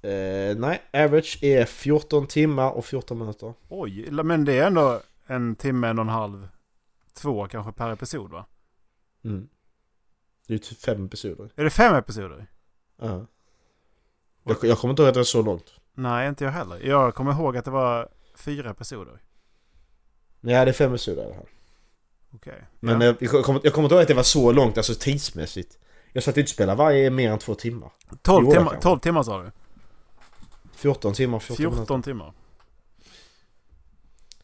Eh, 0.03 0.57
nej, 0.57 0.83
average 0.93 1.39
är 1.43 1.65
14 1.65 2.27
timmar 2.27 2.71
och 2.71 2.85
14 2.85 3.19
minuter. 3.19 3.55
Oj, 3.69 4.11
men 4.11 4.45
det 4.45 4.59
är 4.59 4.67
ändå 4.67 5.01
en 5.27 5.57
timme, 5.57 5.89
en 5.89 5.99
och 5.99 6.05
en 6.05 6.09
halv, 6.09 6.49
två 7.15 7.49
kanske 7.49 7.73
per 7.73 7.93
episod 7.93 8.31
va? 8.31 8.47
Mm. 9.25 9.49
Det 10.47 10.55
är 10.55 10.59
typ 10.59 10.81
fem 10.81 11.05
episoder. 11.07 11.51
Är 11.57 11.65
det 11.65 11.71
fem 11.71 11.95
episoder? 11.95 12.47
Ja. 13.01 13.27
Jag, 14.45 14.57
jag 14.63 14.79
kommer 14.79 14.93
inte 14.93 15.03
ihåg 15.03 15.09
att 15.09 15.15
det 15.15 15.21
var 15.21 15.25
så 15.25 15.43
långt. 15.43 15.73
Nej, 15.95 16.29
inte 16.29 16.45
jag 16.45 16.51
heller. 16.51 16.81
Jag 16.87 17.15
kommer 17.15 17.33
ihåg 17.33 17.57
att 17.57 17.65
det 17.65 17.71
var 17.71 18.09
fyra 18.35 18.71
episoder. 18.71 19.21
Nej, 20.41 20.65
det 20.65 20.71
är 20.71 20.73
fem 20.73 20.91
episoder 20.91 21.23
i 21.23 21.25
alla 21.27 21.35
fall. 21.35 21.49
Okej. 22.35 22.63
Men 22.81 23.01
ja. 23.01 23.15
jag, 23.21 23.45
kommer, 23.45 23.61
jag 23.65 23.73
kommer 23.73 23.87
inte 23.87 23.95
ihåg 23.95 24.03
att 24.03 24.09
det 24.09 24.15
var 24.15 24.23
så 24.23 24.53
långt, 24.53 24.77
alltså 24.77 24.95
tidsmässigt. 24.95 25.79
Jag 26.13 26.23
satt 26.23 26.37
inte 26.37 26.47
och 26.47 26.49
spelade 26.49 26.79
varje 26.79 27.11
mer 27.11 27.33
än 27.33 27.39
två 27.39 27.55
timmar. 27.55 27.91
12, 28.23 28.45
jo, 28.45 28.51
det 28.51 28.57
timmar, 28.57 28.71
kanske. 28.71 28.89
12 28.89 28.99
timmar 28.99 29.23
sa 29.23 29.43
du? 29.43 29.51
14 30.79 31.15
timmar, 31.15 31.39
14, 31.39 31.57
14, 31.57 31.75
minuter. 31.75 32.03
timmar. 32.03 32.33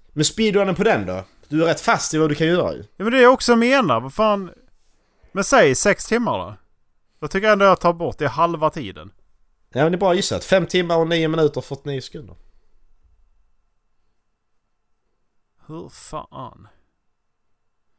Men 0.09 0.25
speedrunnen 0.25 0.75
på 0.75 0.85
den 0.85 1.07
då? 1.07 1.25
Du 1.49 1.63
är 1.63 1.67
rätt 1.67 1.81
fast 1.81 2.15
i 2.15 2.19
vad 2.19 2.29
du 2.29 2.35
kan 2.35 2.47
göra 2.47 2.75
ju. 2.75 2.79
Ja 2.79 3.05
men 3.05 3.13
det 3.13 3.19
är 3.19 3.23
jag 3.23 3.33
också 3.33 3.57
menar. 3.57 4.01
Vad 4.01 4.15
fan. 4.15 4.51
Men 5.33 5.45
säg 5.45 5.75
sex 5.75 6.07
timmar 6.07 6.39
då. 6.39 6.57
Då 7.19 7.29
tycker 7.29 7.47
jag 7.47 7.53
ändå 7.53 7.65
jag 7.65 7.81
tar 7.81 7.93
bort 7.93 8.19
det 8.19 8.29
halva 8.29 8.71
tiden. 8.71 9.13
Ja 9.69 9.83
men 9.83 9.93
det 9.93 9.97
är 9.97 10.01
bra 10.01 10.15
gissat. 10.15 10.45
5 10.45 10.67
timmar 10.67 10.97
och 10.97 11.09
9 11.09 11.29
minuter 11.29 11.59
och 11.59 11.65
49 11.65 12.01
sekunder. 12.01 12.37
Hur 15.67 15.89
fan? 15.89 16.69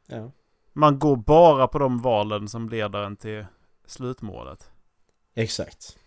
Ja. 0.07 0.31
Man 0.73 0.99
går 0.99 1.15
bara 1.15 1.67
på 1.67 1.79
de 1.79 2.01
valen 2.01 2.47
som 2.47 2.69
leder 2.69 2.99
en 3.03 3.15
till 3.15 3.45
slutmålet. 3.86 4.71
Exakt. 5.36 5.97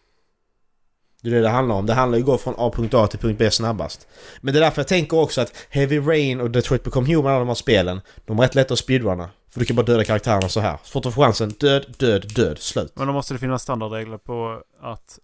Det 1.23 1.29
är 1.29 1.35
det 1.35 1.41
det 1.41 1.49
handlar 1.49 1.75
om. 1.75 1.87
Det 1.87 1.95
handlar 1.95 2.19
ju 2.19 2.25
om 2.25 2.31
att 2.35 2.45
gå 2.45 2.53
från 2.55 2.93
A.A 2.95 3.07
till 3.07 3.19
punkt 3.19 3.39
B 3.39 3.51
snabbast. 3.51 4.09
Men 4.41 4.55
det 4.55 4.59
är 4.61 4.65
därför 4.65 4.81
jag 4.81 4.89
tänker 4.89 5.17
också 5.19 5.41
att 5.41 5.53
Heavy 5.71 5.99
Rain 5.99 6.41
och 6.41 6.51
Detroit 6.51 6.83
Become 6.85 7.15
Human, 7.15 7.31
alla 7.33 7.39
de 7.39 7.49
här 7.49 7.55
spelen, 7.55 8.01
de 8.27 8.39
är 8.39 8.43
rätt 8.43 8.55
lätta 8.55 8.75
att 8.75 8.79
speedrunna. 8.79 9.31
För 9.51 9.61
du 9.61 9.67
kan 9.67 9.77
bara 9.77 9.87
döda 9.87 10.05
karaktärerna 10.05 10.49
så 10.49 10.61
här. 10.61 10.79
Så 10.83 10.91
fort 10.91 11.03
du 11.03 11.13
får 11.13 11.23
chansen, 11.25 11.49
död, 11.61 11.95
död, 11.99 12.35
död, 12.35 12.59
slut. 12.59 12.93
Men 12.95 13.07
då 13.07 13.13
måste 13.13 13.35
det 13.35 13.39
finnas 13.39 13.63
standardregler 13.63 14.19
på 14.19 14.63
att 14.81 15.19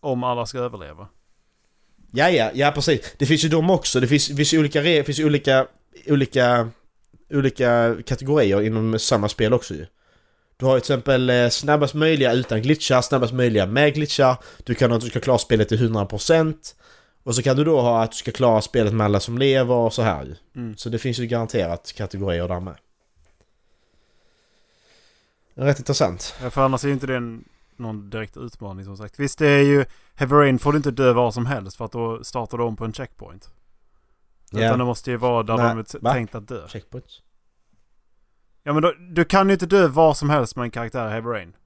om 0.00 0.24
alla 0.24 0.46
ska 0.46 0.58
överleva. 0.58 1.08
Ja, 2.12 2.30
ja, 2.30 2.50
ja 2.54 2.70
precis. 2.74 3.14
Det 3.18 3.26
finns 3.26 3.44
ju 3.44 3.48
de 3.48 3.70
också. 3.70 4.00
Det 4.00 4.06
finns, 4.06 4.26
finns 4.36 4.54
olika, 4.54 4.82
re- 4.82 5.02
finns 5.02 5.20
olika, 5.20 5.66
olika, 6.06 6.68
olika 7.30 7.96
kategorier 8.06 8.62
inom 8.62 8.98
samma 8.98 9.28
spel 9.28 9.52
också 9.54 9.74
ju. 9.74 9.86
Du 10.62 10.66
har 10.66 10.74
till 10.74 10.92
exempel 10.92 11.30
eh, 11.30 11.48
snabbast 11.48 11.94
möjliga 11.94 12.32
utan 12.32 12.62
glitchar, 12.62 13.02
snabbast 13.02 13.32
möjliga 13.32 13.66
med 13.66 13.94
glitchar. 13.94 14.36
Du 14.64 14.74
kan 14.74 14.90
ha 14.90 14.96
att 14.96 15.02
du 15.02 15.10
ska 15.10 15.20
klara 15.20 15.38
spelet 15.38 15.68
till 15.68 15.88
100%. 15.88 16.74
Och 17.22 17.34
så 17.34 17.42
kan 17.42 17.56
du 17.56 17.64
då 17.64 17.80
ha 17.80 18.02
att 18.02 18.10
du 18.10 18.16
ska 18.16 18.32
klara 18.32 18.60
spelet 18.60 18.94
med 18.94 19.04
alla 19.04 19.20
som 19.20 19.38
lever 19.38 19.74
och 19.74 19.92
så 19.92 20.02
här 20.02 20.24
ju. 20.24 20.34
Mm. 20.56 20.76
Så 20.76 20.88
det 20.88 20.98
finns 20.98 21.18
ju 21.18 21.26
garanterat 21.26 21.92
kategorier 21.96 22.48
där 22.48 22.60
med. 22.60 22.74
Rätt 25.54 25.78
intressant. 25.78 26.34
Ja, 26.42 26.50
För 26.50 26.62
annars 26.62 26.84
är 26.84 26.88
ju 26.88 26.94
inte 26.94 27.06
det 27.06 27.16
en, 27.16 27.44
någon 27.76 28.10
direkt 28.10 28.36
utmaning 28.36 28.84
som 28.84 28.96
sagt. 28.96 29.18
Visst 29.18 29.38
det 29.38 29.48
är 29.48 29.62
ju 29.62 29.84
Heavy 30.14 30.34
Rain 30.34 30.58
får 30.58 30.72
du 30.72 30.76
inte 30.76 30.90
dö 30.90 31.12
var 31.12 31.30
som 31.30 31.46
helst 31.46 31.76
för 31.76 31.84
att 31.84 31.92
då 31.92 32.24
startar 32.24 32.58
du 32.58 32.64
om 32.64 32.76
på 32.76 32.84
en 32.84 32.92
checkpoint. 32.92 33.50
Ja. 34.50 34.66
Utan 34.66 34.78
det 34.78 34.84
måste 34.84 35.10
ju 35.10 35.16
vara 35.16 35.42
där 35.42 35.56
Nej, 35.56 35.84
de 35.92 36.06
är 36.06 36.12
tänkt 36.12 36.34
att 36.34 36.48
dö. 36.48 36.68
Checkpoints. 36.68 37.22
Ja 38.62 38.72
men 38.72 38.82
då, 38.82 38.92
du 38.92 39.24
kan 39.24 39.48
ju 39.48 39.52
inte 39.52 39.66
dö 39.66 39.88
var 39.88 40.14
som 40.14 40.30
helst 40.30 40.56
med 40.56 40.64
en 40.64 40.70
karaktär 40.70 41.08
i 41.08 41.10
Heavy 41.10 41.28
Rain. 41.28 41.56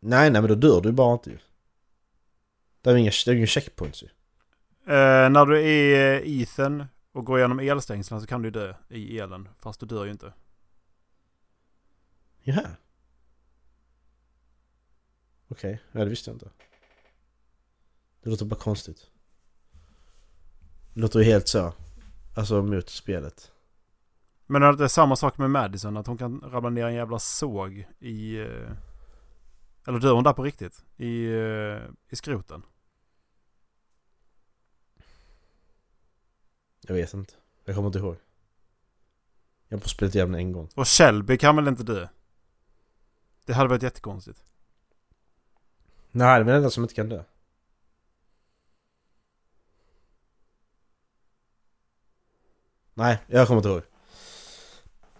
Nej, 0.00 0.30
nej 0.30 0.42
men 0.42 0.48
då 0.48 0.54
dör 0.54 0.80
du 0.80 0.92
bara 0.92 1.12
inte 1.12 1.30
ju. 1.30 1.38
Det 2.80 2.90
är 2.90 2.94
ju 2.94 3.00
inga, 3.00 3.12
det 3.24 3.30
är 3.30 3.34
inga 3.34 3.46
checkpoints 3.46 4.02
ju. 4.02 4.06
Eh, 4.86 5.30
när 5.30 5.46
du 5.46 5.62
är 5.62 6.20
i 6.20 6.42
Ethan 6.42 6.84
och 7.12 7.24
går 7.24 7.38
igenom 7.38 7.60
elstängslen 7.60 8.20
så 8.20 8.26
kan 8.26 8.42
du 8.42 8.50
dö 8.50 8.74
i 8.88 9.18
elen. 9.18 9.48
Fast 9.58 9.80
du 9.80 9.86
dör 9.86 10.04
ju 10.04 10.10
inte. 10.10 10.32
Jaha. 12.42 12.70
Okej, 15.48 15.80
ja 15.92 16.00
det 16.00 16.10
visste 16.10 16.30
jag 16.30 16.34
inte. 16.34 16.50
Det 18.22 18.30
låter 18.30 18.44
bara 18.44 18.60
konstigt. 18.60 19.10
Det 20.94 21.00
låter 21.00 21.18
ju 21.18 21.24
helt 21.24 21.48
så. 21.48 21.72
Alltså 22.36 22.62
mot 22.62 22.88
spelet. 22.88 23.52
Men 24.50 24.76
det 24.76 24.84
är 24.84 24.88
samma 24.88 25.16
sak 25.16 25.38
med 25.38 25.50
Madison. 25.50 25.96
Att 25.96 26.06
hon 26.06 26.18
kan 26.18 26.40
rabbla 26.40 26.70
ner 26.70 26.86
en 26.86 26.94
jävla 26.94 27.18
såg 27.18 27.86
i... 27.98 28.38
eh, 28.40 28.70
Eller 29.86 29.98
dör 29.98 30.14
hon 30.14 30.24
där 30.24 30.32
på 30.32 30.42
riktigt? 30.42 30.84
I, 30.96 31.26
eh, 31.26 31.78
i 32.08 32.16
skroten. 32.16 32.62
Jag 36.86 36.94
vet 36.94 37.14
inte. 37.14 37.34
Jag 37.64 37.74
kommer 37.74 37.86
inte 37.88 37.98
ihåg. 37.98 38.16
Jag 39.68 39.78
har 39.78 39.88
spelat 39.88 40.14
igenom 40.14 40.34
en 40.34 40.52
gång. 40.52 40.68
Och 40.74 40.88
Shelby 40.88 41.38
kan 41.38 41.56
väl 41.56 41.68
inte 41.68 41.82
dö? 41.82 42.08
Det 43.44 43.52
hade 43.52 43.68
varit 43.68 43.82
jättekonstigt. 43.82 44.44
Nej, 46.10 46.38
det 46.38 46.42
är 46.42 46.44
den 46.44 46.56
enda 46.56 46.70
som 46.70 46.82
inte 46.82 46.94
kan 46.94 47.08
dö. 47.08 47.24
Nej, 52.94 53.18
jag 53.26 53.46
kommer 53.46 53.58
inte 53.58 53.68
ihåg. 53.68 53.82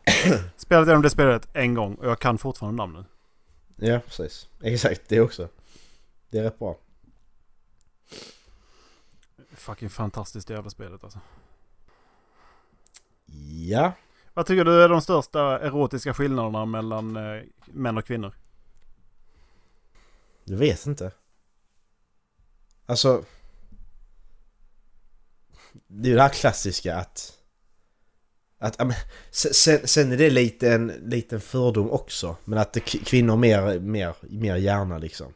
Spelat 0.56 0.86
igenom 0.86 1.02
det 1.02 1.10
spelet 1.10 1.48
en 1.52 1.74
gång 1.74 1.94
och 1.94 2.06
jag 2.06 2.18
kan 2.18 2.38
fortfarande 2.38 2.76
namnen. 2.76 3.04
Ja, 3.76 4.00
precis. 4.06 4.48
Exakt, 4.62 5.08
det 5.08 5.20
också. 5.20 5.48
Det 6.30 6.38
är 6.38 6.42
rätt 6.42 6.58
bra. 6.58 6.78
Fucking 9.52 9.90
fantastiskt 9.90 10.50
jävla 10.50 10.70
spelet 10.70 11.04
alltså. 11.04 11.20
Ja. 13.68 13.92
Vad 14.34 14.46
tycker 14.46 14.64
du 14.64 14.82
är 14.82 14.88
de 14.88 15.00
största 15.00 15.58
erotiska 15.60 16.14
skillnaderna 16.14 16.64
mellan 16.64 17.16
eh, 17.16 17.42
män 17.66 17.98
och 17.98 18.04
kvinnor? 18.04 18.34
Jag 20.44 20.56
vet 20.56 20.86
inte. 20.86 21.12
Alltså... 22.86 23.24
Det 25.86 26.08
är 26.08 26.10
ju 26.10 26.16
det 26.16 26.22
här 26.22 26.28
klassiska 26.28 26.96
att... 26.96 27.37
att 28.58 28.78
men, 28.78 28.92
sen- 29.30 29.86
sen, 29.86 30.12
är 30.12 30.16
det 30.16 30.30
lite 30.30 30.72
en 30.72 30.86
liten 30.86 31.40
fördom 31.40 31.90
också. 31.90 32.36
Men 32.44 32.58
att 32.58 32.72
det, 32.72 32.80
kvinnor 32.80 33.36
mer, 33.36 33.78
mer, 33.80 34.14
mer 34.20 34.56
hjärna 34.56 34.98
liksom. 34.98 35.32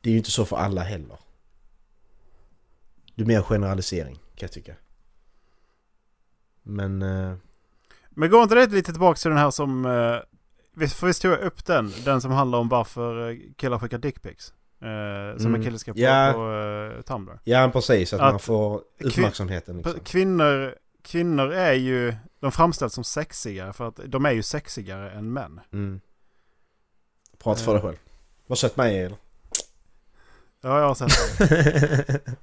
Det 0.00 0.08
är 0.10 0.12
ju 0.12 0.18
inte 0.18 0.30
så 0.30 0.44
för 0.44 0.56
alla 0.56 0.80
heller. 0.82 1.18
Det 3.14 3.22
är 3.22 3.26
mer 3.26 3.42
generalisering 3.42 4.14
kan 4.14 4.22
jag 4.46 4.52
tycka. 4.52 4.74
Men... 6.62 7.02
Eh, 7.02 7.34
Men 8.10 8.30
går 8.30 8.42
inte 8.42 8.54
det 8.54 8.66
lite 8.66 8.92
tillbaka 8.92 9.16
till 9.18 9.28
den 9.30 9.38
här 9.38 9.50
som... 9.50 9.84
Eh, 9.86 10.88
för 10.88 11.06
visst 11.06 11.22
tog 11.22 11.32
jag 11.32 11.40
upp 11.40 11.64
den? 11.66 11.92
Den 12.04 12.20
som 12.20 12.30
handlar 12.30 12.58
om 12.58 12.68
varför 12.68 13.30
eh, 13.30 13.36
killar 13.56 13.78
skickar 13.78 13.98
dickpics. 13.98 14.52
Eh, 14.80 15.36
som 15.38 15.46
Mm. 15.46 15.54
en 15.54 15.62
kille 15.64 15.78
ska 15.78 15.92
på, 15.92 15.98
Ja. 15.98 16.32
på 16.34 16.52
eh, 16.96 17.02
Tumblr. 17.02 17.38
ja 17.44 17.70
precis, 17.72 18.12
att, 18.12 18.20
Att 18.20 18.32
man 18.32 18.40
får 18.40 18.82
uppmärksamheten 19.00 19.76
liksom. 19.76 20.00
Kvinnor, 20.04 20.74
kvinnor 21.02 21.52
är 21.52 21.72
ju... 21.72 22.14
De 22.40 22.52
framställs 22.52 22.94
som 22.94 23.04
sexigare 23.04 23.72
för 23.72 23.88
att 23.88 24.00
de 24.06 24.26
är 24.26 24.30
ju 24.32 24.42
sexigare 24.42 25.10
än 25.10 25.32
män. 25.32 25.60
Mm. 25.72 26.00
Prata 27.38 27.60
för 27.60 27.72
dig 27.72 27.82
själv. 27.82 27.96
Har 28.48 28.54
du 28.54 28.56
sett 28.56 28.76
mig 28.76 28.98
eller? 29.02 29.16
Ja, 30.60 30.78
jag 30.80 30.86
har 30.88 30.94
sett 30.94 31.38
det. 31.48 32.20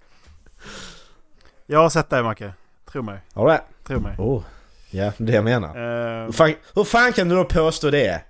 Jag 1.65 1.79
har 1.79 1.89
sett 1.89 2.09
dig 2.09 2.23
Macke. 2.23 2.53
Tro 2.91 3.01
mig. 3.01 3.19
Har 3.33 3.45
du 3.47 3.51
det? 3.51 3.63
Tro 3.83 3.99
mig. 3.99 4.15
Oh. 4.17 4.43
Ja, 4.89 5.13
det 5.17 5.23
är 5.23 5.27
det 5.27 5.33
jag 5.33 5.43
menar. 5.43 5.67
Eh, 5.69 6.25
Hur 6.25 6.31
fan, 6.31 6.53
hur 6.75 6.83
fan 6.83 7.13
kan 7.13 7.29
du 7.29 7.35
då 7.35 7.45
påstå 7.45 7.89
det? 7.91 8.21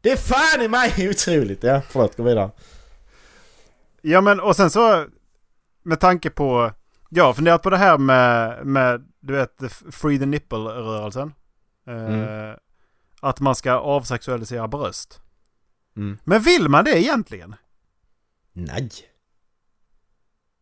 Det 0.00 0.10
är 0.10 0.16
fan 0.16 0.62
i 0.62 0.68
mig 0.68 1.08
otroligt! 1.10 1.62
Ja, 1.62 1.80
förlåt, 1.88 2.16
gå 2.16 2.22
vidare. 2.22 2.50
Ja 4.00 4.20
men 4.20 4.40
och 4.40 4.56
sen 4.56 4.70
så 4.70 5.06
med 5.82 6.00
tanke 6.00 6.30
på 6.30 6.72
jag 7.16 7.24
har 7.24 7.34
funderat 7.34 7.62
på 7.62 7.70
det 7.70 7.76
här 7.76 7.98
med, 7.98 8.66
med 8.66 9.04
du 9.20 9.32
vet 9.32 9.62
free 9.90 10.18
the 10.18 10.26
nipple 10.26 10.58
rörelsen. 10.58 11.34
Eh, 11.86 11.94
Mm. 11.94 12.56
Att 13.20 13.40
man 13.40 13.54
ska 13.54 13.72
avsexualisera 13.72 14.68
bröst. 14.68 15.20
Mm. 15.96 16.18
Men 16.24 16.42
vill 16.42 16.68
man 16.68 16.84
det 16.84 17.02
egentligen? 17.02 17.54
Nej. 18.52 18.90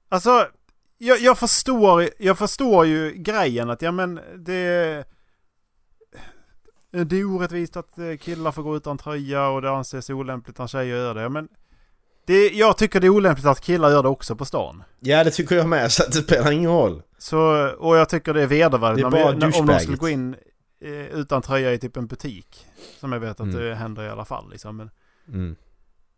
Alltså 0.08 0.48
jag, 0.98 1.20
jag 1.20 1.38
förstår 1.38 2.08
jag 2.18 2.38
förstår 2.38 2.86
ju 2.86 3.12
grejen 3.12 3.70
att 3.70 3.82
ja 3.82 3.92
men 3.92 4.20
det 4.36 5.04
det 6.90 7.16
är 7.16 7.24
orättvist 7.24 7.76
att 7.76 7.98
killar 8.20 8.52
får 8.52 8.62
gå 8.62 8.76
utan 8.76 8.98
tröja 8.98 9.48
och 9.48 9.62
det 9.62 9.70
anses 9.70 10.10
olämpligt 10.10 10.58
när 10.58 10.66
tjejer 10.66 10.96
gör 10.96 11.14
det. 11.14 11.28
Men 11.28 11.48
det, 12.24 12.48
jag 12.50 12.78
tycker 12.78 13.00
det 13.00 13.06
är 13.06 13.08
olämpligt 13.08 13.46
att 13.46 13.60
killar 13.60 13.90
gör 13.90 14.02
det 14.02 14.08
också 14.08 14.36
på 14.36 14.44
stan. 14.44 14.82
Ja, 15.00 15.24
det 15.24 15.30
tycker 15.30 15.56
jag 15.56 15.68
med, 15.68 15.92
så 15.92 16.02
att 16.02 16.12
det 16.12 16.18
spelar 16.22 16.50
ingen 16.52 16.70
roll. 16.70 17.02
Så, 17.18 17.68
och 17.78 17.96
jag 17.96 18.08
tycker 18.08 18.34
det 18.34 18.42
är 18.42 18.46
vedervärdigt 18.46 19.08
när- 19.10 19.60
om 19.60 19.66
de 19.66 19.78
skulle 19.80 19.96
gå 19.96 20.08
in 20.08 20.36
eh, 20.84 20.90
utan 21.06 21.42
tröja 21.42 21.72
i 21.72 21.78
typ 21.78 21.96
en 21.96 22.06
butik. 22.06 22.66
Som 23.00 23.12
jag 23.12 23.20
vet 23.20 23.30
att 23.30 23.40
Mm. 23.40 23.56
det 23.56 23.74
händer 23.74 24.02
i 24.02 24.08
alla 24.08 24.24
fall. 24.24 24.50
Liksom. 24.50 24.76
Men, 24.76 24.90
Mm. 25.28 25.56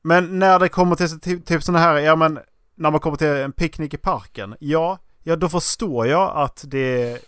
men 0.03 0.39
när 0.39 0.59
det 0.59 0.69
kommer 0.69 0.97
till 0.97 1.21
typ, 1.21 1.45
typ 1.47 1.63
sådana 1.63 1.79
här, 1.85 1.99
ja 1.99 2.17
men 2.17 2.39
när 2.75 2.91
man 2.91 3.01
kommer 3.01 3.17
till 3.17 3.27
en 3.27 3.53
picknick 3.53 3.95
i 3.95 3.97
parken. 3.97 4.57
Ja, 4.61 4.99
ja 5.23 5.37
då 5.37 5.49
förstår 5.49 6.07
jag 6.07 6.33
att 6.37 6.65
det, 6.67 7.19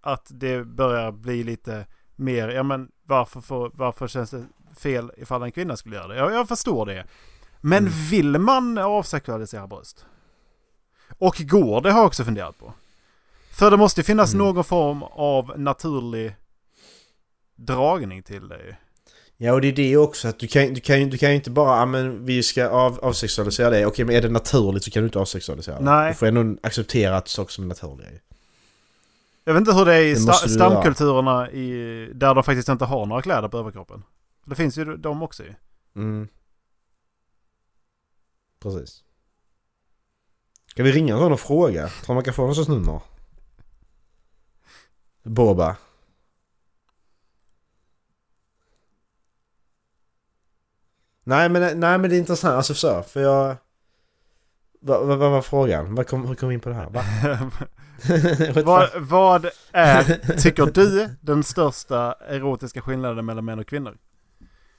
att 0.00 0.26
det 0.30 0.64
börjar 0.64 1.12
bli 1.12 1.44
lite 1.44 1.86
mer, 2.16 2.48
ja 2.48 2.62
men 2.62 2.88
varför, 3.06 3.40
får, 3.40 3.70
varför 3.74 4.08
känns 4.08 4.30
det 4.30 4.44
fel 4.78 5.12
ifall 5.16 5.42
en 5.42 5.52
kvinna 5.52 5.76
skulle 5.76 5.96
göra 5.96 6.08
det? 6.08 6.16
Ja, 6.16 6.30
jag 6.32 6.48
förstår 6.48 6.86
det. 6.86 7.06
Men 7.60 7.78
Mm. 7.86 7.92
vill 8.10 8.38
man 8.38 8.78
avsexualisera 8.78 9.66
bröst? 9.66 10.04
Och 11.18 11.36
går 11.38 11.80
det 11.80 11.90
har 11.90 11.98
jag 11.98 12.06
också 12.06 12.24
funderat 12.24 12.58
på. 12.58 12.72
För 13.52 13.70
det 13.70 13.76
måste 13.76 14.02
finnas 14.02 14.34
Mm. 14.34 14.46
någon 14.46 14.64
form 14.64 15.02
av 15.02 15.58
naturlig 15.60 16.36
dragning 17.56 18.22
till 18.22 18.48
det 18.48 18.56
ju. 18.66 18.74
Ja, 19.36 19.52
och 19.52 19.60
det 19.60 19.68
är 19.68 19.72
det 19.72 19.96
också 19.96 20.28
att 20.28 20.38
du 20.38 20.46
kan, 20.46 20.74
du 20.74 20.80
kan, 20.80 21.10
du 21.10 21.18
kan 21.18 21.28
ju 21.30 21.36
inte 21.36 21.50
bara, 21.50 21.86
men 21.86 22.24
vi 22.24 22.42
ska 22.42 22.68
av, 22.68 22.98
avsexualisera 23.02 23.70
det. 23.70 23.86
Okej, 23.86 24.04
men 24.04 24.14
är 24.16 24.22
det 24.22 24.28
naturligt 24.28 24.84
så 24.84 24.90
kan 24.90 25.02
du 25.02 25.06
inte 25.06 25.18
avsexualisera 25.18 25.78
det. 25.78 25.84
Nej. 25.84 26.08
Du 26.12 26.14
får 26.18 26.26
ändå 26.26 26.60
acceptera 26.62 27.16
att 27.16 27.28
saker 27.28 27.52
som 27.52 27.64
är 27.64 27.68
naturliga. 27.68 28.08
Jag 29.44 29.52
vet 29.54 29.60
inte 29.60 29.72
hur 29.72 29.84
det 29.84 29.94
är 29.94 30.00
i 30.02 30.12
Det 30.14 30.18
sta- 30.20 30.48
stamkulturerna 30.48 31.50
i, 31.50 31.70
där 32.14 32.34
de 32.34 32.44
faktiskt 32.44 32.68
inte 32.68 32.84
har 32.84 33.06
några 33.06 33.22
kläder 33.22 33.48
på 33.48 33.58
överkroppen. 33.58 34.02
Det 34.44 34.54
finns 34.54 34.78
ju 34.78 34.96
de 34.96 35.22
också 35.22 35.42
ju. 35.42 35.54
Mm. 35.96 36.28
Precis. 38.60 39.02
Ska 40.66 40.82
vi 40.82 40.92
ringa 40.92 41.16
någon 41.16 41.32
och 41.32 41.40
fråga? 41.40 41.88
Tror 41.88 42.14
man 42.14 42.24
kan 42.24 42.34
få 42.34 42.46
någon 42.46 42.54
sorts 42.54 42.68
nummer? 42.68 43.00
Boba. 45.22 45.76
Nej 51.24 51.48
men, 51.48 51.80
nej 51.80 51.98
men 51.98 52.10
det 52.10 52.16
är 52.16 52.18
intressant, 52.18 52.54
alltså 52.54 52.74
så, 52.74 53.02
för 53.02 53.20
jag... 53.20 53.56
Vad 54.80 55.06
vad- 55.06 55.18
vad 55.18 55.30
var 55.30 55.42
frågan? 55.42 55.94
Vad 55.94 56.06
kom, 56.06 56.26
hur 56.26 56.34
kom 56.34 56.48
vi 56.48 56.54
in 56.54 56.60
på 56.60 56.68
det 56.68 56.74
här? 56.74 56.90
Va? 56.90 57.02
Vad, 58.64 58.90
vad 58.96 59.46
är, 59.72 60.36
tycker 60.40 60.66
du, 60.66 61.08
den 61.20 61.44
största 61.44 62.14
erotiska 62.28 62.80
skillnaden 62.80 63.26
mellan 63.26 63.44
män 63.44 63.58
och 63.58 63.66
kvinnor? 63.66 63.96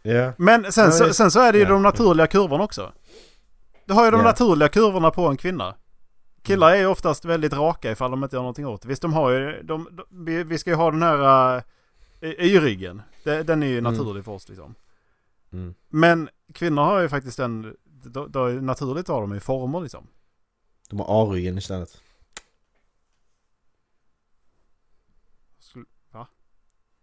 Ja. 0.01 0.33
Men 0.37 0.71
sen, 0.71 0.91
så, 0.91 1.13
sen 1.13 1.31
så 1.31 1.39
är 1.39 1.51
det 1.51 1.57
ju 1.57 1.63
ja. 1.63 1.69
de 1.69 1.81
naturliga 1.83 2.27
kurvorna 2.27 2.63
också. 2.63 2.93
Du 3.91 3.95
har 3.95 4.05
ju 4.05 4.11
de 4.11 4.17
Ja. 4.19 4.23
naturliga 4.23 4.69
kurvorna 4.69 5.11
på 5.11 5.27
en 5.27 5.37
kvinna. 5.37 5.75
Killar 6.41 6.71
är 6.71 6.75
ju 6.75 6.85
oftast 6.85 7.25
väldigt 7.25 7.53
raka 7.53 7.91
ifall 7.91 8.11
de 8.11 8.23
inte 8.23 8.35
gör 8.35 8.41
någonting 8.41 8.67
åt 8.67 8.81
det. 8.81 8.87
Visst, 8.87 9.01
de 9.01 9.13
har 9.13 9.31
ju... 9.31 9.61
De, 9.63 9.87
de, 10.09 10.43
vi, 10.43 10.57
ska 10.57 10.69
ju 10.69 10.75
ha 10.75 10.91
den 10.91 11.01
här 11.03 11.55
uh, 11.57 12.29
y-ryggen. 12.29 13.01
Det- 13.23 13.43
Den 13.43 13.63
är 13.63 13.67
ju 13.67 13.77
Mm. 13.77 13.93
naturlig 13.93 14.25
för 14.25 14.31
oss 14.31 14.49
liksom. 14.49 14.75
Mm. 15.53 15.73
Men 15.89 16.29
kvinnor 16.53 16.81
har 16.81 16.99
ju 16.99 17.09
faktiskt 17.09 17.37
den... 17.37 17.75
Då, 17.85 18.27
då, 18.27 18.45
naturligt 18.47 19.07
har 19.07 19.21
de 19.21 19.33
ju 19.33 19.39
former 19.39 19.81
liksom. 19.81 20.07
De 20.89 20.99
har 20.99 21.23
A-ryggen 21.23 21.57
istället. 21.57 22.01
Skulle- 25.59 25.85
Va? 26.11 26.27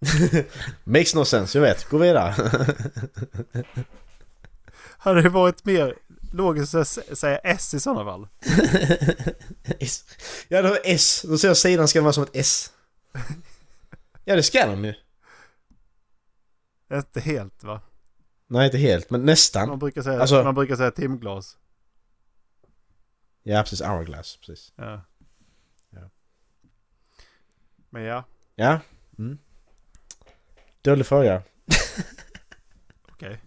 Makes 0.84 1.14
no 1.14 1.24
sense, 1.24 1.58
jag 1.58 1.62
vet. 1.62 1.88
Gå 1.90 1.98
vidare. 1.98 2.34
Hade 4.98 5.22
det 5.22 5.28
varit 5.28 5.64
mer 5.64 5.94
logiskt 6.32 6.74
att 6.74 6.86
sä- 6.86 7.14
säga 7.14 7.38
S 7.38 7.74
i 7.74 7.80
sådana 7.80 8.04
fall? 8.04 8.28
S. 9.80 10.04
Ja, 10.48 10.62
det 10.62 10.68
var 10.68 10.80
S. 10.84 11.24
Då 11.28 11.38
ser 11.38 11.48
jag 11.48 11.56
sidan 11.56 11.88
ska 11.88 12.02
vara 12.02 12.12
som 12.12 12.22
ett 12.22 12.30
S. 12.36 12.72
Ja, 14.24 14.36
det 14.36 14.42
ska 14.42 14.66
de 14.66 14.84
ju. 14.84 14.94
Inte 16.92 17.20
helt 17.20 17.64
va? 17.64 17.80
Nej, 18.46 18.64
inte 18.66 18.78
helt, 18.78 19.10
men 19.10 19.24
nästan. 19.24 19.68
Man 19.68 19.78
brukar 19.78 20.02
säga, 20.02 20.20
Alltså- 20.20 20.44
man 20.44 20.54
brukar 20.54 20.76
säga 20.76 20.90
timglas. 20.90 21.56
Ja, 23.42 23.62
precis. 23.62 23.80
Hourglass, 23.82 24.36
precis. 24.36 24.72
Ja. 24.76 25.04
Ja. 25.90 26.10
Men 27.90 28.02
ja, 28.02 28.24
Ja. 28.54 28.80
Mm. 29.18 29.38
Dålig 30.82 31.06
fråga. 31.06 31.42
okej. 33.12 33.40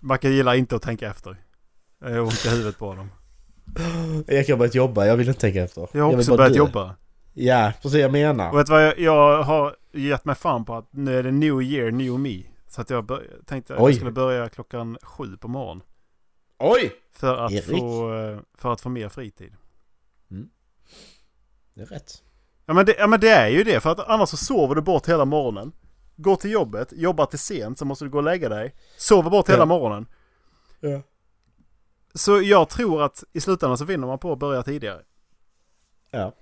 Macke 0.00 0.28
gillar 0.28 0.54
inte 0.54 0.76
att 0.76 0.82
tänka 0.82 1.10
efter. 1.10 1.36
Jag 2.00 2.10
har 2.10 2.20
ont 2.20 2.44
i 2.46 2.48
huvudet 2.48 2.78
på 2.78 2.86
honom. 2.86 3.10
Jag 4.26 4.48
har 4.48 4.56
börjat 4.56 4.74
jobba, 4.74 5.06
jag 5.06 5.16
vill 5.16 5.28
inte 5.28 5.40
tänka 5.40 5.62
efter. 5.64 5.88
Jag 5.92 6.04
har 6.04 6.16
också 6.16 6.30
bara 6.30 6.36
börjat 6.36 6.52
dö. 6.52 6.58
jobba. 6.58 6.94
Ja, 7.34 7.72
precis 7.82 8.00
jag 8.00 8.12
menar. 8.12 8.50
Och 8.50 8.58
vet 8.58 8.66
du 8.66 8.72
vad 8.72 8.84
jag, 8.84 8.98
jag 8.98 9.42
har 9.42 9.76
gett 9.92 10.24
mig 10.24 10.34
fan 10.34 10.64
på 10.64 10.74
att 10.74 10.88
nu 10.92 11.18
är 11.18 11.22
det 11.22 11.30
new 11.30 11.62
year, 11.62 11.90
new 11.90 12.18
me. 12.20 12.42
Så 12.68 12.80
att 12.80 12.90
jag 12.90 13.04
bör, 13.04 13.26
tänkte 13.46 13.74
att 13.74 13.80
Oj. 13.80 13.90
jag 13.90 13.94
skulle 13.96 14.10
börja 14.10 14.48
klockan 14.48 14.98
sju 15.02 15.36
på 15.36 15.48
morgonen. 15.48 15.82
Oj! 16.58 16.92
För 17.12 17.36
att, 17.36 17.52
Erik. 17.52 17.64
få, 17.64 18.14
eh, 18.14 18.38
för 18.54 18.72
att 18.72 18.80
få 18.80 18.88
mer 18.88 19.08
fritid. 19.08 19.52
Det 21.74 21.82
är 21.82 21.86
rätt. 21.86 22.22
Ja 22.66 22.74
men, 22.74 22.86
det, 22.86 22.94
ja 22.98 23.06
men 23.06 23.20
det 23.20 23.30
är 23.30 23.48
ju 23.48 23.64
det, 23.64 23.80
för 23.80 23.90
att 23.90 24.08
annars 24.08 24.28
så 24.28 24.36
sover 24.36 24.74
du 24.74 24.80
bort 24.80 25.08
hela 25.08 25.24
morgonen. 25.24 25.72
Går 26.20 26.36
till 26.36 26.50
jobbet, 26.50 26.92
jobbar 26.92 27.26
till 27.26 27.38
sent, 27.38 27.78
så 27.78 27.84
måste 27.84 28.04
du 28.04 28.10
gå 28.10 28.18
och 28.18 28.24
lägga 28.24 28.48
dig. 28.48 28.74
Sover 28.96 29.30
bort 29.30 29.48
hela 29.48 29.58
Ja. 29.58 29.64
morgonen. 29.64 30.06
Ja. 30.80 31.02
Så 32.14 32.42
jag 32.42 32.68
tror 32.68 33.02
att 33.02 33.24
i 33.32 33.40
slutändan 33.40 33.78
så 33.78 33.84
vinner 33.84 34.06
man 34.06 34.18
på 34.18 34.32
att 34.32 34.38
börja 34.38 34.62
tidigare. 34.62 35.00
Ja. 36.10 36.32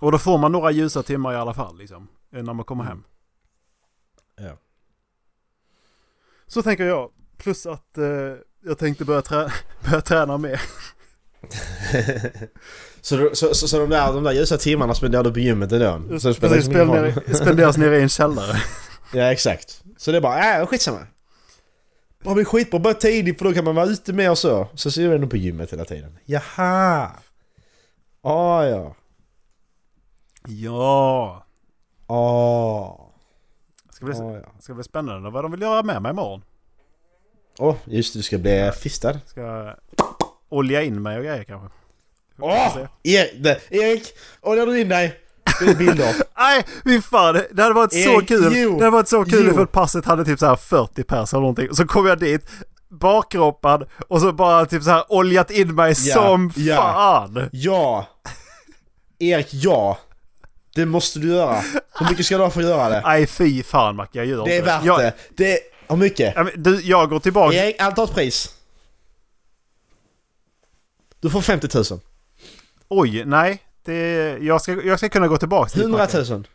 Och 0.00 0.12
då 0.12 0.18
får 0.18 0.38
man 0.38 0.52
några 0.52 0.70
ljusa 0.70 1.02
timmar 1.02 1.32
i 1.32 1.36
alla 1.36 1.54
fall 1.54 1.78
liksom. 1.78 2.08
eh, 2.32 2.42
När 2.42 2.52
man 2.52 2.64
kommer 2.64 2.84
hem. 2.84 3.04
Ja. 4.36 4.58
Så 6.46 6.62
tänker 6.62 6.84
jag. 6.84 7.10
Plus 7.36 7.66
att 7.66 7.98
eh, 7.98 8.04
jag 8.64 8.78
tänkte 8.78 9.04
börja, 9.04 9.22
trä 9.22 9.52
börja 9.84 10.00
träna 10.00 10.38
mer. 10.38 10.62
Så, 13.00 13.30
så, 13.32 13.54
så, 13.54 13.68
så 13.68 13.78
de, 13.78 13.90
där, 13.90 14.12
de 14.12 14.24
där 14.24 14.32
ljusa 14.32 14.56
timmarna 14.56 14.94
spenderar 14.94 15.24
du 15.24 15.32
på 15.32 15.38
gymmet 15.38 15.72
ändå? 15.72 16.08
Precis, 16.08 16.42
liksom 16.42 17.12
spenderas 17.34 17.76
nere 17.76 17.98
i 17.98 18.02
en 18.02 18.08
källare. 18.08 18.56
Ja 19.12 19.32
exakt. 19.32 19.82
Så 19.96 20.10
det 20.10 20.16
är 20.16 20.20
bara, 20.20 20.60
äh, 20.60 20.66
skitsamma. 20.66 21.06
Bara 22.24 22.34
bli 22.34 22.44
skitbra, 22.44 22.78
bara 22.80 22.94
tidigt 22.94 23.38
för 23.38 23.44
då 23.44 23.52
kan 23.54 23.64
man 23.64 23.74
vara 23.74 23.86
ute 23.86 24.12
mer 24.12 24.30
och 24.30 24.38
så. 24.38 24.68
Så 24.74 24.90
ser 24.90 25.08
du 25.08 25.14
ändå 25.14 25.26
på 25.26 25.36
gymmet 25.36 25.72
hela 25.72 25.84
tiden. 25.84 26.18
Jaha! 26.24 27.10
Ah, 28.22 28.64
ja. 28.64 28.94
Ja. 30.48 31.46
Ah. 32.06 32.96
Ska 33.90 34.04
bli, 34.06 34.14
Ah, 34.14 34.32
ja. 34.32 34.52
ska 34.60 34.74
bli 34.74 34.84
spännande 34.84 35.30
vad 35.30 35.44
de 35.44 35.50
vill 35.50 35.60
göra 35.60 35.82
med 35.82 36.02
mig 36.02 36.10
imorgon. 36.10 36.42
Åh, 37.58 37.76
just 37.84 38.12
det, 38.12 38.18
du 38.18 38.22
ska 38.22 38.38
bli 38.38 38.70
fistad. 38.80 39.20
Ska 39.26 39.40
jag 39.40 39.76
olja 40.48 40.82
in 40.82 41.02
mig 41.02 41.18
och 41.18 41.24
grejer 41.24 41.44
kanske. 41.44 41.78
Åh! 42.38 42.78
Erik, 43.02 43.42
det- 43.42 43.60
Erik! 43.70 44.02
Oljar 44.40 44.66
du 44.66 44.80
in 44.80 44.88
dig? 44.88 45.20
Det 45.60 45.70
är 45.70 45.74
bilder. 45.74 46.14
Nej, 46.38 46.64
fy 46.84 47.00
fan. 47.00 47.34
Det 47.34 47.46
det 47.52 47.62
hade 47.62 47.74
varit 47.74 47.92
så 47.92 47.98
Erik, 47.98 48.28
kul. 48.28 48.52
jo, 48.56 48.70
det 48.78 48.84
hade 48.84 48.90
varit 48.96 49.08
så 49.08 49.24
kul 49.24 49.48
ifall 49.48 49.66
passet 49.66 50.04
hade 50.04 50.24
typ 50.24 50.38
så 50.38 50.46
här 50.46 50.56
40 50.56 51.02
pers 51.02 51.32
eller 51.32 51.40
någonting. 51.40 51.74
Så 51.74 51.86
kom 51.86 52.06
jag 52.06 52.18
dit, 52.18 52.46
bakroppad 52.88 53.88
och 54.08 54.20
så 54.20 54.32
bara 54.32 54.66
typ 54.66 54.82
så 54.82 54.90
här 54.90 55.12
oljat 55.12 55.50
in 55.50 55.74
mig 55.74 55.94
Ja, 55.98 56.14
som 56.14 56.52
ja. 56.56 56.76
fan. 56.76 57.48
Ja! 57.52 58.06
Erik, 59.18 59.48
ja! 59.50 59.98
Det 60.74 60.86
måste 60.86 61.18
du 61.18 61.28
göra. 61.28 61.60
Hur 61.98 62.08
mycket 62.10 62.26
ska 62.26 62.36
du 62.36 62.42
ha 62.42 62.50
för 62.50 62.60
att 62.60 62.66
göra 62.68 62.88
det? 62.88 63.00
Nej, 63.04 63.26
fy 63.26 63.62
fan 63.62 63.96
Macke, 63.96 64.18
jag 64.18 64.26
gör 64.26 64.44
Det 64.44 64.52
är 64.52 64.58
inte 64.58 64.66
värt 64.66 64.84
jag, 64.84 64.98
det. 65.00 65.12
Det 65.36 65.52
är... 65.52 65.58
Hur 65.88 65.96
mycket? 65.96 66.32
Ja, 66.36 66.42
men 66.44 66.62
Du, 66.62 66.80
jag 66.80 67.10
går 67.10 67.18
tillbaka. 67.18 67.56
Erik, 67.56 67.80
allt 67.80 67.96
har 67.96 68.04
ett 68.04 68.14
pris. 68.14 68.54
Du 71.20 71.30
får 71.30 71.40
50 71.40 71.68
000. 71.74 72.00
Oj, 72.88 73.24
nej. 73.26 73.62
Det, 73.86 74.38
jag, 74.38 74.62
ska, 74.62 74.82
jag 74.82 74.98
ska 74.98 75.08
kunna 75.08 75.28
gå 75.28 75.36
tillbaka 75.36 75.70
dit, 75.74 75.82
100 75.82 75.98
Macke. 75.98 76.18
000. 76.30 76.48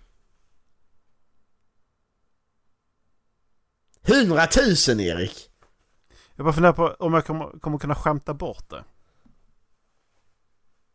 100 4.04 4.48
000 4.88 5.00
Erik! 5.02 5.50
Jag 6.36 6.46
bara 6.46 6.54
funderar 6.54 6.74
på 6.74 6.88
om 7.00 7.14
jag 7.14 7.26
kommer, 7.26 7.60
kommer 7.60 7.78
kunna 7.78 7.96
skämta 7.96 8.34
bort 8.34 8.70
det. 8.70 8.84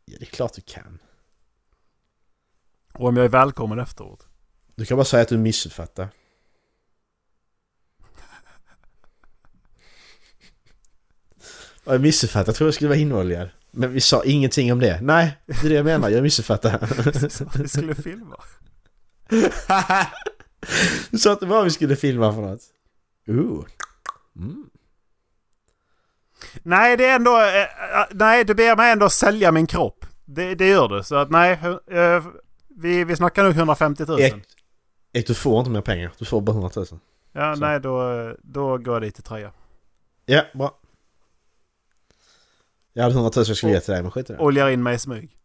Ja, 0.04 0.16
det 0.18 0.24
är 0.24 0.30
klart 0.30 0.52
du 0.52 0.60
kan. 0.60 0.98
Och 2.94 3.08
om 3.08 3.16
jag 3.16 3.24
är 3.24 3.30
välkommen 3.30 3.78
efteråt. 3.78 4.26
Du 4.74 4.84
kan 4.86 4.96
bara 4.96 5.04
säga 5.04 5.22
att 5.22 5.28
du 5.28 5.38
missuppfattar. 5.38 6.08
Ja, 11.84 11.92
Jag 11.92 12.00
missuppfattade, 12.00 12.48
jag 12.48 12.56
tror 12.56 12.66
jag 12.66 12.74
skulle 12.74 12.88
vara 12.88 12.98
inoljad. 12.98 13.48
Men 13.76 13.92
vi 13.92 14.00
sa 14.00 14.24
ingenting 14.24 14.72
om 14.72 14.78
det. 14.78 15.00
Nej, 15.02 15.36
det 15.46 15.66
är 15.66 15.68
det 15.68 15.74
jag 15.74 15.84
menar, 15.84 16.08
jag 16.08 16.22
missuppfattade. 16.22 16.88
Vi 17.58 17.68
skulle 17.68 17.94
filma. 17.94 18.36
du 21.10 21.18
sa 21.18 21.32
inte 21.32 21.46
vad 21.46 21.64
vi 21.64 21.70
skulle 21.70 21.96
filma 21.96 22.32
för 22.32 22.40
något. 22.40 22.60
Ooh. 23.28 23.64
Mm. 24.36 24.64
Nej, 26.62 26.96
det 26.96 27.04
är 27.06 27.16
ändå... 27.16 27.36
eh, 27.36 28.00
eh, 28.00 28.06
nej, 28.10 28.44
du 28.44 28.54
ber 28.54 28.76
mig 28.76 28.92
ändå 28.92 29.10
sälja 29.10 29.52
min 29.52 29.66
kropp. 29.66 30.06
Det, 30.24 30.54
det 30.54 30.68
gör 30.68 30.88
du. 30.88 31.02
Så 31.02 31.14
att 31.16 31.30
nej, 31.30 31.52
eh, 31.90 32.24
vi, 32.68 33.04
vi 33.04 33.16
snackar 33.16 33.44
nog 33.44 33.52
150 33.56 34.04
000. 34.08 34.20
Ek, 34.20 34.34
Ek, 35.12 35.26
du 35.26 35.34
får 35.34 35.58
inte 35.58 35.70
mer 35.70 35.80
pengar. 35.80 36.12
Du 36.18 36.24
får 36.24 36.40
bara 36.40 36.52
100 36.52 36.70
000. 36.76 36.86
Ja, 37.32 37.54
så. 37.54 37.60
nej, 37.60 37.80
då, 37.80 38.34
då 38.42 38.78
går 38.78 38.94
jag 38.94 39.02
dit 39.02 39.18
i 39.18 39.22
tröja. 39.22 39.52
Ja, 40.26 40.42
bra. 40.54 40.78
Jag 42.96 43.02
hade 43.02 43.14
100 43.14 43.30
000 43.36 43.44
jag 43.48 43.56
skulle 43.56 43.72
ge 43.72 43.80
till 43.80 43.92
dig, 43.92 44.02
men 44.02 44.10
skit 44.10 44.30
i 44.30 44.32
det. 44.32 44.38
Oljar 44.38 44.68
in 44.68 44.82
mig 44.82 44.94
i 44.94 44.98
smyg. 44.98 45.36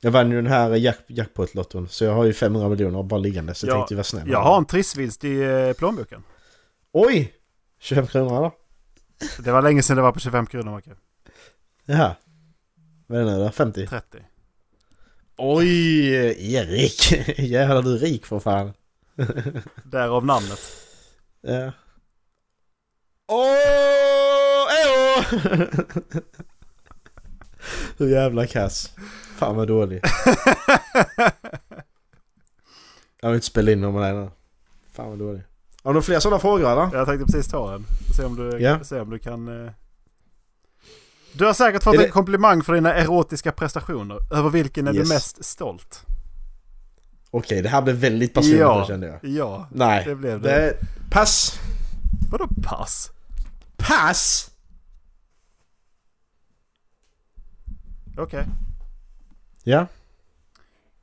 Jag 0.00 0.10
vann 0.10 0.30
ju 0.30 0.36
den 0.36 0.46
här 0.46 0.70
jack, 0.76 0.98
jackpot-lotton, 1.06 1.88
så 1.88 2.04
jag 2.04 2.14
har 2.14 2.24
ju 2.24 2.32
500 2.32 2.68
miljoner 2.68 3.02
bara 3.02 3.20
liggande, 3.20 3.54
så 3.54 3.66
jag 3.66 3.74
Ja, 3.74 3.78
tänkte 3.78 3.94
vara 3.94 4.04
snäll. 4.04 4.28
Jag 4.30 4.42
har 4.42 4.56
en 4.58 4.64
trissvinst 4.64 5.24
i 5.24 5.42
eh, 5.42 5.72
plånboken. 5.72 6.22
Oj! 6.92 7.34
25 7.80 8.06
kronor 8.06 8.36
eller? 8.38 8.50
Det 9.44 9.52
var 9.52 9.62
länge 9.62 9.82
sedan 9.82 9.96
det 9.96 10.02
var 10.02 10.12
på 10.12 10.20
25 10.20 10.46
kronor, 10.46 10.70
Macke. 10.70 10.90
Jaha. 11.84 12.16
Vad 13.06 13.20
är 13.20 13.24
det 13.24 13.30
nu 13.30 13.44
då? 13.44 13.50
50? 13.50 13.86
30. 13.86 14.18
Oj! 15.36 16.14
Erik! 16.54 17.12
Jävlar 17.38 17.82
du 17.82 17.94
är 17.94 17.98
rik 17.98 18.26
för 18.26 18.38
fan. 18.40 18.72
Därav 19.84 20.26
namnet. 20.26 20.60
Ja. 21.40 21.72
Åh! 23.28 24.47
Hur 27.98 28.08
jävla 28.08 28.46
kass. 28.46 28.92
Fan 29.36 29.56
vad 29.56 29.68
dålig. 29.68 30.02
Jag 33.20 33.28
vill 33.28 33.34
inte 33.34 33.46
spela 33.46 33.70
in 33.72 33.80
med 33.80 34.02
dig 34.02 34.12
nu. 34.14 34.30
Fan 34.92 35.08
vad 35.08 35.18
dålig. 35.18 35.42
Har 35.82 35.94
du 35.94 36.02
fler 36.02 36.20
sådana 36.20 36.38
frågor 36.40 36.70
eller? 36.72 36.96
Jag 36.98 37.06
tänkte 37.06 37.32
precis 37.32 37.50
ta 37.50 37.74
en. 37.74 37.84
Se 38.16 38.24
om 38.24 38.36
du, 38.36 38.58
Ja. 38.60 38.84
se 38.84 39.00
om 39.00 39.10
du 39.10 39.18
kan... 39.18 39.66
eh. 39.66 39.70
Du 41.32 41.44
har 41.46 41.52
säkert 41.52 41.82
fått 41.82 41.96
det- 41.98 42.04
en 42.04 42.10
komplimang 42.10 42.62
för 42.62 42.72
dina 42.74 42.94
erotiska 42.94 43.52
prestationer. 43.52 44.18
Över 44.34 44.50
vilken 44.50 44.86
är 44.88 44.94
Yes. 44.94 45.08
du 45.08 45.14
mest 45.14 45.44
stolt? 45.44 46.02
Okej, 47.30 47.62
det 47.62 47.68
här 47.68 47.82
blev 47.82 47.96
väldigt 47.96 48.34
personligt 48.34 48.60
Ja. 48.60 48.84
kände 48.86 49.06
jag. 49.06 49.18
Ja, 49.22 49.68
Nej. 49.72 50.04
det 50.04 50.14
blev 50.14 50.40
det. 50.42 50.48
det. 50.50 50.76
Pass! 51.10 51.58
Vadå 52.30 52.48
pass? 52.62 53.10
Pass! 53.76 54.50
Okej. 58.18 58.44
Ja. 59.64 59.86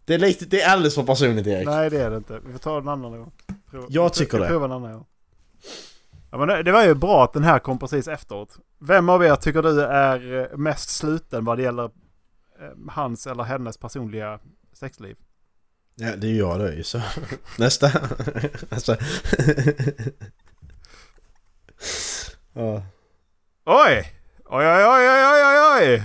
Det 0.05 0.13
är, 0.13 0.17
lite, 0.19 0.45
det 0.45 0.61
är 0.61 0.69
alldeles 0.73 0.95
för 0.95 1.03
personligt 1.03 1.47
Erik. 1.47 1.67
Nej 1.67 1.89
det 1.89 2.01
är 2.01 2.09
det 2.11 2.17
inte. 2.17 2.39
Vi 2.45 2.51
får 2.51 2.59
ta 2.59 2.77
en 2.77 2.87
annan 2.87 3.11
gång. 3.11 3.31
Prova, 3.71 3.85
Jag 3.89 4.13
tycker 4.13 4.39
det. 4.39 4.47
provar 4.47 4.65
en 4.65 4.71
annan 4.71 4.93
gång. 4.93 5.05
Ja, 6.31 6.37
men 6.45 6.65
det- 6.65 6.71
var 6.71 6.83
ju 6.83 6.93
bra 6.93 7.23
att 7.23 7.33
den 7.33 7.43
här 7.43 7.59
kom 7.59 7.79
precis 7.79 8.07
efteråt. 8.07 8.57
Vem 8.79 9.09
av 9.09 9.23
er 9.23 9.35
tycker 9.35 9.61
du 9.61 9.81
är 9.81 10.51
eh, 10.51 10.57
mest 10.57 10.89
sluten 10.89 11.45
vad 11.45 11.57
det 11.57 11.63
gäller 11.63 11.83
eh, 11.85 11.89
hans 12.89 13.27
eller 13.27 13.43
hennes 13.43 13.77
personliga 13.77 14.39
sexliv? 14.73 15.15
Ja, 15.95 16.15
det 16.15 16.27
är 16.27 16.31
ju 16.31 16.37
jag 16.37 16.59
det 16.59 16.67
är 16.67 16.73
ju 16.75 16.83
så. 16.83 17.01
Nästa. 17.59 17.87
alltså. 18.69 18.95
ja. 22.53 22.83
Oj, 23.65 24.11
oj, 24.45 24.65
oj, 24.67 24.85
oj, 24.85 25.09
oj, 25.09 25.43
oj, 25.45 25.59
oj! 25.81 26.03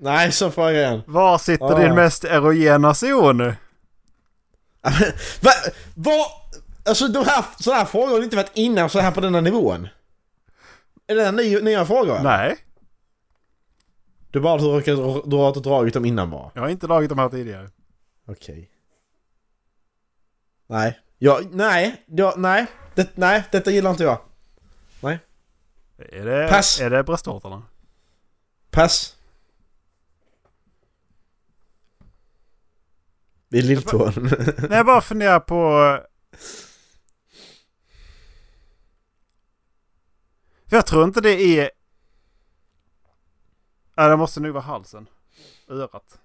Nej, 0.00 0.32
så 0.32 0.50
frågar 0.50 0.70
jag 0.70 0.82
igen. 0.82 1.02
Var 1.06 1.38
sitter 1.38 1.64
Ah. 1.64 1.78
din 1.78 1.94
mest 1.94 2.24
erogena 2.24 2.94
zon? 2.94 3.38
Va? 5.40 5.50
Vad? 5.94 6.26
Alltså 6.84 7.08
de 7.08 7.24
här, 7.26 7.44
sådana 7.60 7.78
här 7.78 7.86
frågor 7.86 8.10
har 8.10 8.22
inte 8.22 8.36
varit 8.36 8.50
innan 8.54 8.90
så 8.90 9.00
här 9.00 9.10
på 9.12 9.20
denna 9.20 9.40
nivån. 9.40 9.88
Är 11.06 11.14
det 11.14 11.32
nya, 11.32 11.58
nya 11.58 11.86
frågor? 11.86 12.20
Nej, 12.22 12.56
Du 14.30 14.40
bara 14.40 14.58
du, 14.58 14.64
råkar- 14.64 15.28
du 15.30 15.36
har 15.36 15.48
inte 15.48 15.60
dragit 15.60 15.94
dem 15.94 16.04
innan 16.04 16.30
bara? 16.30 16.50
jag 16.54 16.62
har 16.62 16.68
inte 16.68 16.86
dragit 16.86 17.08
de 17.08 17.18
här 17.18 17.28
tidigare. 17.28 17.70
Okej. 18.28 18.70
Nej. 20.66 21.00
Ja, 21.18 21.40
nej. 21.50 22.04
Ja, 22.06 22.34
nej. 22.36 22.66
Det, 22.94 23.08
nej, 23.14 23.44
detta 23.52 23.70
gillar 23.70 23.90
inte 23.90 24.02
jag. 24.04 24.18
Är 25.98 26.24
det, 26.24 26.48
Pass. 26.50 26.80
Är 26.80 26.90
det 26.90 27.02
bröstvårtorna? 27.04 27.62
Pass. 28.70 29.15
Det 33.48 33.58
är 33.58 33.62
lilltån. 33.62 34.12
Nej, 34.58 34.68
jag 34.70 34.86
bara 34.86 35.00
funderar 35.00 35.40
på... 35.40 35.56
För 40.68 40.76
jag 40.76 40.86
tror 40.86 41.04
inte 41.04 41.20
det 41.20 41.58
är... 41.60 41.70
Nej, 43.96 44.08
det 44.08 44.16
måste 44.16 44.40
nog 44.40 44.52
vara 44.52 44.64
halsen. 44.64 45.08
Örat. 45.68 46.18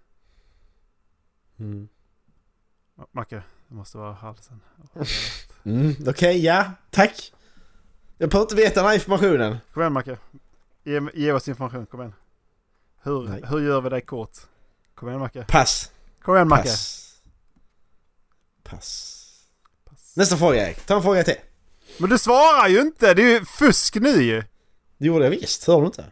Mm, 1.60 1.90
Macke, 3.12 3.44
det 3.68 3.76
måste 3.76 3.98
vara 3.98 4.14
halsen. 4.14 4.60
mm 5.64 5.96
okej, 6.08 6.46
ja. 6.46 6.72
Tack. 6.90 7.34
Jag 8.18 8.30
behöver 8.30 8.46
inte 8.46 8.56
veta 8.56 8.80
den 8.80 8.86
här 8.90 8.96
informationen. 8.96 9.58
Kom 9.74 9.82
igen 9.82 9.94
Macke. 9.94 10.18
Ge, 10.84 11.02
ge 11.14 11.32
oss 11.32 11.48
information, 11.48 11.86
kom 11.86 12.00
igen. 12.00 12.14
Hur, 13.04 13.28
Nej. 13.30 13.42
hur 13.46 13.60
gör 13.60 13.82
vi 13.82 13.90
dig 13.90 14.02
kort? 14.02 14.38
Kom 14.96 15.10
igen 15.10 15.20
Macke. 15.22 15.46
Pass. 15.48 15.92
Kom 16.22 16.36
igen 16.36 16.48
Macke. 16.48 16.64
Pass. 16.64 17.01
Pass. 18.72 19.18
Nästa 20.16 20.38
fråga 20.38 20.68
Erik. 20.68 20.86
Ta 20.86 20.96
en 20.96 21.02
fråga 21.02 21.24
till. 21.24 21.36
Men 22.00 22.10
du 22.10 22.18
svarar 22.18 22.68
ju 22.68 22.82
inte! 22.82 23.14
Det 23.14 23.22
är 23.22 23.40
ju 23.40 23.46
fusk 23.46 23.96
nu 23.96 24.22
ju! 24.22 24.44
Det 24.98 25.08
gjorde 25.08 25.24
jag 25.24 25.32
visst. 25.32 25.68
Hör 25.68 25.80
du 25.80 25.86
inte? 25.86 26.06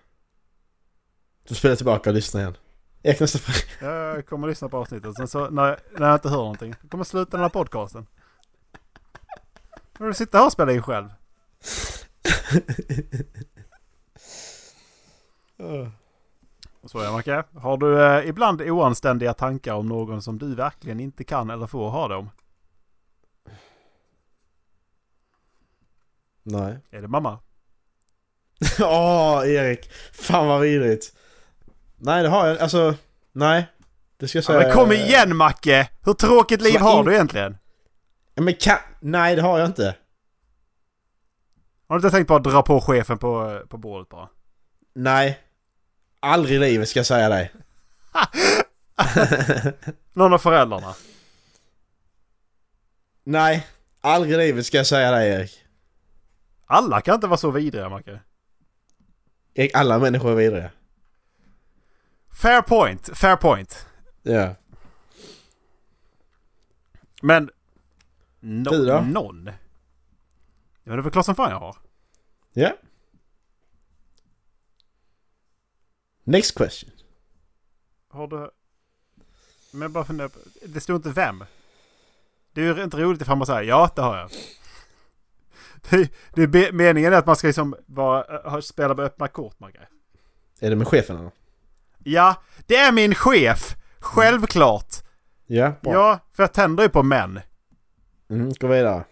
Du 1.47 1.55
spelar 1.55 1.75
tillbaka 1.75 2.09
och 2.09 2.13
lyssnar 2.13 2.41
igen. 2.41 2.57
Erik 3.03 3.19
nästa 3.19 3.39
fråga. 3.39 3.91
Jag 4.15 4.25
kommer 4.25 4.47
att 4.47 4.51
lyssna 4.51 4.69
på 4.69 4.77
avsnittet. 4.77 5.15
Sen 5.15 5.27
så 5.27 5.49
när, 5.49 5.79
när 5.97 6.07
jag 6.07 6.15
inte 6.15 6.29
hör 6.29 6.37
någonting. 6.37 6.75
Jag 6.81 6.91
kommer 6.91 7.03
sluta 7.03 7.31
den 7.31 7.41
här 7.41 7.49
podcasten. 7.49 8.07
Men 9.97 10.07
du 10.07 10.13
sitter 10.13 10.37
här 10.37 10.45
och 10.45 10.51
spelar 10.51 10.73
in 10.73 10.83
själv. 10.83 11.09
Så 16.85 16.99
är 16.99 17.11
Macke. 17.11 17.43
Har 17.55 17.77
du 17.77 18.05
eh, 18.05 18.29
ibland 18.29 18.61
oanständiga 18.61 19.33
tankar 19.33 19.73
om 19.73 19.87
någon 19.87 20.21
som 20.21 20.37
du 20.37 20.55
verkligen 20.55 20.99
inte 20.99 21.23
kan 21.23 21.49
eller 21.49 21.67
får 21.67 21.89
ha 21.89 22.07
dem? 22.07 22.29
Nej. 26.43 26.77
Är 26.91 27.01
det 27.01 27.07
mamma? 27.07 27.39
Åh, 28.79 29.43
Erik. 29.49 29.91
Fan 30.13 30.47
vad 30.47 30.61
vidrigt. 30.61 31.15
Nej, 31.97 32.23
det 32.23 32.29
har 32.29 32.47
jag 32.47 32.57
Alltså, 32.57 32.95
nej. 33.31 33.67
Det 34.17 34.27
ska 34.27 34.37
jag 34.37 34.43
Ja, 34.43 34.47
säga. 34.47 34.59
men 34.59 34.71
kom 34.71 34.91
igen 34.91 35.35
Macke! 35.35 35.89
Hur 36.05 36.13
tråkigt 36.13 36.61
liv 36.61 36.79
har 36.79 36.99
in- 36.99 37.05
du 37.05 37.13
egentligen? 37.13 37.57
Ja, 38.33 38.41
Men 38.41 38.53
kan... 38.53 38.77
Nej, 38.99 39.35
det 39.35 39.41
har 39.41 39.59
jag 39.59 39.65
inte. 39.67 39.95
Har 41.87 41.99
du 41.99 42.07
inte 42.07 42.17
tänkt 42.17 42.27
på 42.27 42.35
att 42.35 42.43
dra 42.43 42.61
på 42.61 42.81
chefen 42.81 43.17
på, 43.17 43.61
på 43.69 43.77
bordet 43.77 44.09
bara? 44.09 44.29
Nej. 44.93 45.39
Aldrig 46.19 46.55
i 46.55 46.59
livet 46.59 46.89
ska 46.89 46.99
jag 46.99 47.05
säga 47.05 47.29
dig. 47.29 47.51
Någon 50.13 50.33
av 50.33 50.37
föräldrarna? 50.37 50.93
Nej. 53.23 53.67
Aldrig 54.01 54.33
i 54.33 54.37
livet 54.37 54.65
ska 54.65 54.77
jag 54.77 54.87
säga 54.87 55.11
dig, 55.11 55.29
Erik. 55.31 55.63
Alla 56.71 57.01
kan 57.01 57.15
inte 57.15 57.27
vara 57.27 57.37
så 57.37 57.51
vidriga 57.51 57.89
Macke. 57.89 58.19
Alla 59.73 59.99
människor 59.99 60.31
är 60.31 60.35
vidriga. 60.35 60.71
Fair 62.41 62.61
point, 62.61 63.09
fair 63.17 63.35
point. 63.35 63.87
Ja. 64.21 64.55
Men... 67.21 67.49
No, 68.39 68.69
Du 68.69 68.85
då? 68.85 68.99
någon? 69.01 69.45
Ja 70.83 70.91
det 70.93 70.99
är 70.99 71.01
väl 71.01 71.11
klart 71.11 71.25
som 71.25 71.35
fan 71.35 71.51
jag 71.51 71.59
har. 71.59 71.75
Ja. 72.53 72.71
Next 76.23 76.57
question. 76.57 76.91
Har 78.09 78.27
du... 78.27 78.51
Men 79.71 79.81
jag 79.81 79.91
bara 79.91 80.05
funderar 80.05 80.27
på... 80.27 80.39
Det 80.65 80.81
står 80.81 80.95
inte 80.95 81.09
vem. 81.09 81.43
Det 82.53 82.61
är 82.61 82.75
ju 82.75 82.83
inte 82.83 82.97
roligt 82.97 83.21
ifall 83.21 83.37
man 83.37 83.47
säger 83.47 83.61
ja 83.61 83.91
det 83.95 84.01
har 84.01 84.17
jag. 84.17 84.31
Det, 85.89 86.11
det 86.47 86.71
meningen 86.71 87.13
är 87.13 87.17
att 87.17 87.25
man 87.25 87.35
ska 87.35 87.47
liksom 87.47 87.75
vara, 87.85 88.49
ha- 88.49 88.61
spela 88.61 88.95
med 88.95 89.05
öppna 89.05 89.27
kort 89.27 89.59
Macke. 89.59 89.79
Är 90.59 90.69
det 90.69 90.75
med 90.75 90.87
chefen 90.87 91.17
eller? 91.17 91.31
Ja, 92.03 92.35
det 92.67 92.75
är 92.75 92.91
min 92.91 93.15
chef! 93.15 93.75
Självklart! 93.99 94.95
Ja, 95.45 95.73
bra. 95.81 95.93
Ja, 95.93 96.19
för 96.33 96.43
jag 96.43 96.53
tänder 96.53 96.83
ju 96.83 96.89
på 96.89 97.03
män. 97.03 97.39
Mm, 98.29 98.51
gå 98.59 98.67
vidare. 98.67 99.03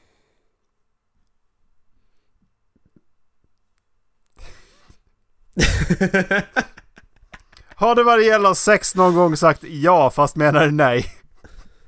Har 7.75 7.95
du 7.95 8.03
vad 8.03 8.19
det 8.19 8.25
gäller 8.25 8.53
sex 8.53 8.95
någon 8.95 9.15
gång 9.15 9.37
sagt 9.37 9.63
ja 9.63 10.11
fast 10.11 10.35
menade 10.35 10.71
nej? 10.71 11.05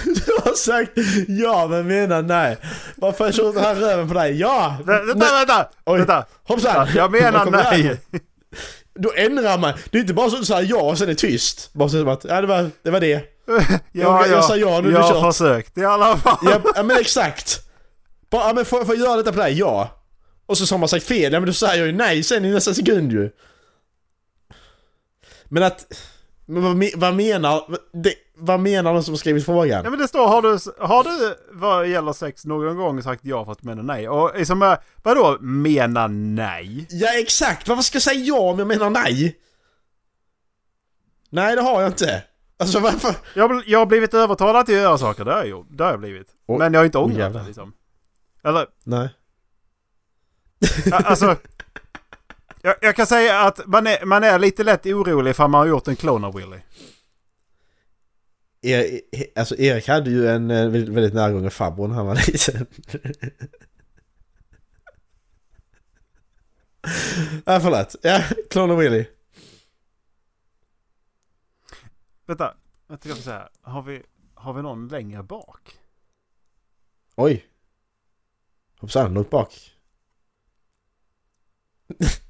Du 0.04 0.31
har 0.44 0.54
sagt 0.54 0.90
ja 1.28 1.66
men 1.66 1.86
menar 1.86 2.22
nej. 2.22 2.56
Varför 2.96 3.32
kör 3.32 3.48
inte 3.48 3.60
han 3.60 3.76
röven 3.76 4.08
på 4.08 4.14
dig? 4.14 4.40
Ja! 4.40 4.76
Vä- 4.84 5.06
Vänta, 5.06 5.26
vänta! 5.38 5.68
Oj. 5.84 5.98
Vänta! 5.98 6.24
Hoppsan! 6.44 6.88
Jag 6.94 7.12
menar 7.12 7.50
nej! 7.50 7.82
här? 7.82 7.98
Då 8.94 9.12
ändrar 9.16 9.58
man. 9.58 9.72
Det 9.90 9.98
är 9.98 10.00
inte 10.00 10.14
bara 10.14 10.30
så 10.30 10.36
att 10.36 10.42
du 10.42 10.46
säger 10.46 10.70
ja 10.70 10.80
och 10.82 10.98
sen 10.98 11.08
är 11.08 11.14
tyst. 11.14 11.70
Bara 11.72 11.88
så 11.88 12.10
att, 12.10 12.24
ja 12.24 12.40
det 12.40 12.46
var 12.46 12.70
det. 12.82 12.90
Var 12.90 13.00
det. 13.00 13.20
Ja, 13.92 14.26
Jag- 14.26 14.28
jag 14.28 14.44
sa 14.44 14.56
ja, 14.56 14.80
nu 14.80 14.88
är 14.88 14.92
Jag 14.92 15.02
har 15.02 15.32
försökt 15.32 15.78
i 15.78 15.84
alla 15.84 16.16
fall. 16.16 16.38
Ja, 16.42 16.60
ja 16.74 16.82
men 16.82 16.96
exakt. 17.00 17.58
Bara, 18.30 18.48
ja, 18.48 18.52
men 18.54 18.64
får, 18.64 18.84
får 18.84 18.94
jag 18.96 19.04
göra 19.04 19.16
detta 19.16 19.32
på 19.32 19.38
dig? 19.38 19.58
Ja. 19.58 19.98
Och 20.46 20.58
så 20.58 20.74
har 20.74 20.78
man 20.78 20.88
sagt 20.88 21.04
fel, 21.06 21.32
ja 21.32 21.40
men 21.40 21.46
då 21.46 21.52
säger 21.52 21.76
jag 21.78 21.86
ju 21.86 21.92
nej 21.92 22.22
sen 22.22 22.44
i 22.44 22.50
nästa 22.50 22.74
sekund 22.74 23.12
ju. 23.12 23.30
Men 25.48 25.62
att... 25.62 25.86
Men 26.46 26.62
vad, 26.62 26.90
vad 26.96 27.14
menar... 27.14 27.76
Det, 28.02 28.14
vad 28.34 28.60
menar 28.60 28.94
de 28.94 29.02
som 29.02 29.16
skrivit 29.16 29.44
frågan? 29.44 29.84
Ja 29.84 29.90
men 29.90 29.98
det 29.98 30.08
står 30.08 30.28
har 30.28 30.42
du, 30.42 30.58
har 30.86 31.04
du 31.04 31.36
vad 31.50 31.88
gäller 31.88 32.12
sex 32.12 32.44
någon 32.44 32.76
gång 32.76 33.02
sagt 33.02 33.24
ja 33.24 33.44
fast 33.44 33.62
menar 33.62 33.82
nej? 33.82 34.08
Och 34.08 34.30
liksom, 34.36 34.76
vadå 35.02 35.38
mena 35.40 36.06
nej? 36.06 36.86
Ja 36.90 37.18
exakt, 37.18 37.68
varför 37.68 37.82
ska 37.82 37.96
jag 37.96 38.02
säga 38.02 38.20
ja 38.20 38.38
om 38.38 38.58
jag 38.58 38.68
menar 38.68 38.90
nej? 38.90 39.38
Nej 41.30 41.56
det 41.56 41.62
har 41.62 41.82
jag 41.82 41.90
inte. 41.90 42.22
Alltså 42.56 42.80
varför? 42.80 43.14
Jag, 43.34 43.62
jag 43.66 43.78
har 43.78 43.86
blivit 43.86 44.14
övertalad 44.14 44.66
till 44.66 44.74
att 44.74 44.82
göra 44.82 44.98
saker, 44.98 45.24
det 45.24 45.32
har 45.32 45.44
jag, 45.44 45.66
det 45.70 45.84
har 45.84 45.90
jag 45.90 46.00
blivit. 46.00 46.28
Oj. 46.46 46.58
Men 46.58 46.72
jag 46.72 46.80
har 46.80 46.84
inte 46.84 46.98
ångrat 46.98 47.32
det 47.32 47.42
liksom. 47.46 47.72
Eller, 48.44 48.66
Nej. 48.84 49.08
alltså... 50.92 51.36
Jag, 52.64 52.74
jag 52.80 52.96
kan 52.96 53.06
säga 53.06 53.40
att 53.40 53.66
man 53.66 53.86
är, 53.86 54.04
man 54.04 54.24
är 54.24 54.38
lite 54.38 54.64
lätt 54.64 54.86
orolig 54.86 55.36
för 55.36 55.48
man 55.48 55.58
har 55.58 55.66
gjort 55.66 55.88
en 55.88 55.96
clone 55.96 56.26
av 56.26 56.34
Willy. 56.34 56.56
Er, 58.62 59.00
alltså 59.36 59.56
Erik 59.56 59.88
hade 59.88 60.10
ju 60.10 60.28
en 60.28 60.50
eh, 60.50 60.68
väldigt, 60.68 61.14
närgången 61.14 61.50
farbror 61.50 61.88
när 61.88 61.94
han 61.94 62.06
var 62.06 62.14
liten. 62.26 62.66
ja 67.44 67.60
förlåt. 67.60 67.96
Ja, 68.02 68.22
och 68.70 68.82
Willy. 68.82 69.04
Vänta, 72.26 72.54
jag 72.88 73.00
ska 73.00 73.14
säga. 73.14 73.48
Har 73.60 73.82
vi, 73.82 74.02
har 74.34 74.52
vi 74.52 74.62
någon 74.62 74.88
längre 74.88 75.22
bak? 75.22 75.78
Oj. 77.14 77.46
Hoppsan, 78.78 79.14
långt 79.14 79.30
bak. 79.30 79.76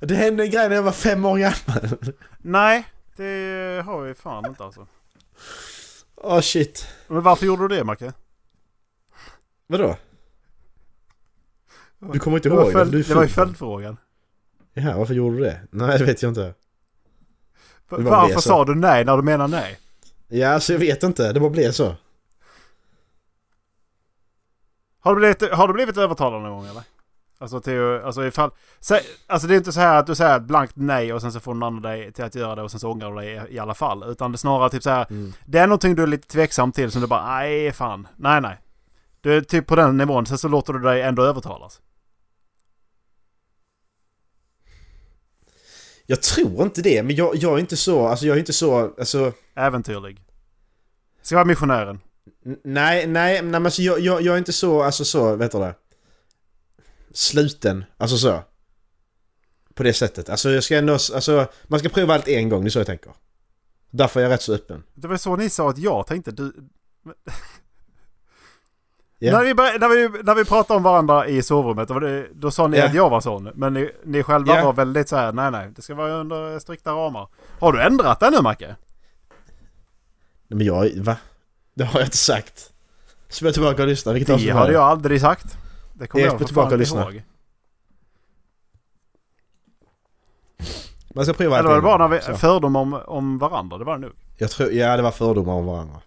det 0.00 0.14
hände 0.14 0.42
en 0.44 0.50
grej 0.50 0.68
när 0.68 0.76
jag 0.76 0.82
var 0.82 0.92
fem 0.92 1.24
år 1.24 1.38
gammal. 1.38 1.98
Nej, 2.38 2.86
det 3.24 3.82
har 3.86 4.00
vi 4.02 4.14
fan 4.14 4.46
inte 4.46 4.64
alltså. 4.64 4.86
Åh 6.16 6.36
oh, 6.36 6.40
shit. 6.40 6.86
Men 7.08 7.22
varför 7.22 7.46
gjorde 7.46 7.68
du 7.68 7.76
det 7.76 7.84
Macke? 7.84 8.12
Vadå? 9.66 9.96
Du 11.98 12.18
kommer 12.18 12.36
inte 12.36 12.48
Det 12.48 12.54
ihåg 12.54 12.72
följd, 12.72 12.94
är 12.94 12.98
det 13.08 13.14
var 13.14 13.22
ju 13.22 13.28
följdfrågan. 13.28 13.96
Ja, 14.72 14.98
varför 14.98 15.14
gjorde 15.14 15.36
du 15.36 15.42
det? 15.44 15.60
Nej, 15.70 15.98
det 15.98 16.04
vet 16.04 16.22
jag 16.22 16.30
inte. 16.30 16.54
Va- 17.88 17.96
Det 17.96 18.02
var 18.02 18.10
Varför 18.10 18.34
det, 18.34 18.40
så. 18.42 18.48
sa 18.48 18.64
du 18.64 18.74
nej 18.74 19.04
när 19.04 19.16
du 19.16 19.22
menar 19.22 19.48
nej? 19.48 19.78
Ja, 20.28 20.48
alltså 20.48 20.72
jag 20.72 20.80
vet 20.80 21.02
inte. 21.02 21.32
Det 21.32 21.40
bara 21.40 21.50
blev 21.50 21.72
så. 21.72 21.96
Har 25.00 25.14
du 25.14 25.20
blivit, 25.20 25.52
har 25.52 25.68
du 25.68 25.74
blivit 25.74 25.96
övertalad 25.96 26.42
någon 26.42 26.50
gång 26.50 26.66
eller? 26.66 26.82
Alltså 27.40 27.60
till 27.60 27.80
alltså 28.04 28.26
ifall... 28.26 28.50
Sä, 28.80 29.00
alltså 29.26 29.48
det 29.48 29.54
är 29.54 29.58
inte 29.58 29.72
så 29.72 29.80
här 29.80 29.98
att 29.98 30.06
du 30.06 30.14
säger 30.14 30.36
ett 30.36 30.42
blankt 30.42 30.72
nej 30.76 31.12
och 31.12 31.20
sen 31.20 31.32
så 31.32 31.40
får 31.40 31.54
någon 31.54 31.62
annan 31.62 31.82
dig 31.82 32.12
till 32.12 32.24
att 32.24 32.34
göra 32.34 32.54
det 32.54 32.62
och 32.62 32.70
sen 32.70 32.80
så 32.80 32.90
ångrar 32.90 33.10
du 33.10 33.16
dig 33.16 33.42
i, 33.50 33.54
i 33.54 33.58
alla 33.58 33.74
fall. 33.74 34.04
Utan 34.10 34.32
det 34.32 34.36
är 34.36 34.38
snarare 34.38 34.70
typ 34.70 34.82
så 34.82 34.90
här. 34.90 35.06
Mm. 35.10 35.32
Det 35.44 35.58
är 35.58 35.66
någonting 35.66 35.94
du 35.94 36.02
är 36.02 36.06
lite 36.06 36.28
tveksam 36.28 36.72
till 36.72 36.90
som 36.90 37.00
du 37.00 37.06
bara 37.06 37.34
nej 37.34 37.72
fan. 37.72 38.08
Nej 38.16 38.40
nej. 38.40 38.60
Du 39.20 39.36
är 39.36 39.40
typ 39.40 39.66
på 39.66 39.76
den 39.76 39.96
nivån. 39.96 40.26
Sen 40.26 40.38
så 40.38 40.48
låter 40.48 40.72
du 40.72 40.78
dig 40.78 41.02
ändå 41.02 41.22
övertalas. 41.22 41.80
Jag 46.06 46.22
tror 46.22 46.62
inte 46.62 46.82
det, 46.82 47.02
men 47.02 47.16
jag, 47.16 47.36
jag 47.36 47.54
är 47.54 47.58
inte 47.58 47.76
så, 47.76 48.06
alltså 48.06 48.26
jag 48.26 48.34
är 48.34 48.38
inte 48.38 48.52
så, 48.52 48.94
alltså... 48.98 49.32
Äventyrlig. 49.54 50.20
Ska 51.22 51.34
vara 51.34 51.44
missionären. 51.44 52.00
Nej, 52.44 52.56
nej, 52.64 53.06
nej 53.06 53.42
men 53.42 53.66
alltså 53.66 53.82
jag, 53.82 54.00
jag, 54.00 54.22
jag 54.22 54.34
är 54.34 54.38
inte 54.38 54.52
så, 54.52 54.82
alltså 54.82 55.04
så, 55.04 55.36
vet 55.36 55.52
du 55.52 55.58
det? 55.58 55.74
Sluten, 57.14 57.84
alltså 57.96 58.16
så. 58.16 58.42
På 59.74 59.82
det 59.82 59.92
sättet. 59.92 60.28
Alltså 60.28 60.50
jag 60.50 60.64
ska 60.64 60.76
ändå, 60.76 60.92
alltså 60.92 61.46
man 61.64 61.80
ska 61.80 61.88
prova 61.88 62.14
allt 62.14 62.28
en 62.28 62.48
gång, 62.48 62.62
det 62.64 62.68
är 62.68 62.70
så 62.70 62.78
jag 62.78 62.86
tänker. 62.86 63.12
Därför 63.90 64.20
är 64.20 64.24
jag 64.24 64.30
rätt 64.32 64.42
så 64.42 64.54
öppen. 64.54 64.82
Det 64.94 65.08
var 65.08 65.16
så 65.16 65.36
ni 65.36 65.50
sa 65.50 65.70
att 65.70 65.78
jag 65.78 66.06
tänkte. 66.06 66.30
Du, 66.30 66.52
Ja. 69.22 69.32
När, 69.38 69.44
vi, 69.44 69.54
bör- 69.54 69.78
när, 69.78 69.88
vi, 69.88 70.22
när 70.22 70.34
vi 70.34 70.44
pratade 70.44 70.76
om 70.76 70.82
varandra 70.82 71.26
i 71.28 71.42
sovrummet, 71.42 71.88
då, 71.88 71.94
var 71.94 72.00
det, 72.00 72.26
då 72.34 72.50
sa 72.50 72.66
ni 72.66 72.78
Ja. 72.78 72.84
att 72.86 72.94
jag 72.94 73.10
var 73.10 73.20
sån. 73.20 73.50
Men 73.54 73.74
ni, 73.74 73.90
ni 74.04 74.22
själva 74.22 74.56
Ja. 74.56 74.64
var 74.64 74.72
väldigt 74.72 75.08
så 75.08 75.16
här, 75.16 75.32
nej 75.32 75.50
nej, 75.50 75.70
det 75.76 75.82
ska 75.82 75.94
vara 75.94 76.12
under 76.12 76.58
strikta 76.58 76.92
ramar. 76.92 77.28
Har 77.60 77.72
du 77.72 77.82
ändrat 77.82 78.20
det 78.20 78.30
nu 78.30 78.40
Macke? 78.40 78.66
Nej, 78.66 78.76
men 80.56 80.66
jag, 80.66 80.90
va? 80.96 81.16
Det 81.74 81.84
har 81.84 82.00
jag 82.00 82.06
inte 82.06 82.16
sagt. 82.16 82.72
Så 83.28 83.44
jag 83.44 83.54
tillbaka 83.54 83.82
och 83.82 83.88
lyssna, 83.88 84.12
vilket 84.12 84.38
Det 84.44 84.50
hade 84.50 84.72
jag 84.72 84.82
aldrig 84.82 85.20
sagt. 85.20 85.56
Det 86.00 86.06
kommer 86.06 86.24
jag 86.24 86.38
för 86.38 86.44
tillbaka 86.46 86.74
och 86.74 86.78
lyssna. 86.78 87.02
ihåg. 87.02 87.22
Man 91.14 91.24
ska 91.24 91.34
prova 91.34 91.58
Eller 91.58 91.68
var 91.68 91.76
det 91.76 91.82
bara 91.82 91.98
när 91.98 92.08
gång, 92.08 92.18
vi 92.18 92.20
så. 92.22 92.34
fördomar 92.34 92.80
om, 92.80 92.92
om 92.94 93.38
varandra? 93.38 93.78
Det 93.78 93.84
var 93.84 93.98
det 93.98 94.00
nog. 94.06 94.12
Jag 94.38 94.50
tror, 94.50 94.72
ja 94.72 94.96
det 94.96 95.02
var 95.02 95.10
fördomar 95.10 95.52
om 95.52 95.66
varandra. 95.66 96.00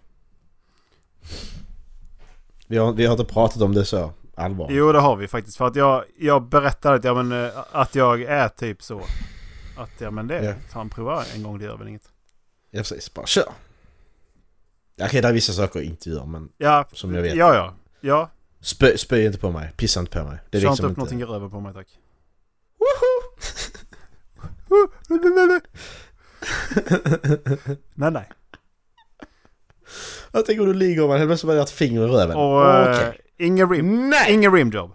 Vi 2.66 2.76
har, 2.76 2.92
vi 2.92 3.06
har 3.06 3.12
inte 3.20 3.32
pratat 3.34 3.62
om 3.62 3.74
det 3.74 3.84
så 3.84 4.12
allvarligt. 4.34 4.76
Jo 4.76 4.92
det 4.92 5.00
har 5.00 5.16
vi 5.16 5.28
faktiskt. 5.28 5.56
För 5.56 5.66
att 5.66 5.76
jag, 5.76 6.04
jag 6.18 6.42
berättade 6.42 6.96
att, 6.96 7.04
ja, 7.04 7.22
men, 7.22 7.44
eh, 7.44 7.50
att 7.72 7.94
jag 7.94 8.22
är 8.22 8.48
typ 8.48 8.82
så. 8.82 9.00
Att 9.76 9.90
ja 9.98 10.10
men 10.10 10.26
det, 10.26 10.44
Ja. 10.44 10.54
fan 10.72 10.90
prova 10.90 11.24
en 11.34 11.42
gång 11.42 11.58
det 11.58 11.64
gör 11.64 11.76
väl 11.76 11.88
inget. 11.88 12.08
Ja 12.70 12.78
precis, 12.78 13.14
bara 13.14 13.26
kör. 13.26 13.48
Okej, 15.02 15.22
det 15.22 15.28
är 15.28 15.32
vissa 15.32 15.52
saker 15.52 15.78
jag 15.80 15.86
inte 15.86 16.10
gör 16.10 16.24
men 16.26 16.48
Ja, 16.58 16.84
Som 16.92 17.14
jag 17.14 17.22
vet. 17.22 17.34
Ja 17.36 17.54
ja. 17.54 17.74
Ja, 18.00 18.30
spö, 18.64 18.96
spö 18.96 19.26
inte 19.26 19.38
på 19.38 19.50
mig. 19.50 19.72
Pissa 19.76 20.00
inte 20.00 20.18
på 20.18 20.24
mig. 20.24 20.38
Det 20.50 20.58
är 20.58 20.62
kör 20.62 20.68
liksom 20.68 20.86
inte 20.86 20.92
upp 20.92 20.96
någonting 20.96 21.20
i 21.20 21.24
röven 21.24 21.50
på 21.50 21.60
mig 21.60 21.74
tack. 21.74 21.88
nej 27.94 28.10
nej. 28.10 28.28
Jag 30.32 30.46
tänker 30.46 30.60
om 30.60 30.66
du 30.66 30.74
ligger 30.74 31.02
och 31.02 31.08
man 31.08 31.18
helt 31.18 31.28
plötsligt 31.28 31.48
bara 31.48 31.56
har 31.56 31.62
ett 31.62 31.70
finger 31.70 32.04
i 32.04 32.06
röven. 32.06 32.36
Och 32.36 32.66
eh, 32.66 33.12
ingen 33.38 33.70
rim. 33.70 34.10
Nej! 34.10 34.32
Ingen 34.32 34.52
rimjob. 34.52 34.94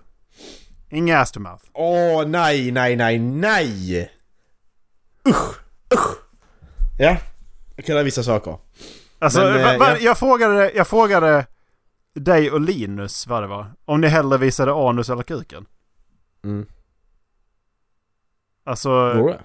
Inga 0.89 1.19
ass 1.19 1.31
to 1.31 1.39
mouth. 1.39 1.65
Åh 1.73 2.25
nej, 2.25 2.71
nej, 2.71 2.95
nej, 2.95 3.19
nej! 3.19 4.11
Usch, 5.27 5.59
usch! 5.93 6.17
Ja, 6.99 7.17
jag 7.75 7.85
kan 7.85 8.05
vissa 8.05 8.23
saker. 8.23 8.57
Alltså, 9.19 9.39
Men, 9.39 9.63
va, 9.63 9.73
eh, 9.73 9.79
va, 9.79 9.89
ja. 9.89 9.97
jag, 10.01 10.17
frågade, 10.17 10.71
jag 10.75 10.87
frågade 10.87 11.45
dig 12.15 12.51
och 12.51 12.61
Linus 12.61 13.27
vad 13.27 13.43
det 13.43 13.47
var. 13.47 13.71
Om 13.85 14.01
ni 14.01 14.07
hellre 14.07 14.37
visade 14.37 14.73
anus 14.89 15.09
eller 15.09 15.23
kuken. 15.23 15.65
Mm. 16.43 16.65
Alltså, 18.63 18.89
Går 18.89 19.29
det? 19.29 19.43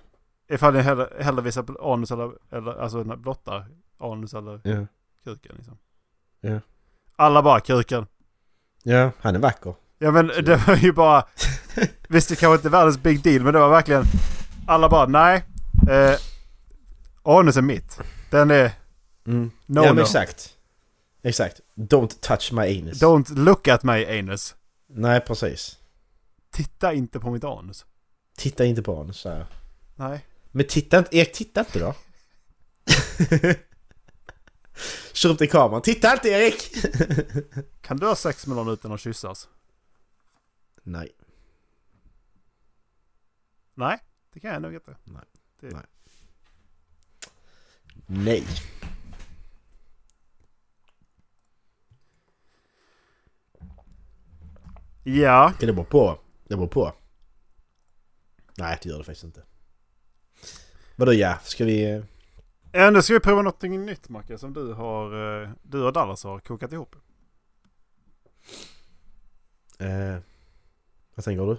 ifall 0.54 0.74
ni 0.74 0.80
hellre, 0.80 1.08
hellre 1.20 1.42
visar 1.42 1.92
anus 1.92 2.10
eller, 2.10 2.32
eller 2.52 2.80
alltså 2.80 3.04
blotta 3.04 3.64
anus 4.00 4.34
eller 4.34 4.60
Ja. 4.64 4.86
kuken 5.24 5.54
liksom. 5.56 5.78
Ja. 6.40 6.60
Alla 7.16 7.42
bara 7.42 7.60
kuken. 7.60 8.06
Ja, 8.82 9.10
han 9.20 9.34
är 9.34 9.38
vacker. 9.38 9.74
Ja 9.98 10.10
men 10.10 10.26
det 10.26 10.66
var 10.66 10.76
ju 10.76 10.92
bara... 10.92 11.24
visst 12.08 12.28
det 12.28 12.36
kanske 12.36 12.54
inte 12.54 12.68
är 12.68 12.70
världens 12.70 12.98
big 13.02 13.22
deal 13.22 13.42
men 13.42 13.52
det 13.52 13.58
var 13.60 13.68
verkligen... 13.70 14.04
Alla 14.66 14.88
bara 14.88 15.06
nej. 15.06 15.44
Eh, 15.90 16.16
anus 17.22 17.56
är 17.56 17.62
mitt. 17.62 18.00
Den 18.30 18.50
är 18.50 18.72
Mm. 19.26 19.50
no 19.66 19.80
ja 19.80 19.86
men 19.86 19.96
no. 19.96 20.00
exakt. 20.00 20.56
Exakt. 21.22 21.60
Don't 21.74 22.20
touch 22.20 22.52
my 22.52 22.78
anus. 22.78 23.02
Don't 23.02 23.34
look 23.34 23.68
at 23.68 23.82
my 23.82 24.18
anus. 24.18 24.54
Nej 24.86 25.20
precis. 25.20 25.78
Titta 26.50 26.92
inte 26.92 27.20
på 27.20 27.30
mitt 27.30 27.44
anus. 27.44 27.86
Titta 28.36 28.64
inte 28.64 28.82
på 28.82 29.00
anus 29.00 29.24
jag. 29.24 29.46
Nej. 29.96 30.26
Men 30.50 30.66
titta 30.66 30.98
inte, 30.98 31.16
Erik 31.16 31.32
titta 31.32 31.60
inte 31.60 31.78
då. 31.78 31.94
Kör 35.12 35.30
upp 35.30 35.38
till 35.38 35.50
kameran. 35.50 35.82
Titta 35.82 36.12
inte 36.12 36.28
Erik! 36.28 36.70
Kan 37.80 37.96
du 37.96 38.06
ha 38.06 38.16
sex 38.16 38.46
med 38.46 38.56
någon 38.56 38.68
utan 38.68 38.92
att 38.92 39.00
kyssas? 39.00 39.48
Nej. 40.82 41.08
Nej, 43.74 43.98
det 44.32 44.40
kan 44.40 44.52
jag 44.52 44.62
nog 44.62 44.74
inte. 44.74 44.96
Nej. 48.06 48.44
Ja. 55.04 55.52
Det 55.60 55.66
beror 55.72 55.84
på. 55.84 56.18
Det 56.48 56.56
beror 56.56 56.68
på. 56.68 56.92
Nej, 58.58 58.78
det 58.82 58.88
gör 58.88 58.98
det 58.98 59.04
faktiskt 59.04 59.24
inte. 59.24 59.42
Vadå 60.96 61.12
ja? 61.12 61.38
Ska 61.42 61.64
vi... 61.64 61.90
eh, 61.90 62.04
Ja, 62.72 62.90
nu 62.90 63.02
ska 63.02 63.14
vi 63.14 63.20
prova 63.20 63.42
någonting 63.42 63.86
nytt 63.86 64.08
Macke 64.08 64.38
som 64.38 64.52
du 64.52 64.72
har... 64.72 65.42
eh, 65.42 65.50
Du 65.62 65.82
och 65.82 65.92
Dallas 65.92 66.24
har 66.24 66.38
kokat 66.40 66.72
ihop. 66.72 66.96
Eh, 69.78 70.16
vad 71.14 71.24
tänker 71.24 71.46
du? 71.46 71.58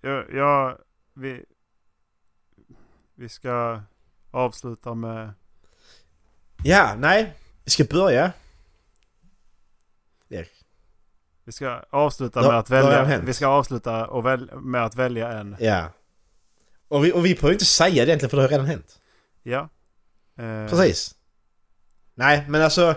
Ja, 0.00 0.24
ja 0.32 0.78
vi... 1.14 1.44
Vi 3.14 3.28
ska 3.28 3.82
avsluta 4.30 4.94
med... 4.94 5.32
Ja, 6.64 6.94
nej. 6.98 7.34
Vi 7.64 7.70
ska 7.70 7.84
börja. 7.84 8.32
Erik. 10.28 10.61
Vi 11.44 11.52
ska 11.52 11.82
avsluta 11.90 12.42
Ja, 12.42 12.48
med 12.48 12.58
att 12.58 12.70
välja... 12.70 13.20
Vi 13.24 13.34
ska 13.34 13.46
avsluta 13.46 14.06
och 14.06 14.26
väl, 14.26 14.50
med 14.54 14.84
att 14.84 14.94
välja 14.94 15.32
en. 15.32 15.56
Ja. 15.60 15.86
Och 16.88 17.04
vi, 17.04 17.12
och 17.12 17.26
vi 17.26 17.34
behöver 17.34 17.52
inte 17.52 17.64
säga 17.64 18.04
det 18.04 18.10
egentligen 18.10 18.30
för 18.30 18.36
det 18.36 18.42
har 18.42 18.48
redan 18.48 18.66
hänt. 18.66 18.98
Ja. 19.42 19.68
Eh, 20.38 20.70
Precis. 20.70 21.14
Nej, 22.14 22.44
men 22.48 22.62
alltså 22.62 22.94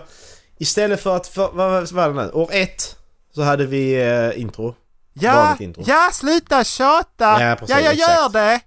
istället 0.58 1.00
för 1.00 1.16
att... 1.16 1.26
För, 1.26 1.50
vad 1.52 1.92
var 1.92 2.08
det 2.08 2.24
nu? 2.24 2.30
År 2.30 2.48
ett 2.52 2.96
så 3.30 3.42
hade 3.42 3.66
vi 3.66 4.02
eh, 4.02 4.40
intro. 4.40 4.74
Ja! 5.12 5.56
intro. 5.60 5.84
Ja, 5.86 6.10
sluta 6.12 6.64
tjata! 6.64 7.42
Ja, 7.42 7.56
precis, 7.58 7.76
ja 7.76 7.80
jag 7.80 7.94
gör 7.94 8.26
exakt. 8.26 8.32
det! 8.32 8.60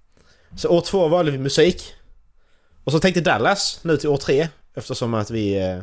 Så 0.57 0.69
år 0.69 0.81
två 0.81 1.07
valde 1.07 1.31
vi 1.31 1.37
musik. 1.37 1.95
Och 2.83 2.91
så 2.91 2.99
tänkte 2.99 3.21
Dallas 3.21 3.79
nu 3.83 3.97
till 3.97 4.09
år 4.09 4.17
tre 4.17 4.47
eftersom 4.73 5.13
att 5.13 5.31
vi... 5.31 5.57
Eh, 5.57 5.79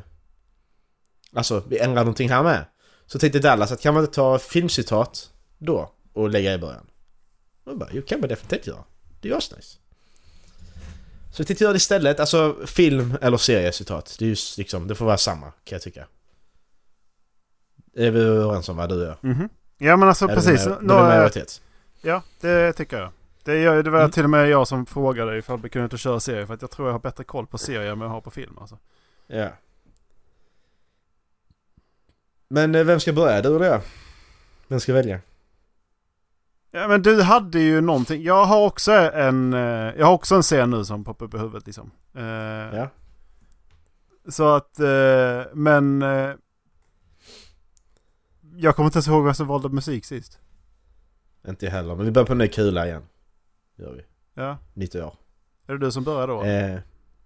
alltså 1.35 1.63
vi 1.69 1.79
ändrar 1.79 2.03
någonting 2.03 2.31
här 2.31 2.43
med. 2.43 2.65
Så 3.07 3.19
tänkte 3.19 3.39
Dallas 3.39 3.73
att 3.73 3.81
kan 3.81 3.95
man 3.95 4.03
inte 4.03 4.15
ta 4.15 4.39
filmcitat 4.39 5.31
då 5.59 5.91
och 6.13 6.31
lägga 6.31 6.55
i 6.55 6.59
början? 6.59 6.87
Och 7.65 7.71
jag 7.73 7.79
bara, 7.79 7.89
jo 7.93 8.03
kan 8.03 8.21
man 8.21 8.29
definitivt 8.29 8.67
göra. 8.67 8.85
Det 9.21 9.29
är 9.29 9.33
ju 9.33 9.39
asnice. 9.39 9.79
Så 11.33 11.43
vi 11.43 11.45
tänkte 11.45 11.65
göra 11.65 11.73
det 11.73 11.77
istället, 11.77 12.21
alltså 12.21 12.57
film 12.67 13.15
eller 13.23 13.37
seriecitat. 13.37 14.17
Det 14.19 14.25
är 14.25 14.27
ju 14.27 14.33
s- 14.33 14.59
liksom, 14.59 14.89
det 14.89 14.95
får 14.95 15.07
vara 15.07 15.17
samma 15.19 15.47
kan 15.47 15.53
jag 15.77 15.83
tycka. 15.83 16.07
Är 17.97 18.11
vi 18.11 18.21
överens 18.21 18.69
om 18.69 18.77
vad 18.77 18.89
du 18.89 18.95
gör? 18.95 19.17
Mhm. 19.21 19.49
Ja 19.79 19.97
men 19.97 20.09
alltså 20.09 20.27
det 20.27 20.35
precis. 20.35 20.65
Det 20.65 20.71
är 20.71 20.81
majoritet. 20.83 21.63
ja, 22.03 22.23
det 22.41 22.73
tycker 22.73 22.99
jag. 22.99 23.11
Det, 23.45 23.59
gör- 23.61 23.83
det 23.83 23.91
var 23.91 23.99
Mm. 23.99 24.11
till 24.11 24.25
och 24.25 24.31
med 24.31 24.49
jag 24.49 24.69
som 24.69 24.87
frågade 24.87 25.39
ifall 25.39 25.61
vi 25.63 25.69
kunde 25.69 25.85
inte 25.85 25.99
köra 25.99 26.21
serie. 26.21 26.47
För 26.47 26.55
att 26.55 26.63
jag 26.63 26.71
tror 26.71 26.89
jag 26.89 26.93
har 26.95 26.99
bättre 27.01 27.25
koll 27.25 27.47
på 27.47 27.59
serier 27.59 27.93
än 27.93 27.99
vad 27.99 28.09
jag 28.09 28.13
har 28.13 28.21
på 28.21 28.31
film 28.31 28.59
alltså. 28.61 28.79
Ja. 29.27 29.49
Men 32.49 32.75
eh, 32.75 32.85
vem 32.85 33.01
ska 33.01 33.13
börja? 33.13 33.43
Du 33.43 33.57
eller 33.57 33.67
jag? 33.67 33.81
Vem 34.69 34.81
ska 34.81 34.93
välja? 34.93 35.21
Ja 36.71 36.89
men 36.89 37.03
du 37.03 37.23
hade 37.23 37.61
ju 37.61 37.81
någonting. 37.81 38.23
Jag 38.23 38.45
har 38.45 38.67
också 38.67 38.93
en, 38.93 39.53
eh, 39.55 39.61
jag 39.99 40.07
har 40.07 40.13
också 40.13 40.35
en 40.35 40.43
scen 40.43 40.71
nu 40.71 40.85
som 40.85 41.05
poppar 41.05 41.27
upp 41.27 41.35
i 41.35 41.39
huvudet 41.39 41.67
liksom. 41.67 41.91
Eh, 42.15 42.23
Ja. 42.25 42.89
Så 44.29 44.55
att, 44.55 44.79
men... 45.55 46.03
Jag 48.59 48.77
kommer 48.77 48.87
inte 48.87 48.97
ens 48.97 49.09
ihåg 49.09 49.25
vem 49.25 49.35
som 49.35 49.47
valde 49.47 49.69
musik 49.69 50.05
sist. 50.05 50.39
Inte 51.49 51.65
jag 51.65 51.73
heller, 51.73 51.95
men 51.95 52.05
vi 52.05 52.11
börjar 52.11 52.27
på 52.27 52.33
en 52.33 52.39
ny 52.39 52.49
kula 52.49 52.87
igen. 52.87 53.03
Gör 53.77 53.93
vi. 53.93 54.03
Ja. 54.35 54.59
Nytt 54.75 54.95
år. 54.95 55.15
Är 55.67 55.73
det 55.73 55.79
du 55.79 55.93
som 55.93 56.05
börjar 56.05 56.27
då? 56.29 56.43
Eh, 56.43 56.79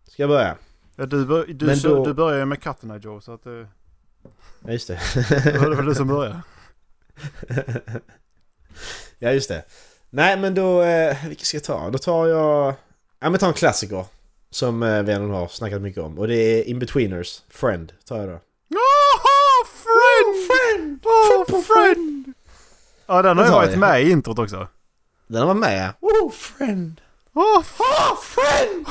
ska 0.04 0.22
jag 0.22 0.30
börja? 0.30 0.56
Ja, 0.96 1.06
du, 1.06 1.26
bör, 1.26 1.46
du, 1.46 1.74
då- 1.74 2.04
du 2.04 2.14
börjar 2.14 2.38
ju 2.38 2.44
med 2.44 2.66
Eye 2.66 2.98
Joe 3.02 3.20
så 3.20 3.32
att 3.32 3.46
Ja, 4.64 4.72
just 4.72 4.88
det. 4.88 5.00
det 5.44 5.58
var 5.58 5.74
var 5.74 5.82
du 5.82 5.94
som 5.94 6.08
började. 6.08 6.40
ja, 9.18 9.30
just 9.30 9.48
det. 9.48 9.64
Nej, 10.10 10.38
men 10.38 10.54
då... 10.54 10.82
Eh, 10.82 11.26
vilka 11.28 11.44
ska 11.44 11.56
jag 11.56 11.64
ta? 11.64 11.90
Då 11.90 11.98
tar 11.98 12.26
jag... 12.26 12.74
Ja, 13.20 13.30
men 13.30 13.40
ta 13.40 13.46
en 13.46 13.52
klassiker. 13.52 14.04
Som 14.50 14.82
eh, 14.82 15.02
vi 15.02 15.12
redan 15.12 15.30
har 15.30 15.48
snackat 15.48 15.82
mycket 15.82 16.02
om. 16.02 16.18
Och 16.18 16.28
det 16.28 16.34
är 16.36 16.62
In-Betweeners. 16.62 17.42
Friend, 17.48 17.92
tar 18.04 18.18
jag 18.18 18.28
då. 18.28 18.34
Oh, 18.34 19.66
friend! 19.66 20.46
friend! 20.46 21.06
Oh, 21.06 21.62
friend! 21.62 22.34
Ja, 23.06 23.22
den 23.22 23.38
har 23.38 23.44
ju 23.44 23.50
varit 23.50 23.70
jag. 23.70 23.78
med 23.78 24.02
i 24.02 24.10
introt 24.10 24.38
också. 24.38 24.68
Den 25.26 25.46
var 25.46 25.54
med 25.54 25.84
ja. 25.84 26.08
Oh, 26.08 26.30
friend! 26.30 27.00
Oh, 27.34 27.64
Oh, 27.78 28.16
friend! 28.22 28.86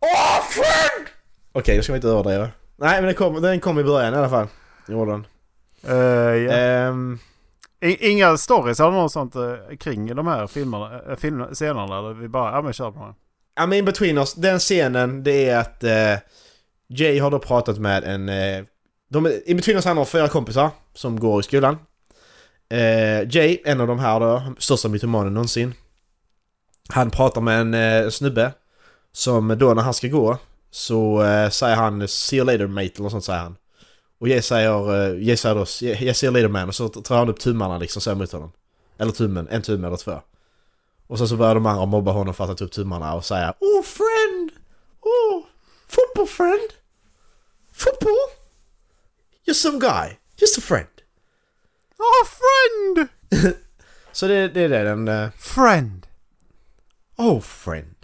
Oh, 0.00 0.42
friend! 0.50 1.08
Okej, 1.52 1.76
då 1.76 1.82
ska 1.82 1.92
vi 1.92 1.96
inte 1.96 2.08
överdriva. 2.08 2.50
Nej, 2.78 2.96
men 3.00 3.04
den 3.04 3.14
kom, 3.14 3.42
den 3.42 3.60
kom 3.60 3.78
i 3.78 3.84
början 3.84 4.14
i 4.14 4.16
alla 4.16 4.28
fall. 4.28 4.46
Gjorde 4.88 5.10
den. 5.10 5.26
Uh, 5.88 6.36
ja. 6.36 6.52
Ehm, 6.52 7.18
I- 7.80 8.10
Inga 8.10 8.36
stories 8.36 8.80
eller 8.80 8.90
något 8.90 9.12
sånt 9.12 9.34
eh, 9.36 9.76
kring 9.80 10.14
de 10.16 10.26
här 10.26 10.46
filmerna, 10.46 11.00
äh, 11.10 11.16
film, 11.16 11.44
scenerna? 11.54 11.98
Eller 11.98 12.14
vi 12.14 12.28
bara, 12.28 12.52
ja 12.52 12.62
men 12.62 12.72
kör 12.72 12.90
på 12.90 13.00
den. 13.04 13.14
Ja 13.56 13.66
men 13.66 13.84
between 13.84 14.18
us, 14.18 14.34
den 14.34 14.58
scenen 14.58 15.22
det 15.24 15.48
är 15.48 15.58
att 15.58 15.84
eh, 15.84 16.14
Jay 16.88 17.18
har 17.18 17.30
då 17.30 17.38
pratat 17.38 17.78
med 17.78 18.04
en... 18.04 18.28
Eh, 18.28 18.64
de, 19.10 19.26
in 19.46 19.56
between 19.56 19.76
us 19.76 19.84
han 19.84 19.96
har 19.96 20.04
fyra 20.04 20.28
kompisar 20.28 20.70
som 20.94 21.20
går 21.20 21.40
i 21.40 21.42
skolan. 21.42 21.78
Eh, 22.70 23.28
Jay, 23.36 23.58
en 23.64 23.80
av 23.80 23.86
de 23.86 23.98
här 23.98 24.20
då, 24.20 24.42
största 24.58 24.88
mytomanen 24.88 25.34
någonsin. 25.34 25.74
Han 26.88 27.10
pratar 27.10 27.40
med 27.40 27.60
en 27.60 27.74
eh, 27.74 28.08
snubbe 28.10 28.52
som 29.12 29.58
då 29.58 29.74
när 29.74 29.82
han 29.82 29.94
ska 29.94 30.08
gå 30.08 30.38
så 30.70 31.22
eh, 31.22 31.50
säger 31.50 31.76
han 31.76 32.08
'See 32.08 32.36
you 32.36 32.46
later 32.46 32.66
mate' 32.66 32.92
eller 32.94 33.02
något 33.02 33.12
sånt 33.12 33.24
säger 33.24 33.40
han. 33.40 33.56
Och 34.20 34.28
Jay 34.28 34.42
säger, 34.42 34.94
eh, 35.14 35.22
Jay 35.26 35.36
säger 35.36 35.54
då 35.54 35.60
'Yeah, 35.82 36.14
see 36.14 36.26
you 36.26 36.34
later 36.34 36.48
man' 36.48 36.68
och 36.68 36.74
så 36.74 36.88
tar 36.88 37.16
han 37.18 37.28
upp 37.28 37.40
tummarna 37.40 37.78
liksom 37.78 38.02
så 38.02 38.14
mot 38.14 38.32
honom. 38.32 38.52
Eller 38.98 39.12
tummen, 39.12 39.48
en 39.50 39.62
tumme 39.62 39.86
eller 39.86 39.96
två. 39.96 40.20
Och 41.06 41.18
sen 41.18 41.28
så 41.28 41.36
börjar 41.36 41.54
de 41.54 41.66
andra 41.66 41.86
mobba 41.86 42.12
honom 42.12 42.34
för 42.34 42.44
att 42.44 42.50
ha 42.50 42.56
tagit 42.56 42.68
upp 42.68 42.72
tummarna 42.72 43.14
och 43.14 43.24
säga 43.24 43.54
Oh 43.60 43.82
friend! 43.82 44.50
Oh! 45.00 45.44
Football 45.88 46.26
friend! 46.26 46.70
Football! 47.72 48.16
Just 49.44 49.62
some 49.62 49.78
guy. 49.78 50.16
Just 50.36 50.58
a 50.58 50.60
friend. 50.60 50.88
Oh 51.98 52.26
friend! 52.28 53.08
Så 54.12 54.26
det, 54.26 54.48
det 54.48 54.60
är 54.60 54.68
det 54.68 54.82
den... 54.84 55.08
eh, 55.08 55.28
Friend. 55.38 56.06
Oh 57.16 57.40
friend. 57.40 57.94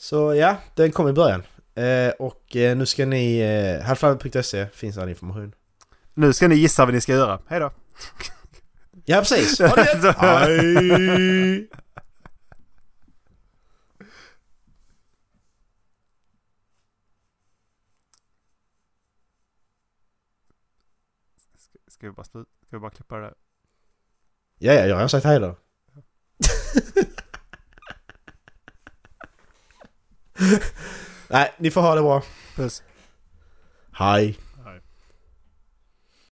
Så 0.00 0.34
ja, 0.34 0.56
den 0.74 0.92
kom 0.92 1.08
i 1.08 1.12
början. 1.12 1.42
Eh, 1.74 2.10
och 2.18 2.56
eh, 2.56 2.76
nu 2.76 2.86
ska 2.86 3.06
ni... 3.06 3.38
Eh, 3.38 3.86
Halvfallet.se 3.86 4.66
finns 4.66 4.98
all 4.98 5.08
information. 5.08 5.54
Nu 6.14 6.32
ska 6.32 6.48
ni 6.48 6.54
gissa 6.54 6.84
vad 6.84 6.94
ni 6.94 7.00
ska 7.00 7.12
göra. 7.12 7.40
Hej 7.46 7.60
då. 7.60 7.72
Ja 9.04 9.18
precis! 9.18 9.58
Ha 9.58 9.76
det! 9.76 10.14
Hej! 10.18 11.68
Ska 21.88 22.06
vi 22.06 22.12
bara, 22.12 22.24
ska 22.24 22.44
vi 22.70 22.78
bara 22.78 22.90
klippa 22.90 23.16
det 23.16 23.22
där? 23.22 23.34
Ja, 24.58 24.72
ja, 24.72 24.86
jag 24.86 24.96
har 24.96 25.08
sagt 25.08 25.24
hej 25.24 25.40
då. 25.40 25.56
Nej, 31.28 31.52
ni 31.58 31.70
får 31.70 31.80
ha 31.80 31.94
det 31.94 32.02
bra. 32.02 32.22
Puss. 32.56 32.82
Hej. 33.92 34.38